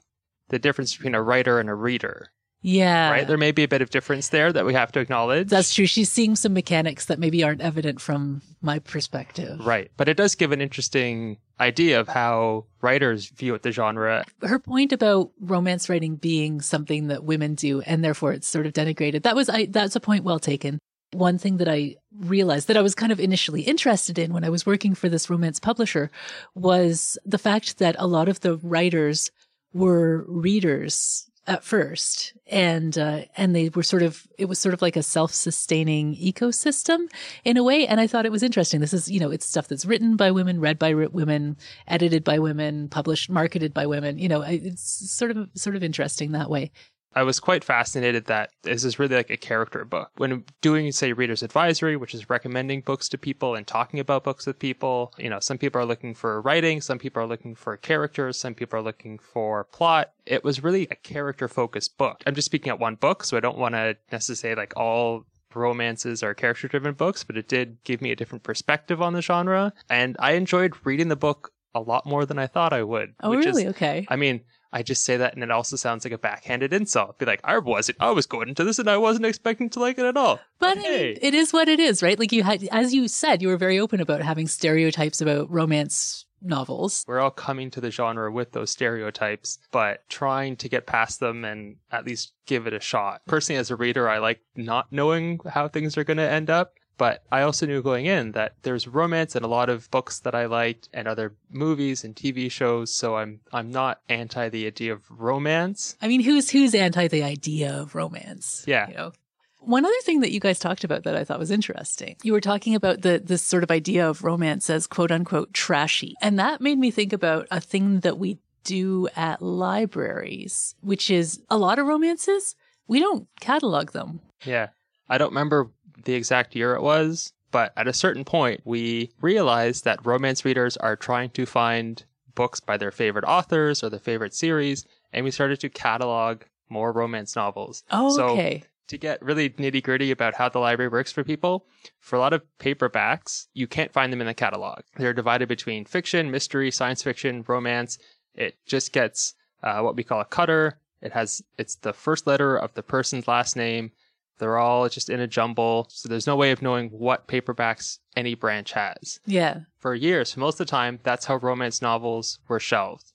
the 0.49 0.59
difference 0.59 0.95
between 0.95 1.15
a 1.15 1.21
writer 1.21 1.59
and 1.59 1.69
a 1.69 1.73
reader, 1.73 2.29
Yeah. 2.61 3.09
right? 3.09 3.27
There 3.27 3.35
may 3.37 3.51
be 3.51 3.63
a 3.63 3.67
bit 3.67 3.81
of 3.81 3.89
difference 3.89 4.29
there 4.29 4.53
that 4.53 4.63
we 4.65 4.73
have 4.73 4.91
to 4.91 4.99
acknowledge. 4.99 5.49
That's 5.49 5.73
true. 5.73 5.87
She's 5.87 6.11
seeing 6.11 6.35
some 6.35 6.53
mechanics 6.53 7.07
that 7.07 7.17
maybe 7.17 7.43
aren't 7.43 7.61
evident 7.61 7.99
from 7.99 8.43
my 8.61 8.77
perspective. 8.79 9.65
right. 9.65 9.89
But 9.97 10.07
it 10.07 10.17
does 10.17 10.35
give 10.35 10.51
an 10.51 10.61
interesting 10.61 11.37
idea 11.59 11.99
of 11.99 12.07
how 12.07 12.65
writers 12.81 13.27
view 13.29 13.57
the 13.61 13.71
genre. 13.71 14.25
Her 14.41 14.59
point 14.59 14.91
about 14.91 15.31
romance 15.39 15.89
writing 15.89 16.15
being 16.15 16.61
something 16.61 17.07
that 17.07 17.23
women 17.23 17.55
do 17.55 17.81
and 17.81 18.03
therefore 18.03 18.33
it's 18.33 18.47
sort 18.47 18.65
of 18.65 18.73
denigrated. 18.73 19.23
That 19.23 19.35
was 19.35 19.49
I 19.49 19.65
that's 19.65 19.95
a 19.95 19.99
point 19.99 20.23
well 20.23 20.39
taken. 20.39 20.79
One 21.13 21.37
thing 21.37 21.57
that 21.57 21.69
I 21.69 21.95
realized 22.17 22.67
that 22.67 22.77
I 22.77 22.81
was 22.81 22.95
kind 22.95 23.11
of 23.11 23.19
initially 23.19 23.61
interested 23.61 24.19
in 24.19 24.33
when 24.33 24.43
I 24.43 24.49
was 24.49 24.65
working 24.65 24.95
for 24.95 25.07
this 25.07 25.29
romance 25.29 25.59
publisher 25.59 26.11
was 26.55 27.17
the 27.25 27.37
fact 27.37 27.77
that 27.77 27.95
a 27.99 28.07
lot 28.07 28.27
of 28.27 28.41
the 28.41 28.57
writers 28.57 29.31
were 29.73 30.25
readers 30.27 31.29
at 31.47 31.63
first. 31.63 32.33
And 32.47 32.97
uh, 32.97 33.21
and 33.37 33.55
they 33.55 33.69
were 33.69 33.83
sort 33.83 34.03
of 34.03 34.27
it 34.37 34.45
was 34.45 34.59
sort 34.59 34.73
of 34.73 34.81
like 34.81 34.95
a 34.95 35.03
self-sustaining 35.03 36.15
ecosystem 36.15 37.07
in 37.43 37.57
a 37.57 37.63
way. 37.63 37.87
And 37.87 37.99
i 37.99 38.07
thought 38.07 38.25
it 38.25 38.31
was 38.31 38.43
interesting. 38.43 38.81
This 38.81 38.93
is 38.93 39.09
you 39.09 39.19
know 39.19 39.31
it's 39.31 39.45
stuff 39.45 39.67
that's 39.67 39.85
written 39.85 40.15
by 40.15 40.31
women 40.31 40.59
read 40.59 40.77
by 40.77 40.93
women 40.93 41.57
edited 41.87 42.23
by 42.23 42.39
women 42.39 42.89
published 42.89 43.29
marketed 43.29 43.73
by 43.73 43.85
women. 43.85 44.19
You 44.19 44.29
know 44.29 44.41
it's 44.41 45.11
sort 45.11 45.31
of 45.31 45.49
sort 45.55 45.75
of 45.75 45.83
interesting 45.83 46.31
that 46.33 46.49
way 46.49 46.71
I 47.15 47.23
was 47.23 47.39
quite 47.39 47.63
fascinated 47.63 48.25
that 48.25 48.49
this 48.63 48.83
is 48.83 48.99
really 48.99 49.15
like 49.15 49.29
a 49.29 49.37
character 49.37 49.85
book. 49.85 50.11
When 50.17 50.43
doing, 50.61 50.91
say, 50.91 51.13
reader's 51.13 51.43
advisory, 51.43 51.95
which 51.95 52.13
is 52.13 52.29
recommending 52.29 52.81
books 52.81 53.07
to 53.09 53.17
people 53.17 53.55
and 53.55 53.65
talking 53.65 53.99
about 53.99 54.23
books 54.23 54.45
with 54.45 54.59
people, 54.59 55.13
you 55.17 55.29
know, 55.29 55.39
some 55.39 55.57
people 55.57 55.81
are 55.81 55.85
looking 55.85 56.13
for 56.13 56.41
writing, 56.41 56.81
some 56.81 56.99
people 56.99 57.23
are 57.23 57.27
looking 57.27 57.55
for 57.55 57.77
characters, 57.77 58.37
some 58.37 58.53
people 58.53 58.79
are 58.79 58.83
looking 58.83 59.17
for 59.17 59.63
plot. 59.65 60.11
It 60.25 60.43
was 60.43 60.63
really 60.63 60.87
a 60.91 60.95
character 60.95 61.47
focused 61.47 61.97
book. 61.97 62.21
I'm 62.27 62.35
just 62.35 62.45
speaking 62.45 62.69
at 62.69 62.79
one 62.79 62.95
book, 62.95 63.23
so 63.23 63.37
I 63.37 63.39
don't 63.39 63.57
want 63.57 63.75
to 63.75 63.95
necessarily 64.11 64.61
like 64.61 64.73
all 64.75 65.25
romances 65.53 66.21
are 66.21 66.33
character 66.33 66.67
driven 66.67 66.93
books, 66.93 67.23
but 67.23 67.37
it 67.37 67.47
did 67.47 67.77
give 67.85 68.01
me 68.01 68.11
a 68.11 68.15
different 68.15 68.43
perspective 68.43 69.01
on 69.01 69.13
the 69.13 69.21
genre. 69.21 69.71
And 69.89 70.17
I 70.19 70.33
enjoyed 70.33 70.73
reading 70.83 71.07
the 71.07 71.15
book 71.15 71.51
a 71.73 71.79
lot 71.79 72.05
more 72.05 72.25
than 72.25 72.39
I 72.39 72.47
thought 72.47 72.73
I 72.73 72.83
would. 72.83 73.13
oh 73.21 73.31
which 73.31 73.45
really 73.45 73.63
Is, 73.63 73.69
okay 73.71 74.05
I 74.09 74.15
mean, 74.15 74.41
I 74.75 74.83
just 74.83 75.05
say 75.05 75.15
that 75.15 75.33
and 75.33 75.41
it 75.41 75.51
also 75.51 75.77
sounds 75.77 76.03
like 76.03 76.11
a 76.11 76.17
backhanded 76.17 76.73
insult. 76.73 77.17
Be 77.17 77.25
like, 77.25 77.39
I 77.45 77.57
wasn't, 77.59 77.97
I 78.01 78.11
was 78.11 78.25
going 78.25 78.49
into 78.49 78.65
this 78.65 78.77
and 78.77 78.89
I 78.89 78.97
wasn't 78.97 79.25
expecting 79.25 79.69
to 79.69 79.79
like 79.79 79.97
it 79.97 80.05
at 80.05 80.17
all. 80.17 80.37
But 80.59 80.77
I 80.77 80.81
mean, 80.81 80.83
hey, 80.83 81.19
it 81.21 81.33
is 81.33 81.53
what 81.53 81.69
it 81.69 81.79
is, 81.79 82.03
right? 82.03 82.19
Like 82.19 82.33
you 82.33 82.43
had, 82.43 82.67
as 82.73 82.93
you 82.93 83.07
said, 83.07 83.41
you 83.41 83.47
were 83.47 83.55
very 83.55 83.79
open 83.79 84.01
about 84.01 84.21
having 84.21 84.47
stereotypes 84.47 85.21
about 85.21 85.49
romance 85.49 86.25
novels. 86.41 87.05
we're 87.07 87.21
all 87.21 87.31
coming 87.31 87.71
to 87.71 87.79
the 87.79 87.89
genre 87.89 88.29
with 88.29 88.51
those 88.51 88.69
stereotypes, 88.69 89.59
but 89.71 90.07
trying 90.09 90.57
to 90.57 90.67
get 90.67 90.85
past 90.85 91.21
them 91.21 91.45
and 91.45 91.77
at 91.89 92.05
least 92.05 92.33
give 92.45 92.67
it 92.67 92.73
a 92.73 92.79
shot. 92.81 93.21
Personally, 93.25 93.57
as 93.57 93.71
a 93.71 93.77
reader, 93.77 94.09
I 94.09 94.17
like 94.17 94.41
not 94.57 94.91
knowing 94.91 95.39
how 95.49 95.69
things 95.69 95.97
are 95.97 96.03
going 96.03 96.17
to 96.17 96.29
end 96.29 96.49
up. 96.49 96.73
But 96.97 97.23
I 97.31 97.41
also 97.41 97.65
knew 97.65 97.81
going 97.81 98.05
in 98.05 98.31
that 98.31 98.53
there's 98.63 98.87
romance 98.87 99.35
in 99.35 99.43
a 99.43 99.47
lot 99.47 99.69
of 99.69 99.89
books 99.91 100.19
that 100.19 100.33
I 100.33 100.45
liked 100.45 100.87
and 100.93 101.07
other 101.07 101.35
movies 101.49 102.03
and 102.03 102.15
TV 102.15 102.49
shows. 102.49 102.93
So 102.93 103.17
I'm 103.17 103.41
I'm 103.51 103.71
not 103.71 104.01
anti 104.07 104.49
the 104.49 104.65
idea 104.65 104.93
of 104.93 105.03
romance. 105.09 105.97
I 106.01 106.07
mean, 106.07 106.21
who's 106.21 106.49
who's 106.49 106.73
anti 106.73 107.07
the 107.07 107.23
idea 107.23 107.73
of 107.73 107.95
romance? 107.95 108.63
Yeah. 108.67 108.89
You 108.89 108.95
know? 108.95 109.11
One 109.59 109.83
other 109.83 109.93
thing 110.03 110.19
that 110.21 110.31
you 110.31 110.39
guys 110.39 110.59
talked 110.59 110.83
about 110.83 111.03
that 111.03 111.15
I 111.15 111.23
thought 111.23 111.39
was 111.39 111.49
interesting. 111.49 112.17
You 112.21 112.33
were 112.33 112.41
talking 112.41 112.75
about 112.75 113.01
the 113.01 113.21
this 113.23 113.41
sort 113.41 113.63
of 113.63 113.71
idea 113.71 114.07
of 114.07 114.23
romance 114.23 114.69
as 114.69 114.87
quote 114.87 115.11
unquote 115.11 115.53
trashy. 115.53 116.15
And 116.21 116.39
that 116.39 116.61
made 116.61 116.77
me 116.77 116.91
think 116.91 117.11
about 117.11 117.47
a 117.51 117.59
thing 117.59 118.01
that 118.01 118.17
we 118.17 118.37
do 118.63 119.07
at 119.15 119.41
libraries, 119.41 120.75
which 120.81 121.09
is 121.09 121.41
a 121.49 121.57
lot 121.57 121.79
of 121.79 121.85
romances, 121.85 122.55
we 122.87 122.99
don't 122.99 123.27
catalog 123.39 123.91
them. 123.91 124.19
Yeah. 124.43 124.69
I 125.07 125.17
don't 125.17 125.29
remember 125.29 125.69
the 126.03 126.13
exact 126.13 126.55
year 126.55 126.75
it 126.75 126.81
was, 126.81 127.33
but 127.51 127.71
at 127.77 127.87
a 127.87 127.93
certain 127.93 128.25
point, 128.25 128.61
we 128.65 129.11
realized 129.21 129.85
that 129.85 130.05
romance 130.05 130.43
readers 130.43 130.75
are 130.77 130.95
trying 130.95 131.29
to 131.31 131.45
find 131.45 132.03
books 132.35 132.59
by 132.59 132.75
their 132.77 132.91
favorite 132.91 133.23
authors 133.25 133.81
or 133.83 133.89
their 133.89 133.99
favorite 133.99 134.33
series, 134.33 134.85
and 135.13 135.23
we 135.23 135.31
started 135.31 135.59
to 135.61 135.69
catalog 135.69 136.41
more 136.69 136.91
romance 136.91 137.35
novels. 137.35 137.83
Oh, 137.91 138.15
So- 138.15 138.27
okay. 138.29 138.63
To 138.89 138.99
get 138.99 139.19
really 139.23 139.49
nitty 139.49 139.81
gritty 139.81 140.11
about 140.11 140.35
how 140.35 140.47
the 140.47 140.59
library 140.59 140.89
works 140.89 141.11
for 141.11 141.23
people, 141.23 141.65
for 141.99 142.17
a 142.17 142.19
lot 142.19 142.33
of 142.33 142.43
paperbacks, 142.59 143.47
you 143.53 143.65
can't 143.65 143.91
find 143.91 144.13
them 144.13 144.21
in 144.21 144.27
the 144.27 144.33
catalog. 144.35 144.81
They're 144.97 145.13
divided 145.13 145.47
between 145.49 145.85
fiction, 145.85 146.29
mystery, 146.29 146.69
science 146.69 147.01
fiction, 147.01 147.43
romance. 147.47 147.97
It 148.35 148.57
just 148.67 148.91
gets 148.93 149.33
uh, 149.63 149.79
what 149.81 149.95
we 149.95 150.03
call 150.03 150.21
a 150.21 150.25
cutter. 150.25 150.77
It 151.01 151.13
has 151.13 151.41
it's 151.57 151.75
the 151.77 151.93
first 151.93 152.27
letter 152.27 152.55
of 152.57 152.75
the 152.75 152.83
person's 152.83 153.27
last 153.27 153.55
name. 153.55 153.91
They're 154.37 154.57
all 154.57 154.89
just 154.89 155.09
in 155.09 155.19
a 155.19 155.27
jumble, 155.27 155.87
so 155.89 156.09
there's 156.09 156.27
no 156.27 156.35
way 156.35 156.51
of 156.51 156.61
knowing 156.61 156.89
what 156.89 157.27
paperbacks 157.27 157.99
any 158.15 158.35
branch 158.35 158.73
has. 158.73 159.19
Yeah. 159.25 159.61
For 159.77 159.95
years, 159.95 160.33
for 160.33 160.41
most 160.41 160.55
of 160.55 160.67
the 160.67 160.71
time, 160.71 160.99
that's 161.03 161.25
how 161.25 161.37
romance 161.37 161.81
novels 161.81 162.39
were 162.47 162.59
shelved. 162.59 163.13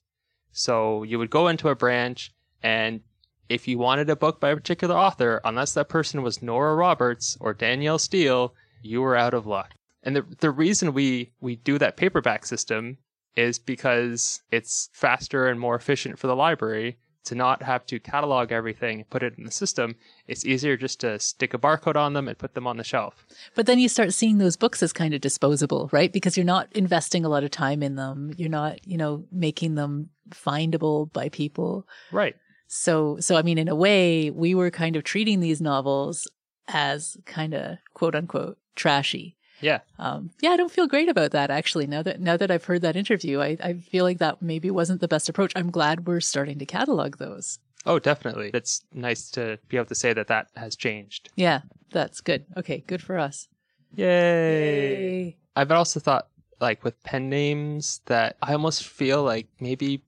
So 0.51 1.03
you 1.03 1.19
would 1.19 1.29
go 1.29 1.47
into 1.47 1.69
a 1.69 1.75
branch, 1.75 2.31
and 2.63 3.01
if 3.49 3.67
you 3.67 3.77
wanted 3.77 4.09
a 4.09 4.15
book 4.15 4.39
by 4.39 4.49
a 4.49 4.55
particular 4.55 4.95
author, 4.95 5.41
unless 5.43 5.73
that 5.73 5.89
person 5.89 6.23
was 6.23 6.41
Nora 6.41 6.75
Roberts 6.75 7.37
or 7.39 7.53
Danielle 7.53 7.99
Steel, 7.99 8.53
you 8.81 9.01
were 9.01 9.15
out 9.15 9.33
of 9.33 9.45
luck. 9.45 9.71
And 10.03 10.15
the 10.15 10.25
the 10.39 10.49
reason 10.49 10.93
we 10.93 11.31
we 11.41 11.57
do 11.57 11.77
that 11.77 11.97
paperback 11.97 12.45
system 12.45 12.97
is 13.35 13.59
because 13.59 14.41
it's 14.51 14.89
faster 14.93 15.47
and 15.47 15.59
more 15.59 15.75
efficient 15.75 16.17
for 16.17 16.27
the 16.27 16.35
library 16.35 16.97
to 17.25 17.35
not 17.35 17.61
have 17.63 17.85
to 17.87 17.99
catalog 17.99 18.51
everything 18.51 18.99
and 18.99 19.09
put 19.09 19.23
it 19.23 19.37
in 19.37 19.43
the 19.43 19.51
system. 19.51 19.95
It's 20.27 20.45
easier 20.45 20.75
just 20.77 20.99
to 21.01 21.19
stick 21.19 21.53
a 21.53 21.57
barcode 21.57 21.95
on 21.95 22.13
them 22.13 22.27
and 22.27 22.37
put 22.37 22.53
them 22.53 22.67
on 22.67 22.77
the 22.77 22.83
shelf. 22.83 23.25
But 23.55 23.65
then 23.65 23.79
you 23.79 23.87
start 23.89 24.13
seeing 24.13 24.37
those 24.37 24.57
books 24.57 24.81
as 24.81 24.93
kind 24.93 25.13
of 25.13 25.21
disposable, 25.21 25.89
right? 25.91 26.11
Because 26.11 26.35
you're 26.35 26.45
not 26.45 26.67
investing 26.73 27.23
a 27.23 27.29
lot 27.29 27.43
of 27.43 27.51
time 27.51 27.83
in 27.83 27.95
them. 27.95 28.33
You're 28.37 28.49
not, 28.49 28.85
you 28.87 28.97
know, 28.97 29.25
making 29.31 29.75
them 29.75 30.09
findable 30.29 31.11
by 31.13 31.29
people. 31.29 31.87
Right. 32.11 32.35
So, 32.67 33.17
so 33.19 33.35
I 33.35 33.41
mean, 33.41 33.57
in 33.57 33.67
a 33.67 33.75
way, 33.75 34.31
we 34.31 34.55
were 34.55 34.71
kind 34.71 34.95
of 34.95 35.03
treating 35.03 35.41
these 35.41 35.61
novels 35.61 36.27
as 36.67 37.17
kind 37.25 37.53
of 37.53 37.77
quote 37.93 38.15
unquote 38.15 38.57
trashy. 38.75 39.37
Yeah. 39.61 39.79
Um, 39.99 40.31
yeah, 40.41 40.49
I 40.51 40.57
don't 40.57 40.71
feel 40.71 40.87
great 40.87 41.09
about 41.09 41.31
that 41.31 41.51
actually. 41.51 41.87
Now 41.87 42.01
that 42.03 42.19
now 42.19 42.37
that 42.37 42.51
I've 42.51 42.65
heard 42.65 42.81
that 42.81 42.95
interview, 42.95 43.39
I, 43.39 43.57
I 43.63 43.73
feel 43.73 44.03
like 44.03 44.17
that 44.19 44.41
maybe 44.41 44.71
wasn't 44.71 45.01
the 45.01 45.07
best 45.07 45.29
approach. 45.29 45.53
I'm 45.55 45.71
glad 45.71 46.07
we're 46.07 46.19
starting 46.19 46.59
to 46.59 46.65
catalog 46.65 47.17
those. 47.17 47.59
Oh, 47.85 47.99
definitely. 47.99 48.51
It's 48.53 48.83
nice 48.93 49.31
to 49.31 49.57
be 49.67 49.77
able 49.77 49.87
to 49.87 49.95
say 49.95 50.13
that 50.13 50.27
that 50.27 50.47
has 50.55 50.75
changed. 50.75 51.29
Yeah, 51.35 51.61
that's 51.91 52.21
good. 52.21 52.45
Okay, 52.55 52.83
good 52.85 53.01
for 53.01 53.17
us. 53.17 53.47
Yay. 53.95 55.35
I've 55.55 55.71
also 55.71 55.99
thought, 55.99 56.27
like, 56.59 56.83
with 56.83 57.01
pen 57.03 57.29
names, 57.29 58.01
that 58.05 58.37
I 58.41 58.53
almost 58.53 58.87
feel 58.87 59.23
like 59.23 59.47
maybe 59.59 60.03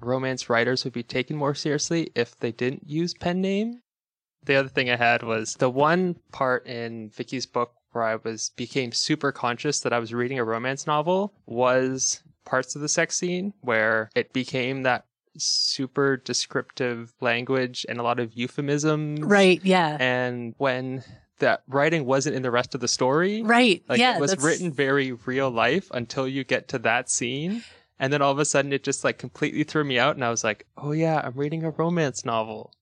romance 0.00 0.48
writers 0.48 0.84
would 0.84 0.94
be 0.94 1.02
taken 1.02 1.36
more 1.36 1.54
seriously 1.54 2.10
if 2.14 2.38
they 2.40 2.50
didn't 2.50 2.88
use 2.88 3.14
pen 3.14 3.40
name. 3.40 3.82
The 4.44 4.56
other 4.56 4.68
thing 4.68 4.90
I 4.90 4.96
had 4.96 5.22
was 5.22 5.54
the 5.54 5.70
one 5.70 6.16
part 6.32 6.66
in 6.66 7.10
Vicki's 7.10 7.46
book 7.46 7.74
where 7.92 8.04
I 8.04 8.16
was 8.16 8.50
became 8.56 8.92
super 8.92 9.32
conscious 9.32 9.80
that 9.80 9.92
I 9.92 9.98
was 9.98 10.12
reading 10.12 10.38
a 10.38 10.44
romance 10.44 10.86
novel 10.86 11.32
was 11.46 12.22
parts 12.44 12.74
of 12.74 12.82
the 12.82 12.88
sex 12.88 13.16
scene 13.16 13.54
where 13.60 14.10
it 14.14 14.32
became 14.32 14.82
that 14.82 15.06
super 15.38 16.16
descriptive 16.16 17.14
language 17.20 17.86
and 17.88 17.98
a 17.98 18.02
lot 18.02 18.20
of 18.20 18.34
euphemisms. 18.34 19.20
Right. 19.20 19.60
Yeah. 19.64 19.96
And 19.98 20.54
when 20.58 21.04
that 21.38 21.62
writing 21.66 22.04
wasn't 22.04 22.36
in 22.36 22.42
the 22.42 22.50
rest 22.50 22.74
of 22.74 22.80
the 22.80 22.88
story, 22.88 23.42
right. 23.42 23.82
like 23.88 23.98
yeah. 23.98 24.16
it 24.16 24.20
was 24.20 24.30
that's- 24.30 24.44
written 24.44 24.72
very 24.72 25.12
real 25.12 25.50
life 25.50 25.88
until 25.92 26.28
you 26.28 26.44
get 26.44 26.68
to 26.68 26.78
that 26.80 27.10
scene. 27.10 27.64
And 27.98 28.12
then 28.12 28.20
all 28.20 28.32
of 28.32 28.38
a 28.38 28.44
sudden 28.44 28.72
it 28.72 28.82
just 28.82 29.04
like 29.04 29.18
completely 29.18 29.64
threw 29.64 29.84
me 29.84 29.98
out 29.98 30.16
and 30.16 30.24
I 30.24 30.30
was 30.30 30.42
like, 30.42 30.66
oh 30.76 30.92
yeah, 30.92 31.20
I'm 31.24 31.34
reading 31.34 31.64
a 31.64 31.70
romance 31.70 32.24
novel. 32.24 32.72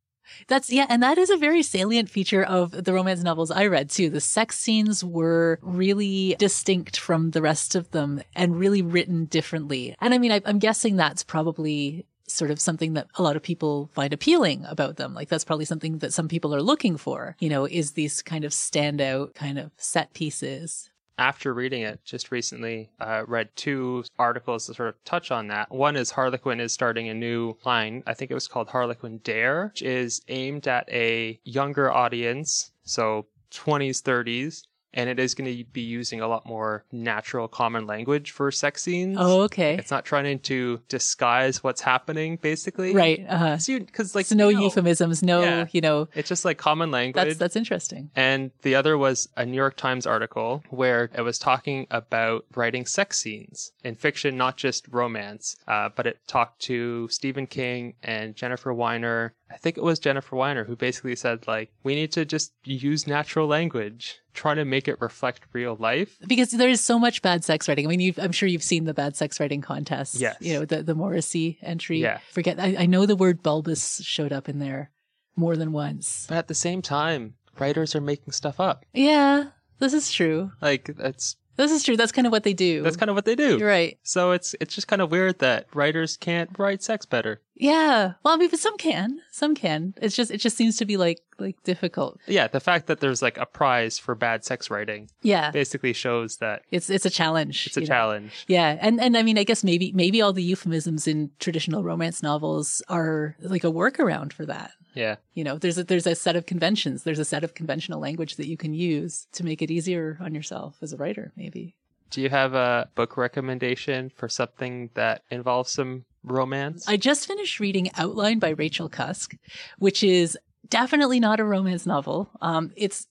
That's 0.48 0.70
yeah, 0.70 0.86
and 0.88 1.02
that 1.02 1.18
is 1.18 1.30
a 1.30 1.36
very 1.36 1.62
salient 1.62 2.08
feature 2.08 2.42
of 2.42 2.70
the 2.72 2.92
romance 2.92 3.22
novels 3.22 3.50
I 3.50 3.66
read 3.66 3.90
too. 3.90 4.10
The 4.10 4.20
sex 4.20 4.58
scenes 4.58 5.04
were 5.04 5.58
really 5.62 6.36
distinct 6.38 6.98
from 6.98 7.30
the 7.30 7.42
rest 7.42 7.74
of 7.74 7.90
them 7.90 8.22
and 8.34 8.58
really 8.58 8.82
written 8.82 9.26
differently. 9.26 9.96
And 10.00 10.14
I 10.14 10.18
mean, 10.18 10.32
I, 10.32 10.40
I'm 10.44 10.58
guessing 10.58 10.96
that's 10.96 11.22
probably 11.24 12.06
sort 12.30 12.50
of 12.50 12.60
something 12.60 12.94
that 12.94 13.08
a 13.16 13.22
lot 13.22 13.36
of 13.36 13.42
people 13.42 13.90
find 13.92 14.12
appealing 14.12 14.64
about 14.66 14.96
them. 14.96 15.14
Like 15.14 15.28
that's 15.28 15.44
probably 15.44 15.64
something 15.64 15.98
that 15.98 16.12
some 16.12 16.28
people 16.28 16.54
are 16.54 16.62
looking 16.62 16.96
for. 16.96 17.36
You 17.40 17.48
know, 17.48 17.66
is 17.66 17.92
these 17.92 18.22
kind 18.22 18.44
of 18.44 18.52
standout 18.52 19.34
kind 19.34 19.58
of 19.58 19.72
set 19.76 20.14
pieces. 20.14 20.90
After 21.20 21.52
reading 21.52 21.82
it 21.82 22.02
just 22.02 22.30
recently, 22.30 22.88
uh, 22.98 23.24
read 23.28 23.50
two 23.54 24.04
articles 24.18 24.66
that 24.66 24.76
sort 24.76 24.88
of 24.88 25.04
touch 25.04 25.30
on 25.30 25.48
that. 25.48 25.70
One 25.70 25.94
is 25.94 26.12
Harlequin 26.12 26.60
is 26.60 26.72
starting 26.72 27.10
a 27.10 27.14
new 27.14 27.58
line. 27.62 28.02
I 28.06 28.14
think 28.14 28.30
it 28.30 28.34
was 28.34 28.48
called 28.48 28.70
Harlequin 28.70 29.18
Dare, 29.18 29.66
which 29.66 29.82
is 29.82 30.22
aimed 30.28 30.66
at 30.66 30.88
a 30.88 31.38
younger 31.44 31.92
audience, 31.92 32.72
so 32.84 33.26
20s, 33.50 34.00
30s, 34.00 34.62
and 34.94 35.08
it 35.08 35.18
is 35.18 35.34
going 35.34 35.56
to 35.56 35.64
be 35.72 35.80
using 35.82 36.20
a 36.20 36.28
lot 36.28 36.46
more 36.46 36.84
natural 36.92 37.48
common 37.48 37.86
language 37.86 38.30
for 38.32 38.50
sex 38.50 38.82
scenes. 38.82 39.16
Oh, 39.20 39.42
okay. 39.42 39.76
It's 39.76 39.90
not 39.90 40.04
trying 40.04 40.38
to 40.40 40.80
disguise 40.88 41.62
what's 41.62 41.80
happening, 41.80 42.36
basically. 42.36 42.94
Right. 42.94 43.24
Uh, 43.28 43.56
huh. 43.56 43.58
Because, 43.78 44.14
like, 44.14 44.26
so 44.26 44.34
no 44.34 44.48
you 44.48 44.56
know, 44.56 44.62
euphemisms, 44.64 45.22
no, 45.22 45.42
Yeah. 45.42 45.66
you 45.72 45.80
know, 45.80 46.08
It's 46.14 46.28
just 46.28 46.44
like 46.44 46.58
common 46.58 46.90
language. 46.90 47.24
that's 47.24 47.38
that's 47.38 47.56
interesting. 47.56 48.10
And 48.16 48.50
the 48.62 48.74
other 48.74 48.96
was 48.98 49.28
a 49.36 49.46
New 49.46 49.56
York 49.56 49.76
Times 49.76 50.06
article 50.06 50.62
where 50.70 51.10
it 51.16 51.22
was 51.22 51.38
talking 51.38 51.86
about 51.90 52.44
writing 52.54 52.86
sex 52.86 53.18
scenes 53.18 53.72
in 53.84 53.94
fiction, 53.94 54.36
not 54.36 54.56
just 54.56 54.86
romance. 54.88 55.56
Uh, 55.68 55.88
but 55.94 56.06
it 56.06 56.18
talked 56.26 56.60
to 56.62 57.08
Stephen 57.08 57.46
King 57.46 57.94
and 58.02 58.34
Jennifer 58.34 58.72
Weiner. 58.72 59.34
I 59.50 59.56
think 59.56 59.76
it 59.76 59.82
was 59.82 59.98
Jennifer 59.98 60.36
Weiner 60.36 60.64
who 60.64 60.76
basically 60.76 61.16
said, 61.16 61.46
like, 61.48 61.70
we 61.82 61.94
need 61.94 62.12
to 62.12 62.24
just 62.24 62.52
use 62.64 63.06
natural 63.06 63.46
language, 63.46 64.20
try 64.32 64.54
to 64.54 64.64
make 64.64 64.86
it 64.88 65.00
reflect 65.00 65.42
real 65.52 65.76
life. 65.76 66.18
because 66.26 66.50
there 66.50 66.68
is 66.68 66.80
so 66.82 66.98
much 66.98 67.20
bad 67.22 67.44
sex 67.44 67.68
writing. 67.68 67.86
I 67.86 67.88
mean, 67.88 68.00
you've, 68.00 68.18
I'm 68.18 68.32
sure 68.32 68.48
you've 68.48 68.62
seen 68.62 68.84
the 68.84 68.94
bad 68.94 69.16
sex 69.16 69.40
writing 69.40 69.60
contests. 69.60 70.20
Yes. 70.20 70.36
You 70.40 70.54
know, 70.54 70.64
the, 70.64 70.82
the 70.82 70.94
Morrissey 70.94 71.58
entry. 71.62 72.00
Yeah. 72.00 72.18
Forget, 72.30 72.60
I, 72.60 72.76
I 72.80 72.86
know 72.86 73.06
the 73.06 73.16
word 73.16 73.42
bulbous 73.42 74.00
showed 74.02 74.32
up 74.32 74.48
in 74.48 74.58
there 74.58 74.90
more 75.36 75.56
than 75.56 75.72
once. 75.72 76.26
But 76.28 76.38
at 76.38 76.48
the 76.48 76.54
same 76.54 76.82
time, 76.82 77.34
writers 77.58 77.94
are 77.94 78.00
making 78.00 78.32
stuff 78.32 78.60
up. 78.60 78.84
Yeah, 78.92 79.46
this 79.78 79.92
is 79.94 80.10
true. 80.10 80.52
Like, 80.60 80.90
that's 80.96 81.36
This 81.56 81.72
is 81.72 81.82
true. 81.82 81.96
That's 81.96 82.12
kind 82.12 82.26
of 82.26 82.32
what 82.32 82.42
they 82.44 82.54
do. 82.54 82.82
that's 82.82 82.96
kind 82.96 83.10
of 83.10 83.16
what 83.16 83.24
they 83.26 83.34
do. 83.34 83.58
You're 83.58 83.68
right. 83.68 83.98
So 84.02 84.32
it's 84.32 84.54
it's 84.60 84.74
just 84.74 84.88
kind 84.88 85.02
of 85.02 85.10
weird 85.10 85.40
that 85.40 85.66
writers 85.74 86.16
can't 86.16 86.50
write 86.58 86.82
sex 86.82 87.04
better. 87.06 87.40
Yeah. 87.54 88.14
Well, 88.22 88.32
I 88.32 88.36
mean, 88.38 88.48
but 88.48 88.58
some 88.58 88.78
can. 88.78 89.20
Some 89.30 89.54
can. 89.54 89.92
It's 90.00 90.16
just, 90.16 90.30
it 90.30 90.38
just 90.38 90.56
seems 90.56 90.78
to 90.78 90.86
be 90.86 90.96
like, 90.96 91.18
like 91.38 91.62
difficult. 91.62 92.18
Yeah, 92.26 92.46
the 92.46 92.58
fact 92.58 92.86
that 92.86 93.00
there's 93.00 93.20
like 93.20 93.36
a 93.36 93.44
prize 93.44 93.98
for 93.98 94.14
bad 94.14 94.46
sex 94.46 94.70
writing 94.70 95.10
Yeah. 95.20 95.50
basically 95.50 95.92
shows 95.92 96.38
that 96.38 96.62
It's, 96.70 96.88
it's 96.88 97.04
a 97.04 97.10
challenge. 97.10 97.66
it's 97.66 97.76
a 97.76 97.80
know? 97.80 97.86
challenge. 97.86 98.46
Yeah, 98.48 98.78
and 98.80 98.98
and 98.98 99.14
I 99.14 99.22
mean, 99.22 99.36
I 99.36 99.44
guess 99.44 99.62
maybe 99.62 99.92
maybe 99.92 100.22
all 100.22 100.32
the 100.32 100.42
euphemisms 100.42 101.06
in 101.06 101.32
traditional 101.38 101.84
romance 101.84 102.22
novels 102.22 102.82
are 102.88 103.36
like 103.42 103.64
a 103.64 103.70
workaround 103.70 104.32
for 104.32 104.46
that. 104.46 104.70
Yeah. 104.94 105.16
You 105.34 105.44
know, 105.44 105.58
there's 105.58 105.78
a, 105.78 105.84
there's 105.84 106.06
a 106.06 106.14
set 106.14 106.36
of 106.36 106.46
conventions, 106.46 107.04
there's 107.04 107.18
a 107.18 107.24
set 107.24 107.44
of 107.44 107.54
conventional 107.54 108.00
language 108.00 108.36
that 108.36 108.48
you 108.48 108.56
can 108.56 108.74
use 108.74 109.26
to 109.32 109.44
make 109.44 109.62
it 109.62 109.70
easier 109.70 110.18
on 110.20 110.34
yourself 110.34 110.78
as 110.82 110.92
a 110.92 110.96
writer, 110.96 111.32
maybe. 111.36 111.76
Do 112.10 112.20
you 112.20 112.28
have 112.28 112.54
a 112.54 112.88
book 112.96 113.16
recommendation 113.16 114.10
for 114.10 114.28
something 114.28 114.90
that 114.94 115.22
involves 115.30 115.70
some 115.70 116.04
romance? 116.24 116.88
I 116.88 116.96
just 116.96 117.26
finished 117.26 117.60
reading 117.60 117.90
Outline 117.96 118.40
by 118.40 118.50
Rachel 118.50 118.88
Cusk, 118.88 119.36
which 119.78 120.02
is 120.02 120.36
definitely 120.68 121.20
not 121.20 121.40
a 121.40 121.44
romance 121.44 121.86
novel. 121.86 122.30
Um, 122.40 122.72
it's 122.76 123.06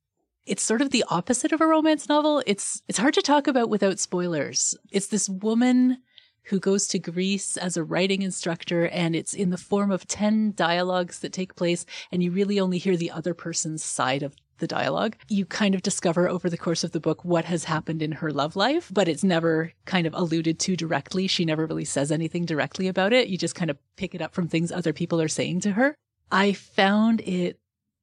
it's 0.45 0.63
sort 0.63 0.81
of 0.81 0.89
the 0.89 1.05
opposite 1.09 1.51
of 1.51 1.61
a 1.61 1.67
romance 1.67 2.09
novel. 2.09 2.43
It's 2.45 2.81
it's 2.87 2.97
hard 2.97 3.13
to 3.13 3.21
talk 3.21 3.47
about 3.47 3.69
without 3.69 3.99
spoilers. 3.99 4.75
It's 4.91 5.07
this 5.07 5.29
woman 5.29 5.99
who 6.43 6.59
goes 6.59 6.87
to 6.87 6.99
Greece 6.99 7.57
as 7.57 7.77
a 7.77 7.83
writing 7.83 8.21
instructor 8.21 8.87
and 8.87 9.15
it's 9.15 9.33
in 9.33 9.49
the 9.49 9.57
form 9.57 9.91
of 9.91 10.07
10 10.07 10.53
dialogues 10.55 11.19
that 11.19 11.33
take 11.33 11.55
place 11.55 11.85
and 12.11 12.23
you 12.23 12.31
really 12.31 12.59
only 12.59 12.77
hear 12.77 12.97
the 12.97 13.11
other 13.11 13.33
person's 13.33 13.83
side 13.83 14.23
of 14.23 14.35
the 14.59 14.67
dialogue. 14.67 15.15
You 15.27 15.45
kind 15.45 15.73
of 15.73 15.81
discover 15.81 16.29
over 16.29 16.49
the 16.49 16.57
course 16.57 16.83
of 16.83 16.91
the 16.91 16.99
book 16.99 17.25
what 17.25 17.45
has 17.45 17.63
happened 17.63 18.01
in 18.01 18.11
her 18.13 18.31
love 18.31 18.55
life, 18.55 18.91
but 18.93 19.07
it's 19.07 19.23
never 19.23 19.71
kind 19.85 20.05
of 20.05 20.13
alluded 20.13 20.59
to 20.59 20.75
directly. 20.75 21.27
She 21.27 21.45
never 21.45 21.65
really 21.65 21.85
says 21.85 22.11
anything 22.11 22.45
directly 22.45 22.87
about 22.87 23.13
it. 23.13 23.27
You 23.27 23.37
just 23.37 23.55
kind 23.55 23.71
of 23.71 23.77
pick 23.95 24.13
it 24.13 24.21
up 24.21 24.33
from 24.33 24.47
things 24.47 24.71
other 24.71 24.93
people 24.93 25.21
are 25.21 25.27
saying 25.27 25.61
to 25.61 25.71
her. 25.71 25.95
I 26.31 26.53
found 26.53 27.21
it 27.21 27.57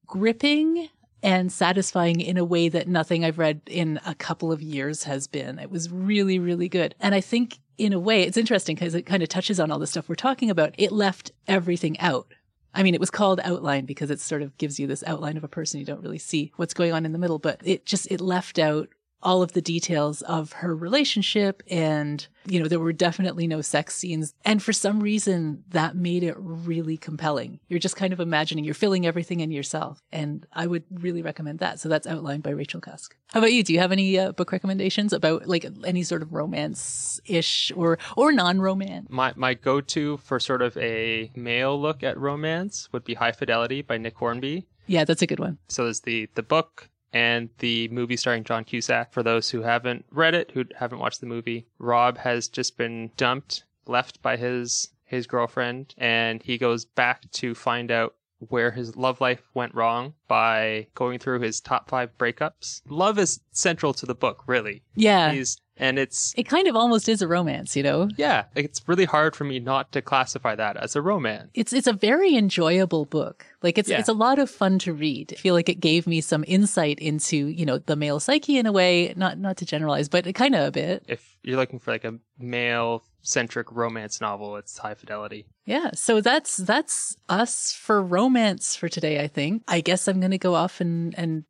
gripping 0.05 0.89
and 1.23 1.51
satisfying 1.51 2.21
in 2.21 2.37
a 2.37 2.45
way 2.45 2.69
that 2.69 2.87
nothing 2.87 3.25
I've 3.25 3.39
read 3.39 3.61
in 3.65 3.99
a 4.05 4.15
couple 4.15 4.51
of 4.51 4.61
years 4.61 5.03
has 5.03 5.27
been. 5.27 5.59
It 5.59 5.71
was 5.71 5.91
really, 5.91 6.39
really 6.39 6.69
good. 6.69 6.95
And 6.99 7.15
I 7.15 7.21
think 7.21 7.59
in 7.77 7.93
a 7.93 7.99
way, 7.99 8.23
it's 8.23 8.37
interesting 8.37 8.75
because 8.75 8.95
it 8.95 9.05
kind 9.05 9.23
of 9.23 9.29
touches 9.29 9.59
on 9.59 9.71
all 9.71 9.79
the 9.79 9.87
stuff 9.87 10.09
we're 10.09 10.15
talking 10.15 10.49
about. 10.49 10.73
It 10.77 10.91
left 10.91 11.31
everything 11.47 11.99
out. 11.99 12.33
I 12.73 12.83
mean, 12.83 12.93
it 12.93 12.99
was 12.99 13.09
called 13.09 13.39
outline 13.43 13.85
because 13.85 14.11
it 14.11 14.19
sort 14.19 14.41
of 14.41 14.57
gives 14.57 14.79
you 14.79 14.87
this 14.87 15.03
outline 15.07 15.37
of 15.37 15.43
a 15.43 15.47
person. 15.47 15.79
You 15.79 15.85
don't 15.85 16.01
really 16.01 16.17
see 16.17 16.51
what's 16.57 16.73
going 16.73 16.93
on 16.93 17.05
in 17.05 17.11
the 17.11 17.19
middle, 17.19 17.39
but 17.39 17.61
it 17.63 17.85
just, 17.85 18.11
it 18.11 18.21
left 18.21 18.59
out 18.59 18.89
all 19.23 19.41
of 19.41 19.53
the 19.53 19.61
details 19.61 20.21
of 20.23 20.53
her 20.53 20.75
relationship 20.75 21.63
and 21.69 22.27
you 22.45 22.59
know 22.59 22.67
there 22.67 22.79
were 22.79 22.93
definitely 22.93 23.47
no 23.47 23.61
sex 23.61 23.95
scenes. 23.95 24.33
And 24.45 24.61
for 24.61 24.71
some 24.73 24.99
reason 24.99 25.63
that 25.69 25.95
made 25.95 26.23
it 26.23 26.35
really 26.37 26.97
compelling. 26.97 27.59
You're 27.67 27.79
just 27.79 27.95
kind 27.95 28.13
of 28.13 28.19
imagining 28.19 28.63
you're 28.63 28.73
filling 28.73 29.05
everything 29.05 29.39
in 29.39 29.51
yourself. 29.51 30.01
And 30.11 30.45
i 30.53 30.67
would 30.67 30.83
really 30.91 31.21
recommend 31.21 31.59
that. 31.59 31.79
So 31.79 31.89
that's 31.89 32.07
outlined 32.07 32.43
by 32.43 32.51
rachel 32.51 32.79
cusk. 32.79 33.15
How 33.31 33.39
about 33.39 33.53
you? 33.53 33.63
Do 33.63 33.73
you 33.73 33.79
have 33.79 33.91
any 33.91 34.17
uh, 34.17 34.31
book 34.31 34.51
recommendations 34.51 35.13
about 35.13 35.47
like 35.47 35.65
any 35.83 36.03
sort 36.03 36.21
of 36.21 36.33
romance 36.33 37.19
ish 37.25 37.71
or 37.75 37.97
or 38.15 38.31
non-romance? 38.31 39.07
My 39.09 39.33
my 39.35 39.53
go 39.53 39.81
to 39.81 40.17
for 40.17 40.39
sort 40.39 40.61
of 40.61 40.77
a 40.77 41.31
male 41.35 41.79
look 41.79 42.03
at 42.03 42.17
romance 42.17 42.87
would 42.93 43.03
be 43.03 43.15
High 43.15 43.31
Fidelity 43.31 43.81
by 43.81 43.97
Nick 43.97 44.15
Hornby. 44.15 44.67
yeah 44.85 45.03
that's 45.03 45.21
a 45.21 45.27
good 45.27 45.39
one. 45.39 45.57
So 45.67 45.83
there's 45.83 46.01
the 46.01 46.29
the 46.35 46.43
book 46.43 46.89
and 47.13 47.49
the 47.59 47.87
movie 47.89 48.17
starring 48.17 48.43
John 48.43 48.63
Cusack. 48.63 49.13
For 49.13 49.23
those 49.23 49.49
who 49.49 49.61
haven't 49.61 50.05
read 50.11 50.33
it, 50.33 50.51
who 50.53 50.65
haven't 50.75 50.99
watched 50.99 51.21
the 51.21 51.27
movie, 51.27 51.67
Rob 51.79 52.17
has 52.19 52.47
just 52.47 52.77
been 52.77 53.11
dumped, 53.17 53.63
left 53.85 54.21
by 54.21 54.37
his 54.37 54.89
his 55.05 55.25
girlfriend, 55.25 55.95
and 55.97 56.43
he 56.43 56.57
goes 56.57 56.83
back 56.83 57.31
to 57.31 57.55
find 57.55 57.91
out 57.91 58.15
where 58.49 58.71
his 58.71 58.95
love 58.95 59.21
life 59.21 59.41
went 59.53 59.73
wrong 59.73 60.13
by 60.27 60.87
going 60.95 61.17
through 61.17 61.39
his 61.39 61.59
top 61.61 61.89
five 61.89 62.15
breakups. 62.17 62.81
Love 62.87 63.17
is 63.17 63.39
central 63.51 63.93
to 63.93 64.05
the 64.05 64.13
book, 64.13 64.43
really. 64.47 64.83
yeah 64.95 65.31
He's 65.31 65.59
and 65.79 65.97
it's 65.99 66.33
it 66.37 66.43
kind 66.43 66.67
of 66.67 66.75
almost 66.75 67.07
is 67.09 67.21
a 67.21 67.27
romance 67.27 67.75
you 67.75 67.83
know 67.83 68.07
yeah, 68.17 68.45
it's 68.55 68.81
really 68.87 69.05
hard 69.05 69.35
for 69.35 69.43
me 69.43 69.59
not 69.59 69.91
to 69.91 70.01
classify 70.01 70.55
that 70.55 70.77
as 70.77 70.95
a 70.95 71.01
romance. 71.01 71.49
it's 71.53 71.73
it's 71.73 71.87
a 71.87 71.93
very 71.93 72.35
enjoyable 72.35 73.05
book. 73.05 73.45
Like 73.63 73.77
it's 73.77 73.89
Yeah. 73.89 73.99
it's 73.99 74.09
a 74.09 74.13
lot 74.13 74.39
of 74.39 74.49
fun 74.49 74.79
to 74.79 74.93
read. 74.93 75.33
I 75.33 75.35
feel 75.35 75.53
like 75.55 75.69
it 75.69 75.79
gave 75.79 76.05
me 76.07 76.21
some 76.21 76.43
insight 76.47 76.99
into, 76.99 77.37
you 77.37 77.65
know, 77.65 77.77
the 77.79 77.95
male 77.95 78.19
psyche 78.19 78.57
in 78.57 78.65
a 78.65 78.71
way, 78.71 79.13
not 79.15 79.37
not 79.37 79.57
to 79.57 79.65
generalize, 79.65 80.09
but 80.09 80.31
kind 80.35 80.55
of 80.55 80.67
a 80.67 80.71
bit. 80.71 81.03
If 81.07 81.37
you're 81.43 81.57
looking 81.57 81.79
for 81.79 81.91
like 81.91 82.03
a 82.05 82.15
male 82.39 83.03
centric 83.21 83.71
romance 83.71 84.21
novel, 84.21 84.55
it's 84.57 84.77
High 84.77 84.93
Fidelity. 84.93 85.47
Yeah. 85.65 85.91
So 85.93 86.21
that's 86.21 86.57
that's 86.57 87.17
us 87.29 87.73
for 87.73 88.01
romance 88.01 88.75
for 88.75 88.89
today, 88.89 89.19
I 89.21 89.27
think. 89.27 89.63
I 89.67 89.81
guess 89.81 90.07
I'm 90.07 90.19
going 90.19 90.31
to 90.31 90.37
go 90.37 90.55
off 90.55 90.79
and 90.81 91.17
and 91.17 91.43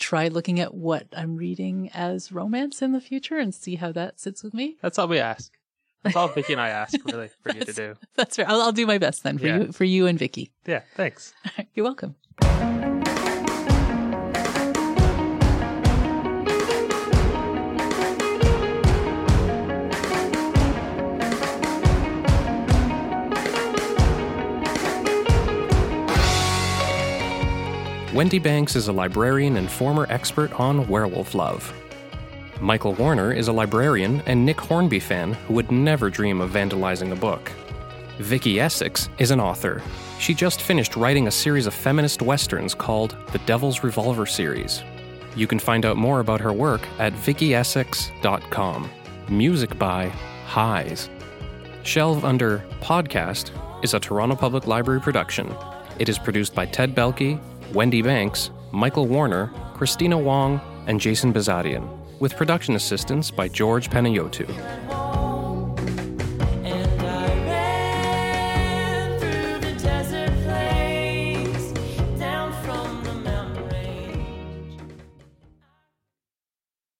try 0.00 0.28
looking 0.28 0.58
at 0.60 0.74
what 0.74 1.06
I'm 1.16 1.36
reading 1.36 1.90
as 1.94 2.32
romance 2.32 2.82
in 2.82 2.92
the 2.92 3.00
future 3.00 3.38
and 3.38 3.54
see 3.54 3.76
how 3.76 3.92
that 3.92 4.18
sits 4.18 4.42
with 4.42 4.54
me. 4.54 4.76
That's 4.82 4.98
all 4.98 5.06
we 5.08 5.18
ask. 5.18 5.52
That's 6.02 6.16
all 6.16 6.28
Vicki 6.28 6.52
and 6.54 6.60
I 6.62 6.70
ask, 6.70 6.98
really, 7.04 7.28
for 7.42 7.54
you 7.54 7.60
to 7.64 7.72
do. 7.72 7.94
That's 8.16 8.38
right. 8.38 8.48
I'll, 8.48 8.62
I'll 8.62 8.72
do 8.72 8.86
my 8.86 8.98
best 8.98 9.22
then 9.22 9.36
for 9.38 9.46
Yeah. 9.46 9.58
you 9.58 9.72
for 9.72 9.84
you 9.84 10.06
and 10.06 10.18
Vicki. 10.18 10.50
Yeah, 10.66 10.82
thanks. 10.96 11.34
You're 11.74 11.84
welcome. 11.84 12.16
Wendy 28.20 28.38
Banks 28.38 28.76
is 28.76 28.88
a 28.88 28.92
librarian 28.92 29.56
and 29.56 29.70
former 29.70 30.06
expert 30.10 30.52
on 30.60 30.86
werewolf 30.88 31.34
love. 31.34 31.72
Michael 32.60 32.92
Warner 32.92 33.32
is 33.32 33.48
a 33.48 33.52
librarian 33.54 34.20
and 34.26 34.44
Nick 34.44 34.60
Hornby 34.60 35.00
fan 35.00 35.32
who 35.32 35.54
would 35.54 35.72
never 35.72 36.10
dream 36.10 36.42
of 36.42 36.50
vandalizing 36.50 37.12
a 37.12 37.16
book. 37.16 37.50
Vicki 38.18 38.60
Essex 38.60 39.08
is 39.16 39.30
an 39.30 39.40
author. 39.40 39.80
She 40.18 40.34
just 40.34 40.60
finished 40.60 40.96
writing 40.96 41.28
a 41.28 41.30
series 41.30 41.66
of 41.66 41.72
feminist 41.72 42.20
westerns 42.20 42.74
called 42.74 43.16
the 43.32 43.38
Devil's 43.46 43.82
Revolver 43.82 44.26
series. 44.26 44.82
You 45.34 45.46
can 45.46 45.58
find 45.58 45.86
out 45.86 45.96
more 45.96 46.20
about 46.20 46.42
her 46.42 46.52
work 46.52 46.86
at 46.98 47.14
vickiessex.com. 47.14 48.90
Music 49.30 49.78
by 49.78 50.10
Highs. 50.44 51.08
Shelve 51.84 52.26
Under 52.26 52.62
Podcast 52.82 53.50
is 53.82 53.94
a 53.94 53.98
Toronto 53.98 54.36
Public 54.36 54.66
Library 54.66 55.00
production. 55.00 55.56
It 55.98 56.10
is 56.10 56.18
produced 56.18 56.54
by 56.54 56.66
Ted 56.66 56.94
Belke, 56.94 57.40
Wendy 57.72 58.02
Banks, 58.02 58.50
Michael 58.72 59.06
Warner, 59.06 59.50
Christina 59.74 60.18
Wong, 60.18 60.60
and 60.86 61.00
Jason 61.00 61.32
Bazadian, 61.32 61.88
with 62.18 62.36
production 62.36 62.74
assistance 62.74 63.30
by 63.30 63.46
George 63.46 63.90
Panayotu. 63.90 64.48